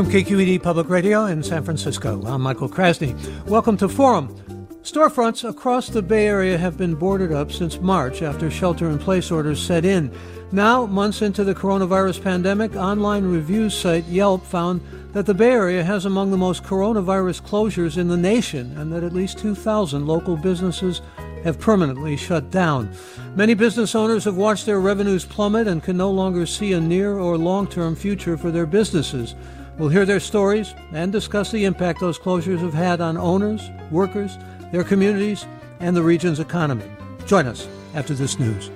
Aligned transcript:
From 0.00 0.10
KQED 0.10 0.62
Public 0.62 0.88
Radio 0.88 1.26
in 1.26 1.42
San 1.42 1.62
Francisco, 1.62 2.22
I'm 2.24 2.40
Michael 2.40 2.70
Krasny. 2.70 3.14
Welcome 3.44 3.76
to 3.76 3.86
Forum. 3.86 4.34
Storefronts 4.80 5.46
across 5.46 5.88
the 5.88 6.00
Bay 6.00 6.26
Area 6.26 6.56
have 6.56 6.78
been 6.78 6.94
boarded 6.94 7.32
up 7.32 7.52
since 7.52 7.78
March 7.82 8.22
after 8.22 8.50
shelter 8.50 8.88
in 8.88 8.98
place 8.98 9.30
orders 9.30 9.62
set 9.62 9.84
in. 9.84 10.10
Now, 10.52 10.86
months 10.86 11.20
into 11.20 11.44
the 11.44 11.54
coronavirus 11.54 12.22
pandemic, 12.22 12.74
online 12.76 13.26
reviews 13.26 13.74
site 13.74 14.06
Yelp 14.06 14.42
found 14.46 14.80
that 15.12 15.26
the 15.26 15.34
Bay 15.34 15.50
Area 15.50 15.84
has 15.84 16.06
among 16.06 16.30
the 16.30 16.38
most 16.38 16.62
coronavirus 16.62 17.42
closures 17.42 17.98
in 17.98 18.08
the 18.08 18.16
nation 18.16 18.74
and 18.78 18.90
that 18.94 19.04
at 19.04 19.12
least 19.12 19.38
2,000 19.38 20.06
local 20.06 20.34
businesses 20.34 21.02
have 21.44 21.60
permanently 21.60 22.16
shut 22.16 22.50
down. 22.50 22.90
Many 23.34 23.52
business 23.52 23.94
owners 23.94 24.24
have 24.24 24.36
watched 24.36 24.64
their 24.64 24.80
revenues 24.80 25.26
plummet 25.26 25.68
and 25.68 25.82
can 25.82 25.98
no 25.98 26.10
longer 26.10 26.46
see 26.46 26.72
a 26.72 26.80
near 26.80 27.18
or 27.18 27.36
long 27.36 27.66
term 27.66 27.94
future 27.94 28.38
for 28.38 28.50
their 28.50 28.66
businesses. 28.66 29.34
We'll 29.80 29.88
hear 29.88 30.04
their 30.04 30.20
stories 30.20 30.74
and 30.92 31.10
discuss 31.10 31.50
the 31.50 31.64
impact 31.64 32.00
those 32.00 32.18
closures 32.18 32.58
have 32.58 32.74
had 32.74 33.00
on 33.00 33.16
owners, 33.16 33.70
workers, 33.90 34.36
their 34.72 34.84
communities, 34.84 35.46
and 35.80 35.96
the 35.96 36.02
region's 36.02 36.38
economy. 36.38 36.84
Join 37.24 37.46
us 37.46 37.66
after 37.94 38.12
this 38.12 38.38
news. 38.38 38.70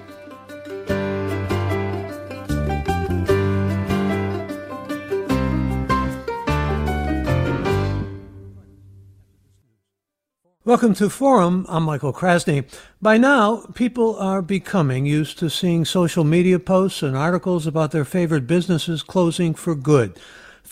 Welcome 10.64 10.94
to 10.94 11.10
Forum. 11.10 11.66
I'm 11.68 11.82
Michael 11.82 12.14
Krasny. 12.14 12.64
By 13.02 13.18
now, 13.18 13.66
people 13.74 14.16
are 14.16 14.40
becoming 14.40 15.04
used 15.04 15.38
to 15.40 15.50
seeing 15.50 15.84
social 15.84 16.24
media 16.24 16.58
posts 16.58 17.02
and 17.02 17.14
articles 17.14 17.66
about 17.66 17.90
their 17.90 18.06
favorite 18.06 18.46
businesses 18.46 19.02
closing 19.02 19.54
for 19.54 19.74
good. 19.74 20.18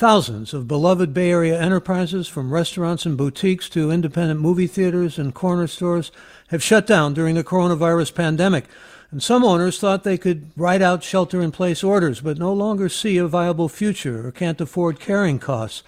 Thousands 0.02 0.52
of 0.52 0.66
beloved 0.66 1.14
Bay 1.14 1.30
Area 1.30 1.56
enterprises, 1.60 2.26
from 2.26 2.52
restaurants 2.52 3.06
and 3.06 3.16
boutiques 3.16 3.68
to 3.68 3.92
independent 3.92 4.40
movie 4.40 4.66
theaters 4.66 5.16
and 5.16 5.32
corner 5.32 5.68
stores, 5.68 6.10
have 6.48 6.60
shut 6.60 6.88
down 6.88 7.14
during 7.14 7.36
the 7.36 7.44
coronavirus 7.44 8.12
pandemic. 8.12 8.64
And 9.12 9.22
some 9.22 9.44
owners 9.44 9.78
thought 9.78 10.02
they 10.02 10.18
could 10.18 10.50
write 10.56 10.82
out 10.82 11.04
shelter 11.04 11.40
in 11.40 11.52
place 11.52 11.84
orders, 11.84 12.20
but 12.20 12.36
no 12.36 12.52
longer 12.52 12.88
see 12.88 13.16
a 13.16 13.28
viable 13.28 13.68
future 13.68 14.26
or 14.26 14.32
can't 14.32 14.60
afford 14.60 14.98
carrying 14.98 15.38
costs. 15.38 15.84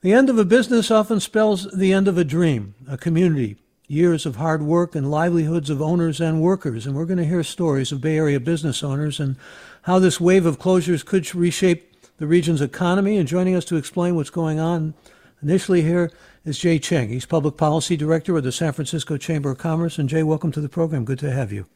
The 0.00 0.12
end 0.12 0.28
of 0.28 0.36
a 0.36 0.44
business 0.44 0.90
often 0.90 1.20
spells 1.20 1.70
the 1.70 1.92
end 1.92 2.08
of 2.08 2.18
a 2.18 2.24
dream, 2.24 2.74
a 2.88 2.98
community, 2.98 3.56
years 3.86 4.26
of 4.26 4.34
hard 4.34 4.62
work 4.62 4.96
and 4.96 5.12
livelihoods 5.12 5.70
of 5.70 5.80
owners 5.80 6.20
and 6.20 6.42
workers. 6.42 6.88
And 6.88 6.96
we're 6.96 7.04
going 7.04 7.18
to 7.18 7.24
hear 7.24 7.44
stories 7.44 7.92
of 7.92 8.00
Bay 8.00 8.16
Area 8.16 8.40
business 8.40 8.82
owners 8.82 9.20
and 9.20 9.36
how 9.82 10.00
this 10.00 10.20
wave 10.20 10.44
of 10.44 10.58
closures 10.58 11.04
could 11.04 11.32
reshape 11.36 11.87
the 12.18 12.26
region's 12.26 12.60
economy. 12.60 13.16
And 13.16 13.26
joining 13.26 13.54
us 13.54 13.64
to 13.66 13.76
explain 13.76 14.14
what's 14.14 14.30
going 14.30 14.60
on 14.60 14.94
initially 15.42 15.82
here 15.82 16.10
is 16.44 16.58
Jay 16.58 16.78
Cheng. 16.78 17.08
He's 17.08 17.26
Public 17.26 17.56
Policy 17.56 17.96
Director 17.96 18.36
of 18.36 18.44
the 18.44 18.52
San 18.52 18.72
Francisco 18.72 19.16
Chamber 19.16 19.50
of 19.50 19.58
Commerce. 19.58 19.98
And 19.98 20.08
Jay, 20.08 20.22
welcome 20.22 20.52
to 20.52 20.60
the 20.60 20.68
program. 20.68 21.04
Good 21.04 21.18
to 21.20 21.32
have 21.32 21.52
you. 21.52 21.66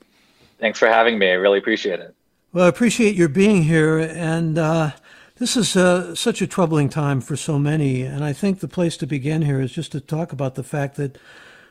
Thanks 0.58 0.78
for 0.78 0.88
having 0.88 1.18
me. 1.18 1.30
I 1.30 1.34
really 1.34 1.58
appreciate 1.58 2.00
it. 2.00 2.14
Well, 2.52 2.66
I 2.66 2.68
appreciate 2.68 3.14
your 3.14 3.28
being 3.28 3.62
here. 3.64 3.98
And 3.98 4.58
uh, 4.58 4.92
this 5.36 5.56
is 5.56 5.76
uh, 5.76 6.14
such 6.14 6.42
a 6.42 6.46
troubling 6.46 6.88
time 6.88 7.20
for 7.20 7.36
so 7.36 7.58
many. 7.58 8.02
And 8.02 8.24
I 8.24 8.32
think 8.32 8.60
the 8.60 8.68
place 8.68 8.96
to 8.98 9.06
begin 9.06 9.42
here 9.42 9.60
is 9.60 9.72
just 9.72 9.92
to 9.92 10.00
talk 10.00 10.32
about 10.32 10.54
the 10.54 10.62
fact 10.62 10.96
that 10.96 11.18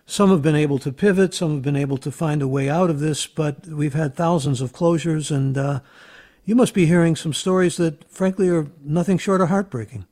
some 0.05 0.29
have 0.29 0.41
been 0.41 0.55
able 0.55 0.79
to 0.79 0.91
pivot, 0.91 1.33
some 1.33 1.53
have 1.53 1.61
been 1.61 1.75
able 1.75 1.97
to 1.99 2.11
find 2.11 2.41
a 2.41 2.47
way 2.47 2.69
out 2.69 2.89
of 2.89 2.99
this, 2.99 3.27
but 3.27 3.67
we've 3.67 3.93
had 3.93 4.15
thousands 4.15 4.59
of 4.59 4.73
closures 4.73 5.33
and 5.33 5.57
uh, 5.57 5.79
you 6.45 6.55
must 6.55 6.73
be 6.73 6.85
hearing 6.85 7.15
some 7.15 7.33
stories 7.33 7.77
that, 7.77 8.09
frankly, 8.11 8.49
are 8.49 8.67
nothing 8.83 9.17
short 9.17 9.41
of 9.41 9.49
heartbreaking. 9.49 10.05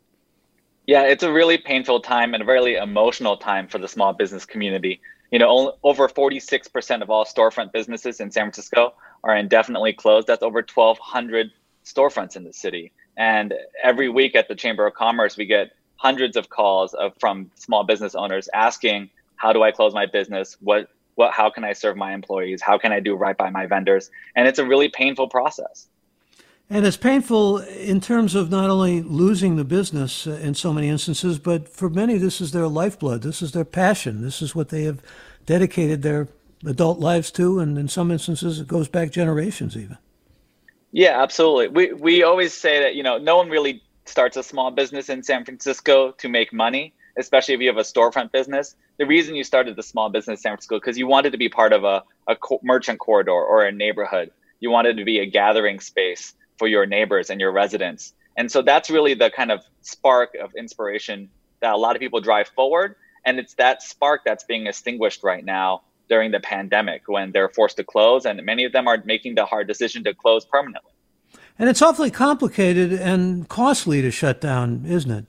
Yeah, 0.85 1.03
it's 1.03 1.23
a 1.23 1.31
really 1.31 1.57
painful 1.57 2.01
time 2.01 2.34
and 2.34 2.44
a 2.44 2.45
really 2.45 2.75
emotional 2.75 3.38
time 3.38 3.67
for 3.67 3.78
the 3.78 3.88
small 3.88 4.13
business 4.13 4.45
community. 4.45 5.01
You 5.31 5.38
know, 5.40 5.75
over 5.84 6.07
46% 6.07 7.01
of 7.01 7.09
all 7.09 7.25
storefront 7.25 7.72
businesses 7.72 8.19
in 8.19 8.31
San 8.31 8.45
Francisco 8.45 8.94
are 9.23 9.35
indefinitely 9.35 9.94
closed. 9.94 10.28
That's 10.28 10.41
over 10.41 10.66
1,200 10.73 11.51
storefronts 11.85 12.35
in 12.35 12.44
the 12.44 12.53
city. 12.53 12.91
And 13.17 13.53
every 13.84 14.09
week 14.09 14.35
at 14.35 14.47
the 14.47 14.56
Chamber 14.56 14.88
of 14.88 14.94
Commerce, 14.94 15.38
we 15.38 15.46
get 15.46 15.72
hundreds 15.97 16.38
of 16.38 16.50
calls 16.50 16.94
of, 16.94 17.13
from 17.19 17.51
small 17.56 17.84
business 17.84 18.16
owners 18.16 18.47
asking, 18.53 19.09
"How 19.35 19.51
do 19.53 19.61
I 19.61 19.72
close 19.72 19.94
my 19.94 20.06
business? 20.06 20.57
What, 20.61 20.90
what? 21.16 21.34
How 21.34 21.50
can 21.50 21.63
I 21.63 21.73
serve 21.73 21.97
my 21.97 22.13
employees? 22.13 22.61
How 22.61 22.78
can 22.78 22.94
I 22.94 23.00
do 23.00 23.16
right 23.16 23.38
by 23.38 23.50
my 23.50 23.66
vendors?" 23.67 24.09
And 24.35 24.47
it's 24.47 24.57
a 24.57 24.66
really 24.66 24.88
painful 24.88 25.28
process. 25.28 25.88
And 26.72 26.85
it's 26.85 26.97
painful 26.97 27.57
in 27.57 28.00
terms 28.00 28.35
of 28.35 28.52
not 28.52 28.69
only 28.69 29.02
losing 29.02 29.56
the 29.56 29.63
business 29.63 30.28
uh, 30.28 30.34
in 30.34 30.53
so 30.53 30.72
many 30.72 30.88
instances, 30.88 31.40
but 31.40 31.68
for 31.68 31.90
many, 31.90 32.18
this 32.19 32.40
is 32.40 32.52
their 32.52 32.68
lifeblood. 32.68 33.24
This 33.24 33.41
is 33.41 33.53
their 33.53 33.66
passion. 33.66 34.22
This 34.22 34.40
is 34.40 34.53
what 34.53 34.69
they 34.69 34.84
have 34.84 35.02
dedicated 35.47 36.03
their 36.03 36.28
adult 36.63 37.00
lives 37.00 37.31
to. 37.31 37.59
And 37.59 37.75
in 37.75 37.88
some 37.88 38.12
instances, 38.12 38.59
it 38.59 38.68
goes 38.68 38.88
back 38.88 39.09
generations 39.09 39.75
even. 39.75 39.97
Yeah, 40.91 41.22
absolutely. 41.22 41.69
We, 41.69 41.94
we 41.94 42.24
always 42.24 42.53
say 42.53 42.81
that, 42.81 42.94
you 42.94 43.02
know, 43.02 43.18
no 43.18 43.38
one 43.38 43.50
really 43.50 43.81
starts 44.06 44.38
a 44.38 44.44
small 44.44 44.69
business 44.69 45.09
in 45.09 45.24
San 45.24 45.46
Francisco 45.46 46.12
to 46.12 46.29
make 46.29 46.53
money, 46.53 46.94
especially 47.18 47.56
if 47.56 47.62
you 47.62 47.68
have 47.68 47.78
a 47.78 47.81
storefront 47.81 48.31
business. 48.31 48.75
The 48.97 49.08
reason 49.08 49.34
you 49.34 49.44
started 49.44 49.75
the 49.75 49.84
small 49.84 50.09
business 50.09 50.40
in 50.40 50.41
San 50.41 50.52
Francisco 50.52 50.78
because 50.78 51.00
you 51.00 51.08
wanted 51.08 51.31
to 51.31 51.40
be 51.40 51.50
part 51.50 51.74
of 51.74 51.84
a, 51.84 52.03
a 52.28 52.38
merchant 52.62 53.00
corridor 53.00 53.31
or 53.31 53.66
a 53.66 53.72
neighborhood. 53.72 54.29
You 54.59 54.69
wanted 54.69 54.97
to 54.97 55.03
be 55.03 55.19
a 55.19 55.25
gathering 55.25 55.79
space 55.79 56.34
for 56.59 56.68
your 56.68 56.86
neighbors 56.86 57.31
and 57.31 57.42
your 57.42 57.52
residents. 57.52 58.14
And 58.38 58.52
so 58.52 58.62
that's 58.62 58.90
really 58.90 59.16
the 59.16 59.31
kind 59.31 59.52
of 59.52 59.62
spark 59.81 60.36
of 60.36 60.53
inspiration 60.56 61.30
that 61.62 61.74
a 61.74 61.78
lot 61.78 61.96
of 61.96 62.00
people 62.00 62.22
drive 62.22 62.50
forward. 62.50 62.96
And 63.25 63.40
it's 63.40 63.56
that 63.56 63.81
spark 63.81 64.22
that's 64.24 64.44
being 64.44 64.68
extinguished 64.68 65.24
right 65.24 65.44
now 65.44 65.81
during 66.09 66.31
the 66.31 66.40
pandemic 66.40 67.03
when 67.08 67.31
they're 67.31 67.50
forced 67.50 67.78
to 67.78 67.84
close. 67.84 68.25
And 68.25 68.44
many 68.44 68.66
of 68.66 68.72
them 68.72 68.88
are 68.88 69.02
making 69.06 69.36
the 69.36 69.46
hard 69.46 69.68
decision 69.68 70.03
to 70.03 70.14
close 70.14 70.46
permanently. 70.46 70.92
And 71.58 71.70
it's 71.70 71.81
awfully 71.81 72.12
complicated 72.12 72.94
and 72.94 73.47
costly 73.50 74.02
to 74.02 74.12
shut 74.12 74.40
down, 74.40 74.86
isn't 74.86 75.12
it? 75.12 75.26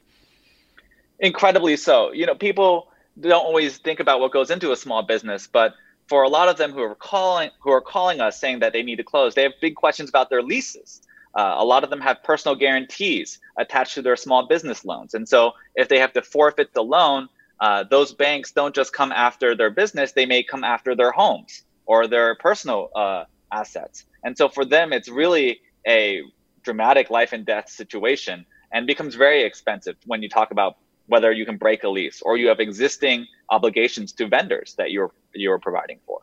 Incredibly 1.19 1.77
so. 1.77 2.13
You 2.13 2.27
know, 2.27 2.35
people 2.35 2.89
don't 3.19 3.45
always 3.45 3.79
think 3.79 4.01
about 4.01 4.21
what 4.21 4.33
goes 4.33 4.51
into 4.51 4.73
a 4.73 4.77
small 4.77 5.03
business, 5.03 5.47
but 5.47 5.75
for 6.09 6.23
a 6.23 6.29
lot 6.29 6.49
of 6.49 6.57
them 6.57 6.73
who 6.73 6.81
are 6.81 6.95
calling 6.95 7.51
who 7.61 7.71
are 7.71 7.81
calling 7.81 8.21
us 8.21 8.41
saying 8.41 8.61
that 8.61 8.73
they 8.73 8.83
need 8.83 8.97
to 8.97 9.05
close, 9.05 9.35
they 9.35 9.43
have 9.43 9.53
big 9.61 9.75
questions 9.75 10.09
about 10.09 10.31
their 10.31 10.43
leases. 10.43 11.03
Uh, 11.35 11.55
a 11.59 11.65
lot 11.65 11.85
of 11.85 11.91
them 11.91 12.01
have 12.01 12.23
personal 12.23 12.57
guarantees 12.57 13.39
attached 13.57 13.95
to 13.95 14.03
their 14.03 14.17
small 14.17 14.47
business 14.47 14.85
loans. 14.85 15.15
And 15.15 15.29
so 15.29 15.53
if 15.75 15.89
they 15.89 15.99
have 15.99 16.13
to 16.15 16.23
forfeit 16.23 16.75
the 16.75 16.83
loan, 16.83 17.29
uh, 17.61 17.85
those 17.85 18.13
banks 18.13 18.53
don't 18.53 18.75
just 18.75 18.93
come 18.93 19.13
after 19.13 19.55
their 19.55 19.71
business, 19.71 20.13
they 20.13 20.27
may 20.27 20.43
come 20.43 20.65
after 20.65 20.95
their 20.95 21.13
homes 21.13 21.63
or 21.87 22.07
their 22.07 22.35
personal 22.35 22.91
uh, 22.97 23.25
assets. 23.53 24.05
And 24.25 24.37
so 24.37 24.49
for 24.49 24.65
them, 24.65 24.93
it's 24.93 25.09
really 25.09 25.61
a 25.87 26.23
dramatic 26.63 27.11
life 27.11 27.33
and 27.33 27.45
death 27.47 27.69
situation 27.69 28.45
and 28.73 28.87
becomes 28.87 29.15
very 29.15 29.43
expensive 29.43 29.97
when 30.07 30.23
you 30.23 30.29
talk 30.29 30.51
about 30.51 30.77
whether 31.07 31.33
you 31.33 31.45
can 31.45 31.57
break 31.57 31.83
a 31.83 31.89
lease 31.89 32.23
or 32.23 32.37
you 32.37 32.49
have 32.49 32.61
existing 32.61 33.27
obligations 33.51 34.13
to 34.13 34.29
vendors 34.29 34.75
that 34.79 34.93
you're 34.93 35.11
you're 35.35 35.59
providing 35.59 35.99
for. 36.07 36.21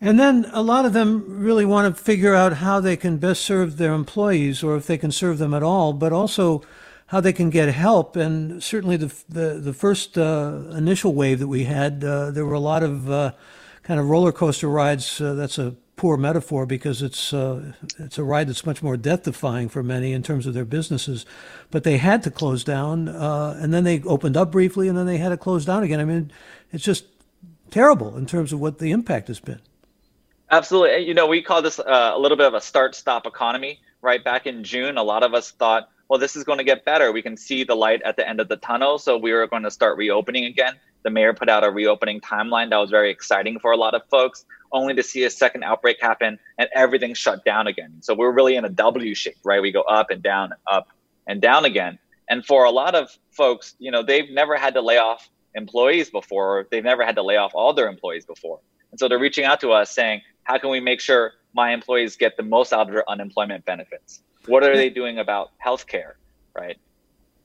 And 0.00 0.20
then 0.20 0.46
a 0.52 0.62
lot 0.62 0.84
of 0.84 0.92
them 0.92 1.24
really 1.26 1.64
want 1.64 1.94
to 1.96 2.02
figure 2.02 2.34
out 2.34 2.54
how 2.54 2.80
they 2.80 2.96
can 2.96 3.16
best 3.16 3.42
serve 3.42 3.78
their 3.78 3.94
employees 3.94 4.62
or 4.62 4.76
if 4.76 4.86
they 4.86 4.98
can 4.98 5.10
serve 5.10 5.38
them 5.38 5.54
at 5.54 5.62
all, 5.62 5.94
but 5.94 6.12
also 6.12 6.62
how 7.06 7.20
they 7.20 7.32
can 7.32 7.50
get 7.50 7.68
help. 7.68 8.14
And 8.14 8.62
certainly 8.62 8.96
the, 8.96 9.14
the, 9.28 9.60
the 9.60 9.72
first 9.72 10.18
uh, 10.18 10.64
initial 10.76 11.14
wave 11.14 11.38
that 11.38 11.48
we 11.48 11.64
had, 11.64 12.04
uh, 12.04 12.30
there 12.30 12.44
were 12.44 12.54
a 12.54 12.60
lot 12.60 12.82
of 12.82 13.10
uh, 13.10 13.32
kind 13.84 13.98
of 13.98 14.10
roller 14.10 14.32
coaster 14.32 14.68
rides. 14.68 15.20
Uh, 15.20 15.32
that's 15.34 15.58
a 15.58 15.76
poor 15.96 16.18
metaphor 16.18 16.66
because 16.66 17.00
it's 17.00 17.32
uh, 17.32 17.72
it's 17.98 18.18
a 18.18 18.24
ride 18.24 18.48
that's 18.48 18.66
much 18.66 18.82
more 18.82 18.98
death 18.98 19.22
defying 19.22 19.68
for 19.68 19.82
many 19.82 20.12
in 20.12 20.22
terms 20.22 20.46
of 20.46 20.52
their 20.52 20.64
businesses. 20.66 21.24
But 21.70 21.84
they 21.84 21.96
had 21.96 22.22
to 22.24 22.30
close 22.30 22.64
down, 22.64 23.08
uh, 23.08 23.58
and 23.58 23.72
then 23.72 23.84
they 23.84 24.02
opened 24.02 24.36
up 24.36 24.52
briefly, 24.52 24.88
and 24.88 24.98
then 24.98 25.06
they 25.06 25.16
had 25.16 25.30
to 25.30 25.38
close 25.38 25.64
down 25.64 25.82
again. 25.82 26.00
I 26.00 26.04
mean, 26.04 26.30
it's 26.70 26.84
just 26.84 27.06
terrible 27.70 28.16
in 28.16 28.26
terms 28.26 28.52
of 28.52 28.60
what 28.60 28.78
the 28.78 28.90
impact 28.90 29.28
has 29.28 29.40
been. 29.40 29.60
Absolutely. 30.50 31.06
You 31.06 31.14
know, 31.14 31.26
we 31.26 31.42
call 31.42 31.60
this 31.60 31.78
uh, 31.80 32.12
a 32.14 32.18
little 32.18 32.36
bit 32.36 32.46
of 32.46 32.54
a 32.54 32.60
start 32.60 32.94
stop 32.94 33.26
economy, 33.26 33.80
right? 34.00 34.22
Back 34.22 34.46
in 34.46 34.62
June, 34.62 34.96
a 34.96 35.02
lot 35.02 35.22
of 35.22 35.34
us 35.34 35.50
thought, 35.50 35.88
well, 36.08 36.20
this 36.20 36.36
is 36.36 36.44
going 36.44 36.58
to 36.58 36.64
get 36.64 36.84
better. 36.84 37.10
We 37.10 37.22
can 37.22 37.36
see 37.36 37.64
the 37.64 37.74
light 37.74 38.00
at 38.02 38.16
the 38.16 38.28
end 38.28 38.40
of 38.40 38.48
the 38.48 38.56
tunnel. 38.56 38.98
So 38.98 39.18
we 39.18 39.32
were 39.32 39.46
going 39.48 39.64
to 39.64 39.70
start 39.70 39.96
reopening 39.98 40.44
again. 40.44 40.74
The 41.02 41.10
mayor 41.10 41.34
put 41.34 41.48
out 41.48 41.64
a 41.64 41.70
reopening 41.70 42.20
timeline 42.20 42.70
that 42.70 42.76
was 42.76 42.90
very 42.90 43.10
exciting 43.10 43.58
for 43.58 43.72
a 43.72 43.76
lot 43.76 43.94
of 43.94 44.02
folks, 44.08 44.44
only 44.72 44.94
to 44.94 45.02
see 45.02 45.24
a 45.24 45.30
second 45.30 45.64
outbreak 45.64 45.98
happen 46.00 46.38
and 46.58 46.68
everything 46.74 47.14
shut 47.14 47.44
down 47.44 47.66
again. 47.66 47.94
So 48.00 48.14
we're 48.14 48.32
really 48.32 48.54
in 48.56 48.64
a 48.64 48.68
W 48.68 49.14
shape, 49.14 49.36
right? 49.44 49.60
We 49.60 49.72
go 49.72 49.82
up 49.82 50.10
and 50.10 50.22
down, 50.22 50.52
up 50.68 50.88
and 51.26 51.40
down 51.40 51.64
again. 51.64 51.98
And 52.28 52.44
for 52.44 52.64
a 52.64 52.70
lot 52.70 52.94
of 52.94 53.16
folks, 53.30 53.74
you 53.78 53.90
know, 53.90 54.02
they've 54.02 54.30
never 54.30 54.56
had 54.56 54.74
to 54.74 54.80
lay 54.80 54.98
off 54.98 55.28
employees 55.54 56.10
before. 56.10 56.66
They've 56.70 56.84
never 56.84 57.04
had 57.04 57.16
to 57.16 57.22
lay 57.22 57.36
off 57.36 57.52
all 57.54 57.72
their 57.72 57.88
employees 57.88 58.26
before. 58.26 58.60
And 58.90 58.98
so 58.98 59.08
they're 59.08 59.18
reaching 59.18 59.44
out 59.44 59.60
to 59.60 59.72
us 59.72 59.90
saying, 59.90 60.22
how 60.46 60.58
can 60.58 60.70
we 60.70 60.80
make 60.80 61.00
sure 61.00 61.32
my 61.54 61.72
employees 61.72 62.16
get 62.16 62.36
the 62.36 62.42
most 62.42 62.72
out 62.72 62.86
of 62.86 62.92
their 62.92 63.08
unemployment 63.10 63.64
benefits? 63.64 64.22
What 64.46 64.62
are 64.62 64.76
they 64.76 64.88
doing 64.88 65.18
about 65.18 65.50
healthcare, 65.64 66.12
right? 66.54 66.78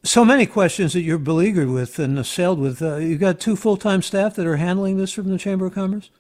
So 0.03 0.23
many 0.23 0.45
questions 0.45 0.93
that 0.93 1.01
you're 1.01 1.17
beleaguered 1.17 1.69
with 1.69 1.97
and 1.97 2.17
assailed 2.19 2.59
with. 2.59 2.81
Uh, 2.81 2.97
you've 2.97 3.19
got 3.19 3.39
two 3.39 3.55
full-time 3.55 4.03
staff 4.03 4.35
that 4.35 4.45
are 4.45 4.57
handling 4.57 4.97
this 4.97 5.11
from 5.11 5.29
the 5.29 5.37
Chamber 5.39 5.65
of 5.65 5.73
Commerce. 5.73 6.11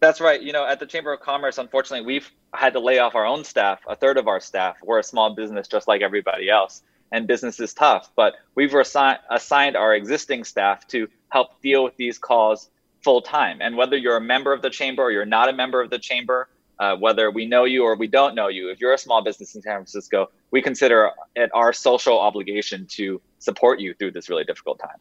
That's 0.00 0.20
right. 0.20 0.42
You 0.42 0.52
know, 0.52 0.66
at 0.66 0.80
the 0.80 0.86
Chamber 0.86 1.12
of 1.12 1.20
Commerce, 1.20 1.58
unfortunately, 1.58 2.04
we've 2.04 2.30
had 2.52 2.72
to 2.72 2.80
lay 2.80 2.98
off 2.98 3.14
our 3.14 3.24
own 3.24 3.44
staff, 3.44 3.80
a 3.88 3.94
third 3.94 4.18
of 4.18 4.26
our 4.26 4.40
staff. 4.40 4.76
We're 4.82 4.98
a 4.98 5.04
small 5.04 5.34
business 5.34 5.68
just 5.68 5.86
like 5.86 6.02
everybody 6.02 6.50
else, 6.50 6.82
and 7.12 7.28
business 7.28 7.60
is 7.60 7.72
tough. 7.72 8.10
But 8.16 8.34
we've 8.56 8.70
assi- 8.70 9.18
assigned 9.30 9.76
our 9.76 9.94
existing 9.94 10.42
staff 10.42 10.86
to 10.88 11.08
help 11.30 11.60
deal 11.62 11.84
with 11.84 11.96
these 11.96 12.18
calls 12.18 12.68
full 13.04 13.20
time. 13.22 13.58
And 13.60 13.76
whether 13.76 13.96
you're 13.96 14.16
a 14.16 14.20
member 14.20 14.52
of 14.52 14.62
the 14.62 14.70
chamber 14.70 15.02
or 15.02 15.12
you're 15.12 15.26
not 15.26 15.48
a 15.48 15.52
member 15.52 15.80
of 15.80 15.90
the 15.90 15.98
chamber, 15.98 16.48
uh, 16.80 16.96
whether 16.96 17.30
we 17.30 17.46
know 17.46 17.64
you 17.64 17.84
or 17.84 17.94
we 17.94 18.08
don't 18.08 18.34
know 18.34 18.48
you, 18.48 18.70
if 18.70 18.80
you're 18.80 18.94
a 18.94 18.98
small 18.98 19.22
business 19.22 19.54
in 19.54 19.62
San 19.62 19.74
Francisco, 19.74 20.30
we 20.50 20.60
consider 20.60 21.10
it 21.36 21.50
our 21.54 21.72
social 21.72 22.18
obligation 22.18 22.86
to 22.86 23.20
support 23.38 23.78
you 23.78 23.94
through 23.94 24.10
this 24.10 24.28
really 24.28 24.44
difficult 24.44 24.80
time. 24.80 24.96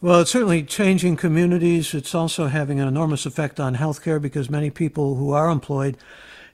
Well, 0.00 0.22
it's 0.22 0.30
certainly 0.30 0.62
changing 0.62 1.16
communities. 1.16 1.92
It's 1.92 2.14
also 2.14 2.46
having 2.46 2.80
an 2.80 2.88
enormous 2.88 3.26
effect 3.26 3.60
on 3.60 3.76
healthcare 3.76 4.22
because 4.22 4.48
many 4.48 4.70
people 4.70 5.16
who 5.16 5.32
are 5.32 5.50
employed 5.50 5.98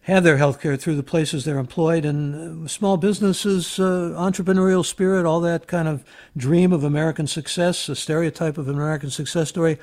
have 0.02 0.24
their 0.24 0.38
healthcare 0.38 0.80
through 0.80 0.96
the 0.96 1.02
places 1.04 1.44
they're 1.44 1.58
employed. 1.58 2.04
And 2.04 2.64
uh, 2.64 2.68
small 2.68 2.96
businesses, 2.96 3.78
uh, 3.78 4.14
entrepreneurial 4.16 4.84
spirit, 4.84 5.26
all 5.26 5.40
that 5.40 5.68
kind 5.68 5.86
of 5.86 6.04
dream 6.36 6.72
of 6.72 6.82
American 6.82 7.28
success, 7.28 7.88
a 7.88 7.94
stereotype 7.94 8.58
of 8.58 8.68
an 8.68 8.74
American 8.74 9.10
success 9.10 9.48
story 9.48 9.78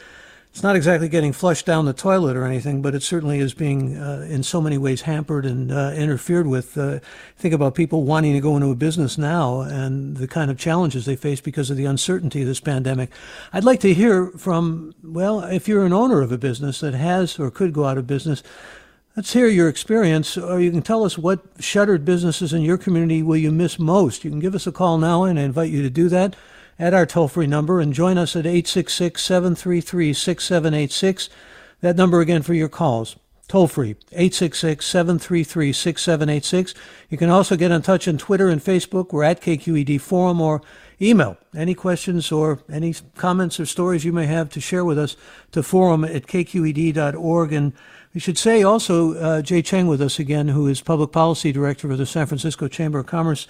it's 0.54 0.62
not 0.62 0.76
exactly 0.76 1.10
getting 1.10 1.34
flushed 1.34 1.66
down 1.66 1.86
the 1.86 1.94
toilet 1.94 2.38
or 2.38 2.46
anything, 2.46 2.84
but 2.84 2.94
it 2.94 3.02
certainly 3.02 3.40
is 3.40 3.56
being, 3.56 3.98
uh, 3.98 4.28
in 4.30 4.44
so 4.44 4.62
many 4.62 4.78
ways, 4.78 5.02
hampered 5.02 5.48
and 5.48 5.72
uh, 5.72 5.94
interfered 5.96 6.46
with. 6.46 6.78
Uh, 6.78 7.00
think 7.36 7.56
about 7.56 7.74
people 7.74 8.04
wanting 8.04 8.34
to 8.34 8.40
go 8.40 8.56
into 8.56 8.70
a 8.70 8.76
business 8.76 9.18
now 9.18 9.62
and 9.62 10.18
the 10.18 10.28
kind 10.28 10.52
of 10.52 10.60
challenges 10.60 11.06
they 11.06 11.16
face 11.16 11.42
because 11.42 11.72
of 11.72 11.78
the 11.78 11.86
uncertainty 11.86 12.42
of 12.42 12.48
this 12.48 12.60
pandemic. 12.60 13.10
I'd 13.52 13.64
like 13.64 13.80
to 13.80 13.96
hear 13.96 14.28
from, 14.28 14.94
well, 15.04 15.40
if 15.40 15.68
you're 15.68 15.88
an 15.88 15.94
owner 15.94 16.22
of 16.22 16.32
a 16.32 16.38
business 16.38 16.82
that 16.82 16.94
has 16.94 17.40
or 17.40 17.50
could 17.50 17.74
go 17.74 17.86
out 17.86 17.98
of 17.98 18.06
business, 18.06 18.44
let's 19.18 19.34
hear 19.34 19.48
your 19.48 19.68
experience, 19.68 20.38
or 20.38 20.62
you 20.62 20.70
can 20.70 20.84
tell 20.84 21.04
us 21.04 21.18
what 21.18 21.40
shuttered 21.58 22.06
businesses 22.06 22.54
in 22.54 22.62
your 22.62 22.78
community 22.78 23.24
will 23.24 23.38
you 23.38 23.52
miss 23.52 23.80
most. 23.80 24.24
You 24.24 24.30
can 24.30 24.40
give 24.40 24.54
us 24.54 24.68
a 24.68 24.72
call 24.72 25.00
now, 25.00 25.24
and 25.24 25.40
I 25.40 25.42
invite 25.42 25.72
you 25.72 25.82
to 25.82 25.90
do 25.90 26.10
that 26.10 26.36
at 26.78 26.94
our 26.94 27.06
toll 27.06 27.28
free 27.28 27.48
number 27.48 27.80
and 27.80 27.94
join 27.94 28.18
us 28.18 28.36
at 28.36 28.46
866 28.46 29.22
733 29.22 30.14
6786. 30.14 31.30
That 31.82 31.96
number 31.96 32.22
again 32.22 32.42
for 32.42 32.54
your 32.54 32.70
calls. 32.70 33.16
Toll 33.48 33.68
free, 33.68 33.96
866 34.12 34.86
733 34.86 35.74
6786. 35.74 36.74
You 37.10 37.18
can 37.18 37.30
also 37.30 37.56
get 37.56 37.72
in 37.72 37.82
touch 37.82 38.08
on 38.08 38.18
Twitter 38.18 38.48
and 38.50 38.62
Facebook. 38.62 39.12
We're 39.12 39.24
at 39.24 39.42
KQED 39.42 40.00
Forum 40.00 40.40
or 40.40 40.62
email 41.02 41.38
any 41.56 41.74
questions 41.74 42.32
or 42.32 42.60
any 42.72 42.96
comments 43.16 43.60
or 43.60 43.66
stories 43.66 44.06
you 44.06 44.14
may 44.14 44.26
have 44.26 44.50
to 44.52 44.62
share 44.62 44.86
with 44.86 44.98
us 44.98 45.16
to 45.52 45.62
forum 45.62 46.04
at 46.04 46.26
kqed.org. 46.28 47.54
And 47.54 47.74
we 48.14 48.20
should 48.20 48.38
say 48.38 48.64
also 48.64 49.16
uh, 49.16 49.42
Jay 49.42 49.62
Cheng 49.62 49.88
with 49.88 50.02
us 50.02 50.20
again, 50.20 50.50
who 50.50 50.68
is 50.68 50.82
Public 50.82 51.12
Policy 51.12 51.52
Director 51.52 51.92
of 51.92 51.98
the 51.98 52.06
San 52.06 52.26
Francisco 52.26 52.68
Chamber 52.68 53.00
of 53.00 53.08
Commerce. 53.08 53.48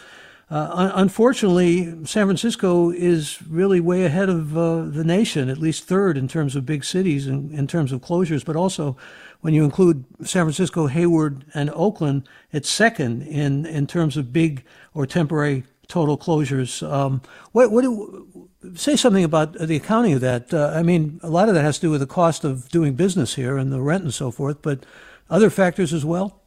Uh, 0.53 0.91
unfortunately, 0.93 1.85
San 2.05 2.27
Francisco 2.27 2.91
is 2.91 3.41
really 3.49 3.79
way 3.79 4.05
ahead 4.05 4.29
of 4.29 4.55
uh, 4.55 4.83
the 4.83 5.03
nation, 5.03 5.49
at 5.49 5.57
least 5.57 5.85
third 5.85 6.15
in 6.15 6.27
terms 6.27 6.55
of 6.55 6.63
big 6.63 6.85
cities 6.85 7.25
and 7.25 7.51
in, 7.51 7.65
terms 7.65 7.91
of 7.91 8.01
closures, 8.01 8.45
but 8.45 8.55
also 8.55 8.95
when 9.41 9.55
you 9.55 9.63
include 9.63 10.05
San 10.23 10.43
Francisco, 10.45 10.85
Hayward, 10.85 11.43
and 11.55 11.71
Oakland, 11.71 12.29
it's 12.51 12.69
second 12.69 13.23
in, 13.23 13.65
in 13.65 13.87
terms 13.87 14.15
of 14.15 14.31
big 14.31 14.63
or 14.93 15.07
temporary 15.07 15.63
total 15.87 16.19
closures. 16.19 16.87
Um, 16.87 17.23
what, 17.51 17.71
what 17.71 17.81
do, 17.81 18.47
say 18.75 18.95
something 18.95 19.23
about 19.23 19.53
the 19.53 19.77
accounting 19.77 20.13
of 20.13 20.21
that? 20.21 20.53
Uh, 20.53 20.71
I 20.75 20.83
mean, 20.83 21.19
a 21.23 21.31
lot 21.31 21.49
of 21.49 21.55
that 21.55 21.63
has 21.63 21.77
to 21.77 21.87
do 21.87 21.89
with 21.89 22.01
the 22.01 22.05
cost 22.05 22.43
of 22.43 22.69
doing 22.69 22.93
business 22.93 23.33
here 23.33 23.57
and 23.57 23.73
the 23.73 23.81
rent 23.81 24.03
and 24.03 24.13
so 24.13 24.29
forth, 24.29 24.61
but 24.61 24.85
other 25.31 25.49
factors 25.49 25.93
as 25.93 26.05
well? 26.05 26.42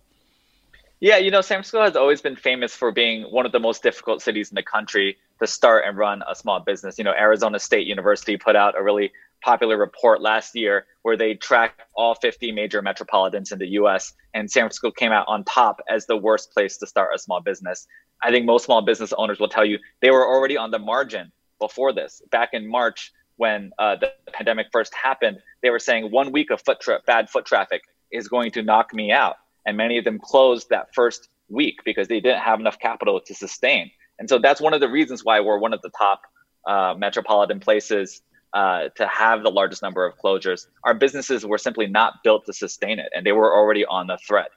Yeah, 0.98 1.18
you 1.18 1.30
know, 1.30 1.42
San 1.42 1.56
Francisco 1.56 1.82
has 1.82 1.94
always 1.94 2.22
been 2.22 2.36
famous 2.36 2.74
for 2.74 2.90
being 2.90 3.24
one 3.24 3.44
of 3.44 3.52
the 3.52 3.60
most 3.60 3.82
difficult 3.82 4.22
cities 4.22 4.48
in 4.50 4.54
the 4.54 4.62
country 4.62 5.18
to 5.40 5.46
start 5.46 5.84
and 5.86 5.98
run 5.98 6.22
a 6.26 6.34
small 6.34 6.60
business. 6.60 6.96
You 6.96 7.04
know, 7.04 7.12
Arizona 7.12 7.58
State 7.58 7.86
University 7.86 8.38
put 8.38 8.56
out 8.56 8.78
a 8.78 8.82
really 8.82 9.12
popular 9.42 9.76
report 9.76 10.22
last 10.22 10.56
year 10.56 10.86
where 11.02 11.14
they 11.14 11.34
tracked 11.34 11.82
all 11.94 12.14
50 12.14 12.50
major 12.52 12.80
metropolitans 12.80 13.52
in 13.52 13.58
the 13.58 13.68
US, 13.80 14.14
and 14.32 14.50
San 14.50 14.62
Francisco 14.62 14.90
came 14.90 15.12
out 15.12 15.26
on 15.28 15.44
top 15.44 15.82
as 15.86 16.06
the 16.06 16.16
worst 16.16 16.50
place 16.52 16.78
to 16.78 16.86
start 16.86 17.10
a 17.14 17.18
small 17.18 17.42
business. 17.42 17.86
I 18.22 18.30
think 18.30 18.46
most 18.46 18.64
small 18.64 18.80
business 18.80 19.12
owners 19.18 19.38
will 19.38 19.50
tell 19.50 19.66
you 19.66 19.78
they 20.00 20.10
were 20.10 20.26
already 20.26 20.56
on 20.56 20.70
the 20.70 20.78
margin 20.78 21.30
before 21.60 21.92
this. 21.92 22.22
Back 22.30 22.50
in 22.54 22.66
March, 22.66 23.12
when 23.36 23.70
uh, 23.78 23.96
the 23.96 24.12
pandemic 24.32 24.68
first 24.72 24.94
happened, 24.94 25.42
they 25.62 25.68
were 25.68 25.78
saying 25.78 26.10
one 26.10 26.32
week 26.32 26.50
of 26.50 26.62
foot 26.62 26.80
tra- 26.80 27.02
bad 27.06 27.28
foot 27.28 27.44
traffic 27.44 27.82
is 28.10 28.28
going 28.28 28.50
to 28.52 28.62
knock 28.62 28.94
me 28.94 29.12
out 29.12 29.36
and 29.66 29.76
many 29.76 29.98
of 29.98 30.04
them 30.04 30.18
closed 30.18 30.70
that 30.70 30.94
first 30.94 31.28
week 31.48 31.80
because 31.84 32.08
they 32.08 32.20
didn't 32.20 32.40
have 32.40 32.60
enough 32.60 32.78
capital 32.78 33.20
to 33.20 33.34
sustain. 33.34 33.90
And 34.18 34.28
so 34.28 34.38
that's 34.38 34.60
one 34.60 34.72
of 34.72 34.80
the 34.80 34.88
reasons 34.88 35.24
why 35.24 35.40
we're 35.40 35.58
one 35.58 35.74
of 35.74 35.82
the 35.82 35.90
top 35.90 36.22
uh, 36.66 36.94
metropolitan 36.96 37.60
places 37.60 38.22
uh, 38.54 38.88
to 38.96 39.06
have 39.06 39.42
the 39.42 39.50
largest 39.50 39.82
number 39.82 40.06
of 40.06 40.16
closures. 40.16 40.66
Our 40.84 40.94
businesses 40.94 41.44
were 41.44 41.58
simply 41.58 41.86
not 41.86 42.22
built 42.24 42.46
to 42.46 42.52
sustain 42.52 42.98
it, 42.98 43.10
and 43.14 43.26
they 43.26 43.32
were 43.32 43.54
already 43.54 43.84
on 43.84 44.06
the 44.06 44.18
threat. 44.26 44.50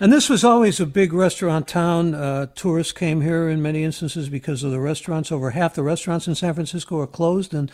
And 0.00 0.12
this 0.12 0.28
was 0.28 0.42
always 0.42 0.80
a 0.80 0.86
big 0.86 1.12
restaurant 1.12 1.68
town. 1.68 2.14
Uh, 2.14 2.46
tourists 2.54 2.92
came 2.92 3.20
here 3.20 3.48
in 3.48 3.60
many 3.60 3.84
instances 3.84 4.28
because 4.28 4.64
of 4.64 4.70
the 4.70 4.80
restaurants. 4.80 5.30
Over 5.30 5.50
half 5.50 5.74
the 5.74 5.82
restaurants 5.82 6.26
in 6.26 6.34
San 6.34 6.54
Francisco 6.54 6.98
are 7.00 7.06
closed. 7.06 7.52
And 7.52 7.70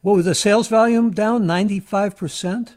what 0.00 0.16
was 0.16 0.24
the 0.24 0.34
sales 0.34 0.68
volume 0.68 1.10
down? 1.10 1.44
95%? 1.44 2.70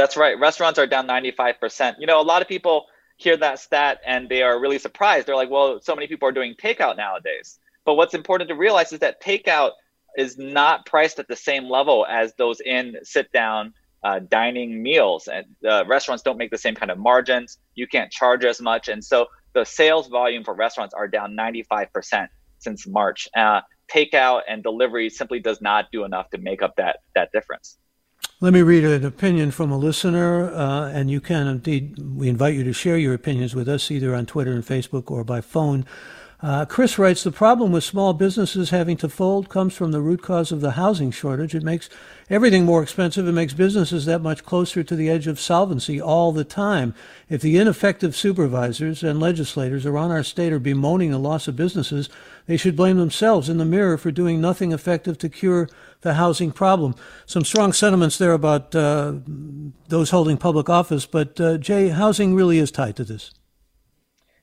That's 0.00 0.16
right. 0.16 0.40
Restaurants 0.40 0.78
are 0.78 0.86
down 0.86 1.06
95%. 1.06 1.96
You 1.98 2.06
know, 2.06 2.22
a 2.22 2.24
lot 2.24 2.40
of 2.40 2.48
people 2.48 2.86
hear 3.18 3.36
that 3.36 3.58
stat 3.58 3.98
and 4.06 4.30
they 4.30 4.40
are 4.40 4.58
really 4.58 4.78
surprised. 4.78 5.26
They're 5.26 5.36
like, 5.36 5.50
well, 5.50 5.78
so 5.82 5.94
many 5.94 6.06
people 6.06 6.26
are 6.26 6.32
doing 6.32 6.54
takeout 6.54 6.96
nowadays. 6.96 7.58
But 7.84 7.96
what's 7.96 8.14
important 8.14 8.48
to 8.48 8.54
realize 8.54 8.94
is 8.94 9.00
that 9.00 9.22
takeout 9.22 9.72
is 10.16 10.38
not 10.38 10.86
priced 10.86 11.18
at 11.18 11.28
the 11.28 11.36
same 11.36 11.68
level 11.68 12.06
as 12.08 12.32
those 12.38 12.62
in 12.62 12.96
sit 13.02 13.30
down 13.30 13.74
uh, 14.02 14.20
dining 14.20 14.82
meals. 14.82 15.28
And 15.28 15.44
uh, 15.68 15.84
restaurants 15.86 16.22
don't 16.22 16.38
make 16.38 16.50
the 16.50 16.56
same 16.56 16.74
kind 16.74 16.90
of 16.90 16.96
margins. 16.96 17.58
You 17.74 17.86
can't 17.86 18.10
charge 18.10 18.46
as 18.46 18.58
much. 18.58 18.88
And 18.88 19.04
so 19.04 19.26
the 19.52 19.66
sales 19.66 20.08
volume 20.08 20.44
for 20.44 20.54
restaurants 20.54 20.94
are 20.94 21.08
down 21.08 21.36
95% 21.36 22.28
since 22.58 22.86
March. 22.86 23.28
Uh, 23.36 23.60
takeout 23.94 24.44
and 24.48 24.62
delivery 24.62 25.10
simply 25.10 25.40
does 25.40 25.60
not 25.60 25.92
do 25.92 26.04
enough 26.04 26.30
to 26.30 26.38
make 26.38 26.62
up 26.62 26.76
that, 26.76 27.00
that 27.14 27.32
difference. 27.32 27.76
Let 28.42 28.54
me 28.54 28.62
read 28.62 28.84
an 28.84 29.04
opinion 29.04 29.50
from 29.50 29.70
a 29.70 29.76
listener, 29.76 30.50
uh, 30.50 30.88
and 30.88 31.10
you 31.10 31.20
can 31.20 31.46
indeed, 31.46 31.98
we 31.98 32.26
invite 32.26 32.54
you 32.54 32.64
to 32.64 32.72
share 32.72 32.96
your 32.96 33.12
opinions 33.12 33.54
with 33.54 33.68
us 33.68 33.90
either 33.90 34.14
on 34.14 34.24
Twitter 34.24 34.52
and 34.52 34.64
Facebook 34.64 35.10
or 35.10 35.24
by 35.24 35.42
phone. 35.42 35.84
Uh, 36.42 36.64
Chris 36.64 36.98
writes 36.98 37.22
The 37.22 37.30
problem 37.30 37.70
with 37.70 37.84
small 37.84 38.14
businesses 38.14 38.70
having 38.70 38.96
to 38.98 39.10
fold 39.10 39.50
comes 39.50 39.74
from 39.74 39.92
the 39.92 40.00
root 40.00 40.22
cause 40.22 40.50
of 40.50 40.62
the 40.62 40.70
housing 40.72 41.10
shortage. 41.10 41.54
It 41.54 41.62
makes 41.62 41.90
everything 42.30 42.64
more 42.64 42.82
expensive. 42.82 43.28
It 43.28 43.32
makes 43.32 43.52
businesses 43.52 44.06
that 44.06 44.22
much 44.22 44.42
closer 44.42 44.82
to 44.82 44.96
the 44.96 45.10
edge 45.10 45.26
of 45.26 45.38
solvency 45.38 46.00
all 46.00 46.32
the 46.32 46.44
time. 46.44 46.94
If 47.28 47.42
the 47.42 47.58
ineffective 47.58 48.16
supervisors 48.16 49.02
and 49.02 49.20
legislators 49.20 49.84
around 49.84 50.12
our 50.12 50.22
state 50.22 50.52
are 50.52 50.58
bemoaning 50.58 51.10
the 51.10 51.18
loss 51.18 51.46
of 51.46 51.56
businesses, 51.56 52.08
they 52.46 52.56
should 52.56 52.74
blame 52.74 52.96
themselves 52.96 53.50
in 53.50 53.58
the 53.58 53.66
mirror 53.66 53.98
for 53.98 54.10
doing 54.10 54.40
nothing 54.40 54.72
effective 54.72 55.18
to 55.18 55.28
cure 55.28 55.68
the 56.00 56.14
housing 56.14 56.52
problem. 56.52 56.94
Some 57.26 57.44
strong 57.44 57.74
sentiments 57.74 58.16
there 58.16 58.32
about 58.32 58.74
uh, 58.74 59.12
those 59.88 60.08
holding 60.08 60.38
public 60.38 60.70
office, 60.70 61.04
but 61.04 61.38
uh, 61.38 61.58
Jay, 61.58 61.88
housing 61.88 62.34
really 62.34 62.58
is 62.58 62.70
tied 62.70 62.96
to 62.96 63.04
this 63.04 63.30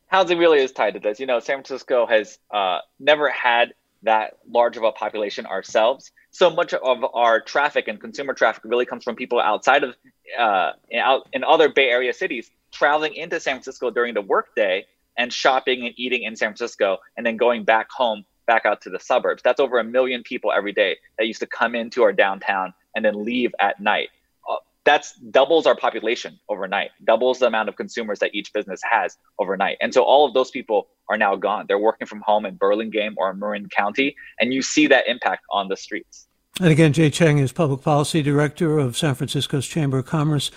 housing 0.07 0.37
really 0.37 0.59
is 0.59 0.71
tied 0.71 0.95
to 0.95 0.99
this. 0.99 1.19
You 1.19 1.25
know, 1.25 1.39
San 1.39 1.57
Francisco 1.57 2.05
has 2.05 2.39
uh, 2.51 2.79
never 2.99 3.29
had 3.29 3.73
that 4.03 4.37
large 4.49 4.77
of 4.77 4.83
a 4.83 4.91
population 4.91 5.45
ourselves. 5.45 6.11
So 6.31 6.49
much 6.49 6.73
of 6.73 7.03
our 7.13 7.41
traffic 7.41 7.87
and 7.87 7.99
consumer 7.99 8.33
traffic 8.33 8.63
really 8.65 8.85
comes 8.85 9.03
from 9.03 9.15
people 9.15 9.39
outside 9.39 9.83
of 9.83 9.95
uh, 10.37 10.71
out 10.99 11.27
in 11.33 11.43
other 11.43 11.69
Bay 11.69 11.89
Area 11.89 12.13
cities 12.13 12.49
traveling 12.71 13.15
into 13.15 13.39
San 13.39 13.55
Francisco 13.55 13.89
during 13.89 14.13
the 14.13 14.21
workday 14.21 14.85
and 15.17 15.33
shopping 15.33 15.85
and 15.85 15.93
eating 15.97 16.23
in 16.23 16.35
San 16.35 16.49
Francisco, 16.49 16.99
and 17.15 17.25
then 17.25 17.37
going 17.37 17.63
back 17.63 17.89
home, 17.89 18.23
back 18.45 18.65
out 18.65 18.81
to 18.81 18.89
the 18.89 18.99
suburbs. 18.99 19.41
That's 19.41 19.59
over 19.59 19.79
a 19.79 19.83
million 19.83 20.21
people 20.21 20.51
every 20.51 20.73
day 20.73 20.97
that 21.17 21.25
used 21.25 21.39
to 21.39 21.47
come 21.47 21.73
into 21.73 22.03
our 22.03 22.13
downtown 22.13 22.73
and 22.95 23.03
then 23.03 23.25
leave 23.25 23.53
at 23.59 23.79
night 23.79 24.09
that's 24.88 25.13
doubles 25.32 25.67
our 25.67 25.75
population 25.75 26.39
overnight, 26.48 26.91
doubles 27.03 27.39
the 27.39 27.48
amount 27.48 27.67
of 27.67 27.75
consumers 27.75 28.20
that 28.20 28.34
each 28.34 28.53
business 28.53 28.79
has 28.89 29.17
overnight. 29.38 29.77
And 29.82 29.94
so 29.94 30.01
all 30.01 30.25
of 30.25 30.34
those 30.34 30.50
people 30.50 30.88
are 31.10 31.17
now 31.17 31.36
gone. 31.36 31.65
They're 31.67 31.77
working 31.77 32.08
from 32.08 32.22
home 32.22 32.46
in 32.46 32.56
Burlingame 32.56 33.15
or 33.17 33.34
Marin 33.34 33.67
County, 33.67 34.15
and 34.39 34.53
you 34.53 34.62
see 34.62 34.88
that 34.88 35.06
impact 35.08 35.44
on 35.51 35.67
the 35.67 35.75
streets. 35.75 36.27
And 36.62 36.70
again, 36.70 36.94
Jay 36.94 37.10
Cheng 37.10 37.38
is 37.38 37.51
Public 37.51 37.82
Policy 37.82 38.24
Director 38.24 38.79
of 38.79 38.98
San 38.98 39.13
Francisco's 39.13 39.67
Chamber 39.67 40.00
of 40.00 40.06
Commerce. 40.06 40.51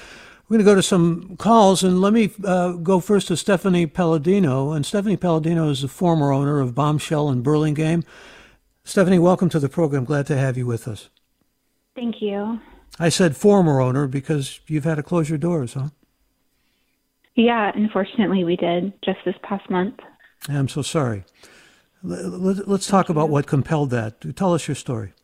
We're 0.49 0.59
going 0.59 0.65
to 0.65 0.71
go 0.71 0.75
to 0.77 0.83
some 0.83 1.37
calls, 1.37 1.83
and 1.83 2.01
let 2.01 2.13
me 2.13 2.31
uh, 2.45 2.73
go 2.73 3.01
first 3.01 3.29
to 3.29 3.37
Stephanie 3.37 3.87
Palladino. 3.87 4.71
And 4.71 4.87
Stephanie 4.87 5.17
Palladino 5.17 5.69
is 5.71 5.83
the 5.83 5.89
former 5.89 6.33
owner 6.33 6.61
of 6.61 6.75
Bombshell 6.75 7.31
in 7.31 7.43
Burlingame. 7.43 8.05
Stephanie, 8.85 9.19
welcome 9.19 9.49
to 9.49 9.59
the 9.59 9.69
program. 9.69 10.05
Glad 10.05 10.27
to 10.29 10.37
have 10.37 10.57
you 10.57 10.67
with 10.67 10.87
us. 10.87 11.11
Thank 11.97 12.23
you. 12.23 12.61
I 13.01 13.09
said 13.09 13.35
former 13.35 13.81
owner 13.81 14.07
because 14.07 14.61
you've 14.67 14.85
had 14.85 14.97
to 14.97 15.03
close 15.03 15.31
your 15.31 15.39
doors, 15.39 15.73
huh? 15.73 15.89
Yeah, 17.35 17.73
unfortunately, 17.75 18.45
we 18.45 18.57
did 18.57 18.93
just 19.03 19.19
this 19.25 19.35
past 19.43 19.69
month. 19.71 19.99
I'm 20.49 20.69
so 20.69 20.83
sorry. 20.83 21.25
Let's 22.03 22.87
talk 22.87 23.09
about 23.09 23.31
what 23.31 23.47
compelled 23.47 23.89
that. 23.91 24.37
Tell 24.37 24.53
us 24.53 24.69
your 24.69 24.75
story. 24.75 25.15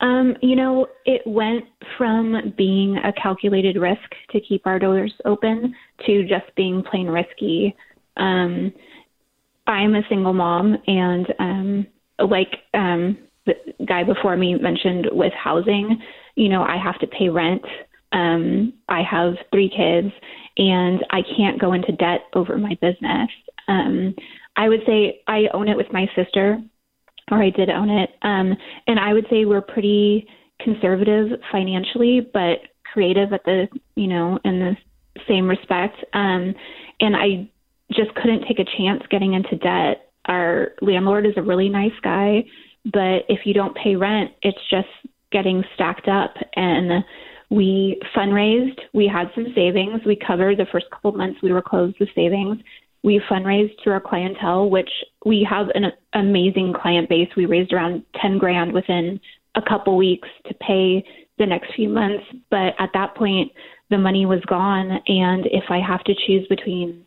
Um, 0.00 0.36
you 0.40 0.56
know, 0.56 0.86
it 1.04 1.22
went 1.26 1.64
from 1.98 2.54
being 2.56 2.96
a 2.96 3.12
calculated 3.12 3.76
risk 3.76 4.14
to 4.30 4.40
keep 4.40 4.66
our 4.66 4.78
doors 4.78 5.12
open 5.26 5.74
to 6.06 6.26
just 6.26 6.54
being 6.56 6.82
plain 6.82 7.06
risky. 7.06 7.76
Um, 8.16 8.72
I'm 9.66 9.94
a 9.94 10.02
single 10.08 10.32
mom, 10.32 10.78
and 10.86 11.34
um, 11.38 11.86
like 12.18 12.52
um, 12.72 13.18
the 13.46 13.54
guy 13.86 14.04
before 14.04 14.36
me 14.36 14.54
mentioned 14.54 15.08
with 15.12 15.32
housing, 15.32 16.00
you 16.34 16.48
know, 16.48 16.62
I 16.62 16.76
have 16.76 16.98
to 17.00 17.06
pay 17.06 17.28
rent. 17.28 17.62
Um, 18.12 18.72
I 18.88 19.02
have 19.02 19.34
three 19.52 19.68
kids, 19.68 20.12
and 20.56 21.04
I 21.10 21.22
can't 21.36 21.60
go 21.60 21.72
into 21.72 21.92
debt 21.92 22.22
over 22.34 22.56
my 22.56 22.76
business. 22.80 23.28
Um, 23.68 24.14
I 24.56 24.68
would 24.68 24.82
say 24.86 25.20
I 25.26 25.48
own 25.52 25.68
it 25.68 25.76
with 25.76 25.92
my 25.92 26.06
sister, 26.14 26.58
or 27.30 27.42
I 27.42 27.50
did 27.50 27.70
own 27.70 27.90
it. 27.90 28.10
Um, 28.22 28.56
and 28.86 29.00
I 29.00 29.12
would 29.12 29.26
say 29.30 29.44
we're 29.44 29.60
pretty 29.60 30.28
conservative 30.60 31.40
financially, 31.50 32.20
but 32.32 32.58
creative 32.92 33.32
at 33.32 33.44
the, 33.44 33.66
you 33.96 34.06
know, 34.06 34.38
in 34.44 34.60
the 34.60 34.76
same 35.26 35.48
respect. 35.48 35.96
Um, 36.12 36.54
and 37.00 37.16
I 37.16 37.50
just 37.92 38.14
couldn't 38.14 38.46
take 38.46 38.58
a 38.58 38.76
chance 38.76 39.02
getting 39.10 39.34
into 39.34 39.56
debt. 39.56 40.10
Our 40.26 40.72
landlord 40.80 41.26
is 41.26 41.34
a 41.36 41.42
really 41.42 41.68
nice 41.68 41.92
guy. 42.02 42.44
But 42.84 43.24
if 43.28 43.46
you 43.46 43.54
don't 43.54 43.76
pay 43.76 43.96
rent, 43.96 44.32
it's 44.42 44.58
just 44.70 44.88
getting 45.32 45.64
stacked 45.74 46.08
up. 46.08 46.34
And 46.54 47.04
we 47.50 48.00
fundraised. 48.16 48.78
We 48.92 49.06
had 49.06 49.30
some 49.34 49.46
savings. 49.54 50.00
We 50.04 50.16
covered 50.16 50.58
the 50.58 50.66
first 50.70 50.86
couple 50.90 51.12
months 51.12 51.40
we 51.42 51.52
were 51.52 51.62
closed 51.62 51.96
with 52.00 52.08
savings. 52.14 52.58
We 53.02 53.20
fundraised 53.30 53.74
through 53.82 53.92
our 53.94 54.00
clientele, 54.00 54.70
which 54.70 54.90
we 55.24 55.46
have 55.48 55.68
an 55.74 55.92
amazing 56.14 56.72
client 56.72 57.08
base. 57.08 57.28
We 57.36 57.46
raised 57.46 57.72
around 57.72 58.02
10 58.20 58.38
grand 58.38 58.72
within 58.72 59.20
a 59.54 59.62
couple 59.62 59.96
weeks 59.96 60.28
to 60.46 60.54
pay 60.54 61.04
the 61.38 61.46
next 61.46 61.74
few 61.74 61.88
months. 61.88 62.24
But 62.50 62.74
at 62.78 62.90
that 62.94 63.14
point, 63.14 63.52
the 63.90 63.98
money 63.98 64.24
was 64.24 64.40
gone. 64.46 64.90
And 65.06 65.46
if 65.46 65.64
I 65.68 65.80
have 65.80 66.02
to 66.04 66.14
choose 66.26 66.46
between 66.48 67.06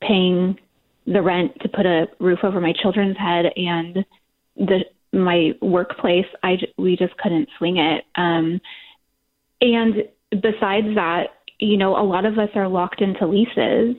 paying 0.00 0.58
the 1.06 1.22
rent 1.22 1.52
to 1.60 1.68
put 1.68 1.86
a 1.86 2.06
roof 2.20 2.40
over 2.44 2.60
my 2.60 2.72
children's 2.80 3.18
head 3.18 3.46
and 3.56 4.04
the 4.56 4.84
my 5.12 5.52
workplace, 5.60 6.26
I 6.42 6.56
we 6.78 6.96
just 6.96 7.16
couldn't 7.18 7.48
swing 7.58 7.76
it. 7.78 8.04
Um, 8.16 8.60
and 9.60 10.04
besides 10.30 10.94
that, 10.94 11.24
you 11.58 11.76
know, 11.76 11.96
a 11.96 12.04
lot 12.04 12.24
of 12.24 12.38
us 12.38 12.48
are 12.54 12.68
locked 12.68 13.00
into 13.00 13.26
leases, 13.26 13.96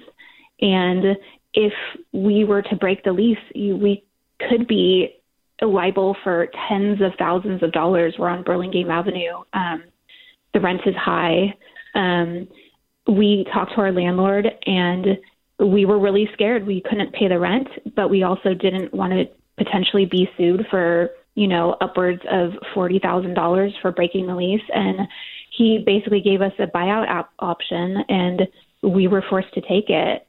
and 0.60 1.18
if 1.54 1.74
we 2.12 2.46
were 2.46 2.62
to 2.64 2.76
break 2.76 3.04
the 3.04 3.12
lease, 3.12 3.38
you, 3.54 3.78
we 3.78 4.04
could 4.50 4.68
be 4.68 5.16
liable 5.62 6.16
for 6.24 6.48
tens 6.68 7.02
of 7.02 7.12
thousands 7.18 7.64
of 7.64 7.72
dollars. 7.72 8.16
We're 8.18 8.30
on 8.30 8.44
Burlingame 8.44 8.90
Avenue. 8.90 9.44
Um, 9.54 9.84
the 10.54 10.60
rent 10.60 10.82
is 10.86 10.96
high. 10.96 11.56
Um, 11.96 12.48
we 13.08 13.46
talked 13.54 13.74
to 13.76 13.82
our 13.82 13.92
landlord 13.92 14.48
and 14.66 15.18
we 15.60 15.86
were 15.86 16.00
really 16.00 16.30
scared. 16.34 16.66
We 16.66 16.82
couldn't 16.82 17.14
pay 17.14 17.28
the 17.28 17.40
rent, 17.40 17.68
but 17.96 18.10
we 18.10 18.24
also 18.24 18.54
didn't 18.54 18.94
want 18.94 19.14
to 19.14 19.26
potentially 19.58 20.06
be 20.06 20.30
sued 20.38 20.66
for 20.70 21.10
you 21.36 21.48
know 21.48 21.76
upwards 21.82 22.22
of 22.30 22.52
forty 22.74 23.00
thousand 23.00 23.34
dollars 23.34 23.74
for 23.82 23.92
breaking 23.92 24.28
the 24.28 24.36
lease 24.36 24.62
and 24.74 25.00
he 25.52 25.84
basically 25.86 26.22
gave 26.22 26.42
us 26.42 26.54
a 26.60 26.68
buyout 26.68 27.08
op- 27.10 27.34
option 27.40 28.04
and 28.10 28.48
we 28.82 29.08
were 29.08 29.24
forced 29.30 29.54
to 29.54 29.62
take 29.62 29.90
it 29.90 30.26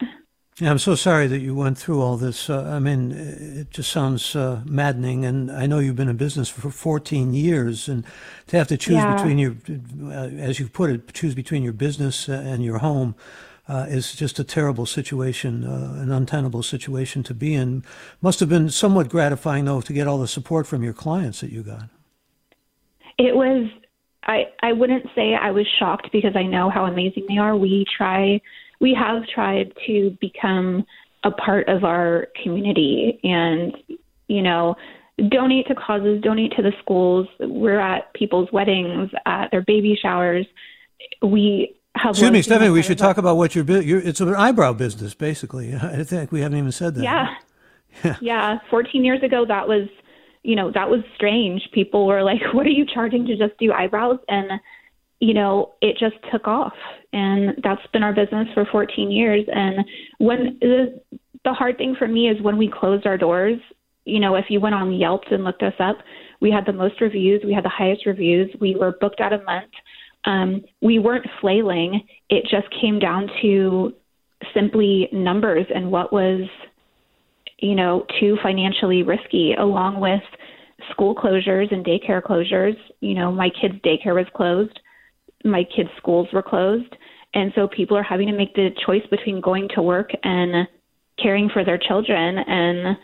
yeah, 0.61 0.71
I'm 0.71 0.79
so 0.79 0.95
sorry 0.95 1.27
that 1.27 1.41
you 1.41 1.53
went 1.53 1.79
through 1.79 2.01
all 2.01 2.17
this. 2.17 2.49
Uh, 2.49 2.63
I 2.63 2.79
mean, 2.79 3.11
it 3.11 3.71
just 3.71 3.91
sounds 3.91 4.37
uh, 4.37 4.63
maddening. 4.65 5.25
And 5.25 5.51
I 5.51 5.67
know 5.67 5.81
you've 5.81 5.97
been 5.97 6.09
in 6.09 6.17
business 6.17 6.49
for 6.49 6.71
14 6.71 7.35
years, 7.35 7.89
and 7.89 8.05
to 8.47 8.57
have 8.57 8.69
to 8.69 8.77
choose 8.77 8.95
yeah. 8.95 9.17
between 9.17 9.39
your, 9.39 9.57
uh, 10.05 10.29
as 10.39 10.61
you 10.61 10.69
put 10.69 10.91
it, 10.91 11.13
choose 11.13 11.35
between 11.35 11.65
your 11.65 11.73
business 11.73 12.29
and 12.29 12.65
your 12.65 12.79
home 12.79 13.17
uh, 13.69 13.87
is 13.89 14.15
just 14.15 14.39
a 14.39 14.45
terrible 14.45 14.87
situation, 14.87 15.65
uh, 15.65 16.01
an 16.01 16.13
untenable 16.13 16.63
situation 16.63 17.23
to 17.23 17.35
be 17.35 17.55
in. 17.55 17.83
Must 18.21 18.41
have 18.41 18.49
been 18.49 18.69
somewhat 18.69 19.09
gratifying, 19.09 19.65
though, 19.65 19.81
to 19.81 19.93
get 19.93 20.07
all 20.07 20.19
the 20.19 20.29
support 20.29 20.67
from 20.67 20.83
your 20.83 20.93
clients 20.93 21.41
that 21.41 21.51
you 21.51 21.63
got. 21.63 21.89
It 23.19 23.35
was. 23.35 23.71
I 24.27 24.47
I 24.63 24.73
wouldn't 24.73 25.07
say 25.15 25.35
I 25.35 25.51
was 25.51 25.67
shocked 25.79 26.09
because 26.13 26.35
I 26.35 26.45
know 26.45 26.71
how 26.71 26.87
amazing 26.87 27.27
they 27.29 27.39
are. 27.39 27.57
We 27.57 27.87
try. 27.97 28.41
We 28.81 28.95
have 28.95 29.27
tried 29.27 29.73
to 29.87 30.17
become 30.21 30.85
a 31.25 31.31
part 31.31 31.69
of 31.69 31.85
our 31.85 32.29
community, 32.43 33.21
and 33.23 33.75
you 34.29 34.43
know 34.43 34.77
donate 35.31 35.67
to 35.69 35.75
causes, 35.75 36.21
donate 36.23 36.53
to 36.57 36.63
the 36.63 36.73
schools. 36.83 37.29
We're 37.39 37.81
at 37.81 38.13
people's 38.15 38.51
weddings, 38.53 39.11
at 39.27 39.51
their 39.51 39.63
baby 39.63 39.97
showers. 40.01 40.47
We 41.23 41.77
Excuse 41.97 42.31
me, 42.31 42.43
Stephanie. 42.43 42.71
We 42.71 42.83
should 42.83 42.99
talk 42.99 43.19
about 43.19 43.37
what 43.37 43.55
your, 43.55 43.65
your 43.81 44.01
it's 44.01 44.21
an 44.21 44.35
eyebrow 44.35 44.73
business, 44.73 45.15
basically. 45.15 45.75
I 45.83 46.05
think 46.05 46.33
we 46.33 46.41
haven't 46.41 46.59
even 46.59 46.73
said 46.73 46.95
that. 46.97 47.03
Yeah. 47.03 47.35
yeah, 48.05 48.17
yeah. 48.21 48.59
Fourteen 48.71 49.05
years 49.05 49.23
ago, 49.23 49.45
that 49.47 49.69
was, 49.69 49.89
you 50.43 50.57
know, 50.57 50.71
that 50.73 50.91
was 50.91 51.01
strange. 51.15 51.63
People 51.73 52.07
were 52.07 52.23
like, 52.23 52.41
"What 52.53 52.67
are 52.67 52.71
you 52.71 52.85
charging 52.85 53.27
to 53.27 53.37
just 53.37 53.57
do 53.59 53.73
eyebrows?" 53.73 54.19
And 54.29 54.61
you 55.21 55.33
know, 55.33 55.73
it 55.81 55.97
just 55.99 56.17
took 56.31 56.47
off, 56.49 56.75
and 57.13 57.57
that's 57.63 57.87
been 57.93 58.03
our 58.03 58.13
business 58.13 58.49
for 58.53 58.67
14 58.71 59.11
years. 59.11 59.47
And 59.51 59.87
when 60.19 60.59
the, 60.61 61.01
the 61.45 61.53
hard 61.53 61.79
thing 61.79 61.95
for 61.97 62.09
me 62.09 62.29
is 62.29 62.43
when 62.43 62.59
we 62.59 62.69
closed 62.69 63.07
our 63.07 63.17
doors. 63.17 63.59
You 64.07 64.21
know, 64.21 64.35
if 64.35 64.47
you 64.51 64.61
went 64.61 64.75
on 64.75 64.93
Yelp 64.93 65.23
and 65.31 65.45
looked 65.45 65.63
us 65.63 65.73
up, 65.79 65.97
we 66.39 66.51
had 66.51 66.67
the 66.67 66.75
most 66.75 67.01
reviews. 67.01 67.41
We 67.43 67.55
had 67.55 67.65
the 67.65 67.71
highest 67.71 68.05
reviews. 68.05 68.55
We 68.61 68.77
were 68.77 68.95
booked 69.01 69.19
out 69.19 69.33
a 69.33 69.43
month 69.45 69.71
um, 70.25 70.63
we 70.81 70.99
weren't 70.99 71.27
flailing. 71.41 72.01
It 72.31 72.45
just 72.51 72.69
came 72.81 72.99
down 72.99 73.29
to 73.43 73.93
simply 74.53 75.09
numbers 75.13 75.67
and 75.75 75.91
what 75.91 76.13
was, 76.13 76.49
you 77.59 77.75
know, 77.75 78.07
too 78.21 78.39
financially 78.43 79.03
risky, 79.03 79.55
along 79.55 80.01
with 80.01 80.23
school 80.91 81.15
closures 81.15 81.73
and 81.73 81.85
daycare 81.85 82.23
closures. 82.23 82.77
You 83.01 83.15
know, 83.15 83.33
my 83.33 83.51
kids' 83.61 83.75
daycare 83.85 84.15
was 84.15 84.27
closed, 84.35 84.79
my 85.45 85.65
kids' 85.77 85.91
schools 85.97 86.29
were 86.33 86.43
closed. 86.43 86.95
And 87.35 87.53
so 87.55 87.67
people 87.67 87.97
are 87.97 88.03
having 88.03 88.29
to 88.29 88.37
make 88.37 88.55
the 88.55 88.71
choice 88.87 89.03
between 89.11 89.41
going 89.41 89.69
to 89.75 89.83
work 89.83 90.11
and 90.23 90.69
caring 91.21 91.49
for 91.53 91.65
their 91.65 91.79
children. 91.79 92.39
And, 92.39 92.97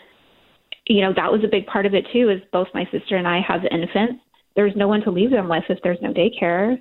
you 0.86 1.00
know, 1.02 1.12
that 1.16 1.32
was 1.32 1.42
a 1.44 1.48
big 1.48 1.66
part 1.66 1.84
of 1.84 1.94
it 1.94 2.06
too, 2.12 2.30
is 2.30 2.40
both 2.52 2.68
my 2.72 2.84
sister 2.92 3.16
and 3.16 3.26
I 3.26 3.40
have 3.46 3.62
infants. 3.70 4.22
There's 4.56 4.74
no 4.76 4.88
one 4.88 5.02
to 5.02 5.10
leave 5.10 5.30
them 5.30 5.48
with 5.48 5.64
if 5.68 5.78
there's 5.82 5.98
no 6.00 6.12
daycare. 6.12 6.80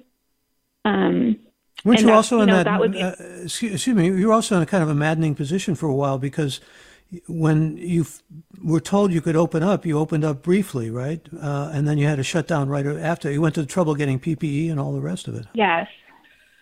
Um, 0.85 1.37
Weren't 1.85 2.01
you 2.01 2.11
also 2.11 2.41
in 2.41 2.47
know, 2.47 2.63
that? 2.63 2.65
that 2.65 2.91
be, 2.91 3.01
uh, 3.01 3.43
excuse, 3.43 3.87
me. 3.87 4.07
You 4.07 4.27
were 4.27 4.33
also 4.33 4.57
in 4.57 4.61
a 4.61 4.65
kind 4.65 4.83
of 4.83 4.89
a 4.89 4.95
maddening 4.95 5.35
position 5.35 5.75
for 5.75 5.87
a 5.87 5.95
while 5.95 6.17
because 6.17 6.59
when 7.27 7.77
you 7.77 8.05
were 8.61 8.79
told 8.79 9.13
you 9.13 9.21
could 9.21 9.35
open 9.35 9.63
up, 9.63 9.85
you 9.85 9.97
opened 9.97 10.23
up 10.23 10.43
briefly, 10.43 10.89
right? 10.89 11.25
Uh, 11.41 11.71
and 11.73 11.87
then 11.87 11.97
you 11.97 12.05
had 12.05 12.17
to 12.17 12.23
shut 12.23 12.47
down 12.47 12.69
right 12.69 12.85
after. 12.85 13.31
You 13.31 13.41
went 13.41 13.55
to 13.55 13.61
the 13.61 13.67
trouble 13.67 13.95
getting 13.95 14.19
PPE 14.19 14.69
and 14.69 14.79
all 14.79 14.93
the 14.93 15.01
rest 15.01 15.27
of 15.27 15.35
it. 15.35 15.45
Yes. 15.53 15.87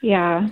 Yeah. 0.02 0.50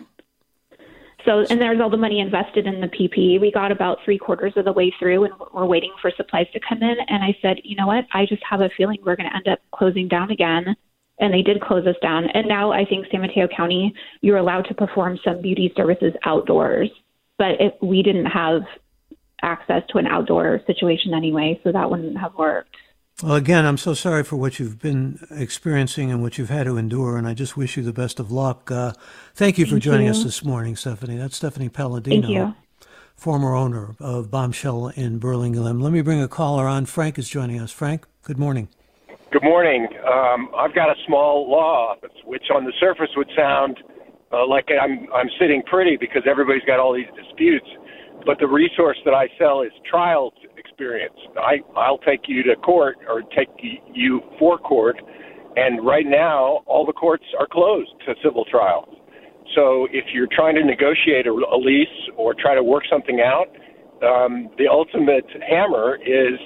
So, 1.26 1.40
and 1.50 1.60
there's 1.60 1.80
all 1.80 1.90
the 1.90 1.98
money 1.98 2.20
invested 2.20 2.68
in 2.68 2.82
the 2.82 2.88
PPE. 2.88 3.42
We 3.42 3.52
got 3.52 3.72
about 3.72 4.00
three 4.06 4.18
quarters 4.18 4.54
of 4.56 4.66
the 4.66 4.74
way 4.74 4.94
through 5.00 5.26
and 5.26 5.34
we're 5.54 5.66
waiting 5.66 5.92
for 6.00 6.12
supplies 6.12 6.48
to 6.54 6.60
come 6.60 6.84
in. 6.84 6.98
And 7.08 7.24
I 7.24 7.36
said, 7.42 7.58
you 7.64 7.76
know 7.76 7.88
what? 7.88 8.06
I 8.14 8.26
just 8.26 8.44
have 8.48 8.62
a 8.62 8.70
feeling 8.78 9.00
we're 9.04 9.16
going 9.16 9.30
to 9.30 9.36
end 9.36 9.48
up 9.48 9.60
closing 9.72 10.08
down 10.08 10.30
again. 10.30 10.76
And 11.20 11.34
they 11.34 11.42
did 11.42 11.62
close 11.62 11.88
us 11.88 11.96
down. 12.02 12.26
And 12.34 12.48
now 12.48 12.72
I 12.72 12.86
think 12.86 13.08
San 13.10 13.22
Mateo 13.22 13.48
County, 13.48 13.94
you're 14.22 14.38
allowed 14.38 14.64
to 14.64 14.74
perform 14.74 15.18
some 15.24 15.42
beauty 15.42 15.74
services 15.76 16.14
outdoors. 16.24 16.90
But 17.38 17.60
if 17.60 17.74
we 17.82 18.04
didn't 18.04 18.26
have 18.26 18.62
access 19.42 19.84
to 19.90 19.98
an 19.98 20.08
outdoor 20.08 20.62
situation 20.68 21.14
anyway, 21.14 21.60
so 21.64 21.72
that 21.72 21.90
wouldn't 21.90 22.18
have 22.18 22.34
worked. 22.36 22.76
Well, 23.24 23.36
again, 23.36 23.66
I'm 23.66 23.78
so 23.78 23.94
sorry 23.94 24.26
for 24.26 24.36
what 24.36 24.60
you've 24.60 24.80
been 24.80 25.26
experiencing 25.32 26.12
and 26.12 26.22
what 26.22 26.38
you've 26.38 26.50
had 26.50 26.66
to 26.66 26.76
endure, 26.76 27.16
and 27.16 27.26
I 27.26 27.34
just 27.34 27.56
wish 27.56 27.78
you 27.78 27.84
the 27.84 27.94
best 27.94 28.20
of 28.20 28.30
luck. 28.30 28.70
Uh, 28.70 28.92
thank 29.34 29.58
you 29.58 29.66
for 29.66 29.72
thank 29.72 29.84
joining 29.84 30.06
you. 30.08 30.12
us 30.12 30.22
this 30.24 30.44
morning, 30.44 30.76
Stephanie. 30.76 31.16
That's 31.16 31.38
Stephanie 31.38 31.70
Palladino, 31.70 32.56
former 33.16 33.56
owner 33.56 33.96
of 34.02 34.30
Bombshell 34.30 34.90
in 34.90 35.20
Burlingame. 35.20 35.80
Let 35.80 35.94
me 35.94 36.02
bring 36.02 36.22
a 36.22 36.28
caller 36.28 36.68
on. 36.68 36.86
Frank 36.86 37.18
is 37.18 37.30
joining 37.30 37.62
us. 37.62 37.72
Frank, 37.72 38.06
good 38.24 38.38
morning. 38.38 38.68
Good 39.36 39.44
morning. 39.44 39.86
Um, 40.08 40.48
I've 40.56 40.74
got 40.74 40.88
a 40.88 40.96
small 41.06 41.52
law 41.52 41.92
office, 41.92 42.16
which 42.24 42.44
on 42.56 42.64
the 42.64 42.72
surface 42.80 43.10
would 43.18 43.28
sound 43.36 43.76
uh, 44.32 44.48
like 44.48 44.64
I'm 44.72 45.12
I'm 45.14 45.28
sitting 45.38 45.62
pretty 45.70 45.98
because 46.00 46.24
everybody's 46.26 46.64
got 46.64 46.80
all 46.80 46.96
these 46.96 47.12
disputes, 47.22 47.68
but 48.26 48.40
the 48.40 48.48
resource 48.48 48.96
that 49.04 49.14
I 49.14 49.28
sell 49.38 49.62
is 49.62 49.74
trial 49.92 50.32
experience. 50.56 51.20
I 51.36 51.60
I'll 51.76 51.98
take 51.98 52.30
you 52.30 52.44
to 52.44 52.56
court 52.56 52.96
or 53.10 53.24
take 53.36 53.50
you 53.94 54.22
for 54.40 54.58
court, 54.58 54.96
and 55.58 55.86
right 55.86 56.08
now 56.08 56.64
all 56.66 56.86
the 56.86 56.94
courts 56.94 57.26
are 57.38 57.48
closed 57.52 57.92
to 58.08 58.16
civil 58.24 58.46
trials. 58.46 58.88
So 59.54 59.90
if 59.92 60.06
you're 60.14 60.32
trying 60.32 60.56
to 60.56 60.64
negotiate 60.64 61.28
a, 61.28 61.32
a 61.32 61.60
lease 61.60 62.00
or 62.16 62.36
try 62.36 62.56
to 62.56 62.64
work 62.64 62.84
something 62.90 63.20
out, 63.20 63.52
um, 64.00 64.48
the 64.58 64.70
ultimate 64.72 65.28
hammer 65.46 66.00
is 66.00 66.40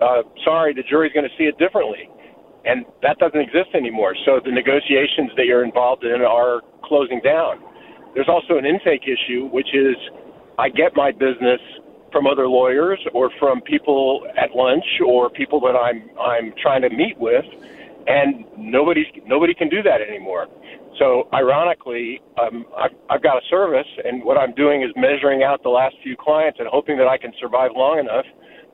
uh, 0.00 0.22
sorry, 0.44 0.74
the 0.74 0.82
jury's 0.82 1.12
going 1.12 1.28
to 1.28 1.36
see 1.36 1.44
it 1.44 1.58
differently. 1.58 2.08
And 2.64 2.84
that 3.02 3.18
doesn't 3.18 3.40
exist 3.40 3.70
anymore. 3.74 4.14
So 4.26 4.40
the 4.44 4.50
negotiations 4.50 5.30
that 5.36 5.46
you're 5.46 5.64
involved 5.64 6.04
in 6.04 6.20
are 6.22 6.60
closing 6.84 7.20
down. 7.24 7.62
There's 8.14 8.28
also 8.28 8.58
an 8.58 8.66
intake 8.66 9.04
issue, 9.04 9.46
which 9.52 9.68
is 9.74 9.96
I 10.58 10.68
get 10.68 10.96
my 10.96 11.12
business 11.12 11.60
from 12.12 12.26
other 12.26 12.48
lawyers 12.48 12.98
or 13.14 13.30
from 13.38 13.60
people 13.62 14.26
at 14.36 14.56
lunch 14.56 14.84
or 15.06 15.30
people 15.30 15.60
that 15.60 15.76
I'm 15.76 16.10
I'm 16.18 16.52
trying 16.60 16.82
to 16.82 16.90
meet 16.90 17.18
with, 17.18 17.44
and 18.06 18.44
nobody 18.56 19.04
nobody 19.26 19.54
can 19.54 19.68
do 19.68 19.82
that 19.82 20.00
anymore. 20.00 20.48
So 20.98 21.28
ironically, 21.32 22.20
um, 22.40 22.66
I've, 22.76 22.90
I've 23.08 23.22
got 23.22 23.36
a 23.36 23.46
service, 23.48 23.86
and 24.04 24.24
what 24.24 24.36
I'm 24.36 24.52
doing 24.54 24.82
is 24.82 24.90
measuring 24.96 25.44
out 25.44 25.62
the 25.62 25.68
last 25.68 25.94
few 26.02 26.16
clients 26.18 26.58
and 26.58 26.68
hoping 26.68 26.98
that 26.98 27.06
I 27.06 27.18
can 27.18 27.32
survive 27.38 27.70
long 27.76 28.00
enough 28.00 28.24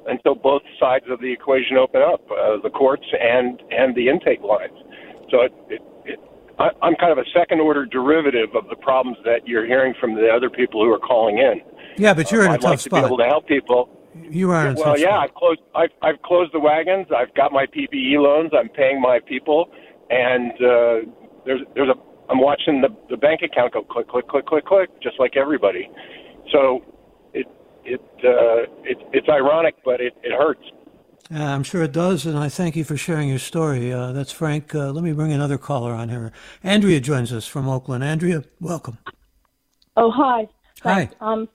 until 0.07 0.35
both 0.35 0.63
sides 0.79 1.05
of 1.11 1.21
the 1.21 1.33
equation 1.33 1.77
open 1.77 2.03
up, 2.03 2.21
uh, 2.31 2.57
the 2.63 2.71
courts 2.71 3.07
and 3.19 3.63
and 3.71 3.95
the 3.95 4.09
intake 4.09 4.43
lines. 4.43 4.77
So 5.31 5.43
it, 5.43 5.53
it, 5.69 5.83
it, 6.05 6.21
I, 6.59 6.71
I'm 6.83 6.95
kind 6.97 7.13
of 7.13 7.19
a 7.19 7.29
second 7.35 7.61
order 7.61 7.87
derivative 7.87 8.55
of 8.55 8.69
the 8.69 8.77
problems 8.77 9.19
that 9.25 9.47
you're 9.47 9.67
hearing 9.67 9.95
from 10.01 10.15
the 10.15 10.29
other 10.29 10.51
people 10.51 10.85
who 10.85 10.93
are 10.93 10.99
calling 10.99 11.39
in. 11.39 11.61
Yeah, 11.97 12.15
but 12.15 12.31
you're 12.31 12.45
in 12.45 12.51
a 12.51 12.55
I'd 12.55 12.61
tough 12.61 12.71
like 12.71 12.79
spot. 12.81 13.03
To 13.03 13.03
be 13.03 13.07
able 13.07 13.19
to 13.19 13.25
help 13.25 13.47
people. 13.47 13.91
You 14.31 14.51
are. 14.51 14.69
In 14.69 14.77
well, 14.77 14.99
yeah, 14.99 15.07
spot. 15.07 15.23
I've 15.25 15.35
closed. 15.35 15.61
I've, 15.75 15.91
I've 16.03 16.23
closed 16.23 16.53
the 16.53 16.61
wagons. 16.61 17.07
I've 17.17 17.35
got 17.35 17.53
my 17.53 17.67
PPE 17.67 18.17
loans. 18.19 18.51
I'm 18.57 18.69
paying 18.69 19.01
my 19.01 19.21
people, 19.27 19.71
and 20.11 20.53
uh, 20.53 21.11
there's 21.45 21.63
there's 21.75 21.89
a. 21.89 22.31
I'm 22.31 22.41
watching 22.41 22.81
the 22.81 22.89
the 23.11 23.17
bank 23.17 23.43
account 23.43 23.75
go 23.75 23.83
click 23.83 24.09
click 24.09 24.29
click 24.29 24.47
click 24.47 24.65
click, 24.65 24.91
just 25.03 25.19
like 25.19 25.37
everybody. 25.37 25.91
So 26.53 26.83
it 27.85 28.01
it 28.01 28.25
uh, 28.25 28.71
it 28.83 28.99
it's 29.13 29.29
ironic, 29.29 29.77
but 29.85 30.01
it 30.01 30.15
it 30.23 30.33
hurts. 30.33 30.65
I'm 31.31 31.63
sure 31.63 31.83
it 31.83 31.93
does, 31.93 32.27
and 32.27 32.39
I 32.39 32.49
thank 32.49 32.77
you 32.77 32.85
for 32.85 32.97
sharing 32.97 33.31
your 33.31 33.39
story. 33.39 33.93
Uh, 33.93 34.13
that's 34.13 34.31
Frank. 34.31 34.75
Uh, 34.75 34.93
let 34.93 35.03
me 35.03 35.13
bring 35.13 35.33
another 35.33 35.57
caller 35.57 35.93
on 35.93 36.11
here. 36.11 36.33
Andrea 36.63 37.01
joins 37.01 37.33
us 37.33 37.47
from 37.47 37.67
Oakland. 37.67 38.05
Andrea, 38.05 38.45
welcome. 38.61 38.99
Oh, 39.97 40.11
hi. 40.11 40.47
Thanks. 40.83 41.15
Hi. 41.21 41.33
Um, 41.33 41.49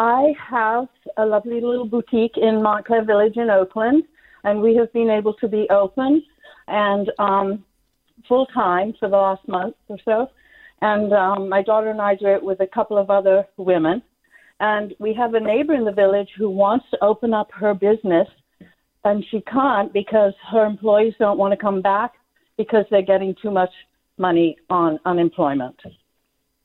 I 0.00 0.34
have 0.50 0.88
a 1.16 1.24
lovely 1.24 1.60
little 1.60 1.86
boutique 1.86 2.36
in 2.36 2.62
Montclair 2.62 3.04
Village 3.04 3.36
in 3.36 3.48
Oakland, 3.48 4.04
and 4.42 4.60
we 4.60 4.74
have 4.74 4.92
been 4.92 5.08
able 5.08 5.34
to 5.34 5.48
be 5.48 5.68
open 5.70 6.22
and 6.66 7.10
um, 7.18 7.64
full 8.26 8.46
time 8.46 8.92
for 8.98 9.08
the 9.08 9.16
last 9.16 9.46
month 9.46 9.76
or 9.88 9.98
so. 10.04 10.28
And 10.82 11.12
um, 11.12 11.48
my 11.48 11.62
daughter 11.62 11.90
and 11.90 12.02
I 12.02 12.16
do 12.16 12.26
it 12.26 12.42
with 12.42 12.60
a 12.60 12.66
couple 12.66 12.98
of 12.98 13.08
other 13.08 13.46
women. 13.56 14.02
And 14.60 14.94
we 14.98 15.12
have 15.14 15.34
a 15.34 15.40
neighbor 15.40 15.74
in 15.74 15.84
the 15.84 15.92
village 15.92 16.30
who 16.36 16.48
wants 16.48 16.86
to 16.90 17.04
open 17.04 17.34
up 17.34 17.50
her 17.52 17.74
business, 17.74 18.28
and 19.04 19.24
she 19.30 19.42
can't 19.42 19.92
because 19.92 20.32
her 20.50 20.64
employees 20.64 21.14
don't 21.18 21.38
want 21.38 21.52
to 21.52 21.58
come 21.58 21.82
back 21.82 22.12
because 22.56 22.84
they're 22.90 23.02
getting 23.02 23.34
too 23.42 23.50
much 23.50 23.70
money 24.18 24.56
on 24.70 24.98
unemployment 25.04 25.78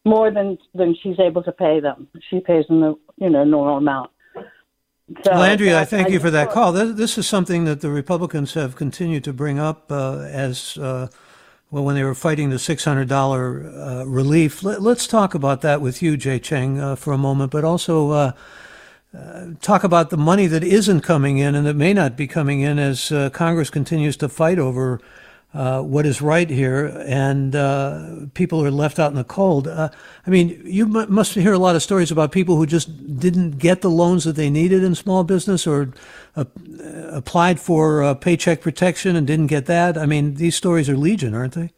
more 0.05 0.31
than 0.31 0.57
than 0.73 0.95
she's 1.01 1.19
able 1.19 1.43
to 1.43 1.51
pay 1.51 1.79
them. 1.79 2.07
She 2.29 2.39
pays 2.39 2.65
them 2.67 2.81
the 2.81 2.95
you 3.17 3.29
know 3.29 3.43
normal 3.43 3.77
amount. 3.77 4.11
So, 5.23 5.31
well, 5.31 5.43
Andrea, 5.43 5.79
I 5.79 5.85
thank 5.85 6.07
I, 6.07 6.11
you 6.11 6.19
for 6.21 6.31
that 6.31 6.51
call. 6.51 6.71
This, 6.71 6.95
this, 6.95 7.17
is 7.17 7.27
something 7.27 7.65
that 7.65 7.81
the 7.81 7.89
Republicans 7.89 8.53
have 8.53 8.77
continued 8.77 9.25
to 9.25 9.33
bring 9.33 9.59
up 9.59 9.91
uh, 9.91 10.19
as 10.19 10.77
uh, 10.77 11.07
well 11.71 11.83
when 11.85 11.95
they 11.95 12.03
were 12.03 12.13
fighting 12.13 12.49
the 12.49 12.59
six 12.59 12.83
hundred 12.83 13.07
dollar 13.07 13.65
uh, 13.65 14.03
relief. 14.03 14.61
Let, 14.61 14.81
us 14.85 15.07
talk 15.07 15.33
about 15.33 15.61
that 15.61 15.81
with 15.81 16.01
you, 16.01 16.17
Jay 16.17 16.37
Cheng, 16.37 16.79
uh, 16.79 16.95
for 16.95 17.13
a 17.13 17.17
moment, 17.17 17.51
but 17.51 17.63
also. 17.63 18.11
Uh, 18.11 18.31
uh, 19.13 19.47
talk 19.59 19.83
about 19.83 20.09
the 20.09 20.15
money 20.15 20.47
that 20.47 20.63
isn't 20.63 21.01
coming 21.01 21.37
in 21.37 21.53
and 21.53 21.65
that 21.65 21.75
may 21.75 21.91
not 21.91 22.15
be 22.15 22.25
coming 22.25 22.61
in 22.61 22.79
as 22.79 23.11
Congress 23.33 23.69
continues 23.69 24.15
to 24.15 24.29
fight 24.29 24.57
over 24.57 25.01
uh, 25.53 25.81
what 25.81 26.05
is 26.05 26.21
right 26.21 26.49
here, 26.49 26.85
and 27.05 27.55
uh, 27.55 28.07
people 28.33 28.63
are 28.63 28.71
left 28.71 28.99
out 28.99 29.11
in 29.11 29.17
the 29.17 29.23
cold. 29.23 29.67
Uh, 29.67 29.89
I 30.25 30.29
mean, 30.29 30.61
you 30.65 30.85
m- 30.85 31.13
must 31.13 31.33
hear 31.33 31.51
a 31.51 31.57
lot 31.57 31.75
of 31.75 31.83
stories 31.83 32.09
about 32.09 32.31
people 32.31 32.55
who 32.55 32.65
just 32.65 33.19
didn't 33.19 33.57
get 33.57 33.81
the 33.81 33.89
loans 33.89 34.23
that 34.23 34.37
they 34.37 34.49
needed 34.49 34.81
in 34.81 34.95
small 34.95 35.25
business 35.25 35.67
or 35.67 35.91
uh, 36.37 36.45
applied 37.09 37.59
for 37.59 38.01
uh, 38.01 38.13
paycheck 38.13 38.61
protection 38.61 39.15
and 39.17 39.27
didn't 39.27 39.47
get 39.47 39.65
that. 39.65 39.97
I 39.97 40.05
mean, 40.05 40.35
these 40.35 40.55
stories 40.55 40.89
are 40.89 40.95
legion, 40.95 41.35
aren't 41.35 41.53
they? 41.53 41.71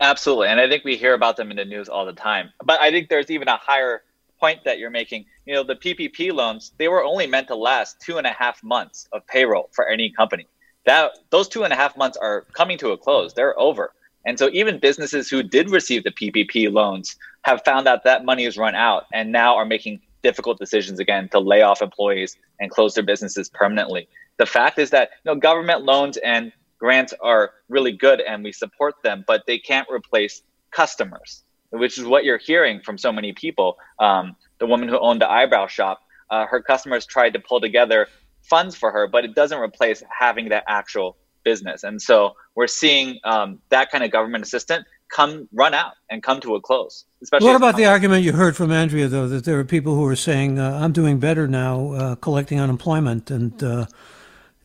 Absolutely, 0.00 0.48
and 0.48 0.60
I 0.60 0.68
think 0.68 0.84
we 0.84 0.96
hear 0.96 1.12
about 1.12 1.36
them 1.36 1.50
in 1.50 1.56
the 1.58 1.64
news 1.66 1.88
all 1.90 2.06
the 2.06 2.12
time. 2.12 2.50
But 2.64 2.80
I 2.80 2.90
think 2.90 3.10
there's 3.10 3.30
even 3.30 3.48
a 3.48 3.56
higher 3.56 4.02
point 4.40 4.64
that 4.64 4.78
you're 4.78 4.90
making. 4.90 5.26
You 5.44 5.54
know, 5.54 5.62
the 5.62 5.76
PPP 5.76 6.32
loans 6.32 6.72
they 6.78 6.88
were 6.88 7.04
only 7.04 7.26
meant 7.26 7.48
to 7.48 7.54
last 7.54 8.00
two 8.00 8.16
and 8.16 8.26
a 8.26 8.32
half 8.32 8.62
months 8.62 9.08
of 9.12 9.26
payroll 9.26 9.68
for 9.72 9.86
any 9.86 10.10
company 10.10 10.46
that 10.84 11.12
those 11.30 11.48
two 11.48 11.64
and 11.64 11.72
a 11.72 11.76
half 11.76 11.96
months 11.96 12.16
are 12.16 12.42
coming 12.52 12.78
to 12.78 12.90
a 12.90 12.98
close. 12.98 13.34
They're 13.34 13.58
over. 13.58 13.92
And 14.24 14.38
so 14.38 14.48
even 14.52 14.78
businesses 14.78 15.28
who 15.28 15.42
did 15.42 15.70
receive 15.70 16.04
the 16.04 16.12
PPP 16.12 16.72
loans 16.72 17.16
have 17.42 17.62
found 17.64 17.88
out 17.88 18.04
that 18.04 18.24
money 18.24 18.44
has 18.44 18.56
run 18.56 18.74
out 18.74 19.04
and 19.12 19.32
now 19.32 19.56
are 19.56 19.64
making 19.64 20.00
difficult 20.22 20.58
decisions 20.58 21.00
again 21.00 21.28
to 21.30 21.40
lay 21.40 21.62
off 21.62 21.82
employees 21.82 22.36
and 22.60 22.70
close 22.70 22.94
their 22.94 23.04
businesses 23.04 23.48
permanently. 23.48 24.08
The 24.38 24.46
fact 24.46 24.78
is 24.78 24.90
that 24.90 25.10
you 25.24 25.32
know 25.32 25.40
government 25.40 25.82
loans 25.82 26.16
and 26.18 26.52
grants 26.78 27.12
are 27.20 27.52
really 27.68 27.92
good 27.92 28.20
and 28.20 28.42
we 28.42 28.52
support 28.52 28.94
them, 29.02 29.24
but 29.26 29.42
they 29.46 29.58
can't 29.58 29.88
replace 29.90 30.42
customers, 30.70 31.42
which 31.70 31.98
is 31.98 32.04
what 32.04 32.24
you're 32.24 32.38
hearing 32.38 32.80
from 32.80 32.96
so 32.96 33.12
many 33.12 33.32
people. 33.32 33.76
Um, 33.98 34.36
the 34.58 34.66
woman 34.66 34.88
who 34.88 34.98
owned 34.98 35.20
the 35.20 35.30
eyebrow 35.30 35.66
shop, 35.66 36.00
uh, 36.30 36.46
her 36.46 36.62
customers 36.62 37.04
tried 37.04 37.34
to 37.34 37.40
pull 37.40 37.60
together 37.60 38.08
funds 38.42 38.76
for 38.76 38.90
her, 38.90 39.06
but 39.06 39.24
it 39.24 39.34
doesn't 39.34 39.58
replace 39.58 40.02
having 40.18 40.50
that 40.50 40.64
actual 40.68 41.16
business. 41.44 41.82
And 41.84 42.00
so 42.00 42.36
we're 42.54 42.66
seeing 42.66 43.18
um, 43.24 43.60
that 43.70 43.90
kind 43.90 44.04
of 44.04 44.10
government 44.10 44.44
assistant 44.44 44.86
come 45.08 45.48
run 45.52 45.74
out 45.74 45.94
and 46.10 46.22
come 46.22 46.40
to 46.40 46.54
a 46.54 46.60
close. 46.60 47.04
Especially 47.22 47.46
what 47.46 47.56
about 47.56 47.76
the 47.76 47.86
argument 47.86 48.24
you 48.24 48.32
heard 48.32 48.56
from 48.56 48.72
Andrea, 48.72 49.08
though, 49.08 49.28
that 49.28 49.44
there 49.44 49.58
are 49.58 49.64
people 49.64 49.94
who 49.94 50.06
are 50.06 50.16
saying, 50.16 50.58
uh, 50.58 50.80
"I'm 50.82 50.92
doing 50.92 51.18
better 51.18 51.46
now, 51.46 51.92
uh, 51.92 52.14
collecting 52.16 52.60
unemployment"? 52.60 53.30
And 53.30 53.62
uh, 53.62 53.86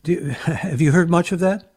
you, 0.04 0.30
have 0.44 0.80
you 0.80 0.92
heard 0.92 1.10
much 1.10 1.32
of 1.32 1.40
that? 1.40 1.72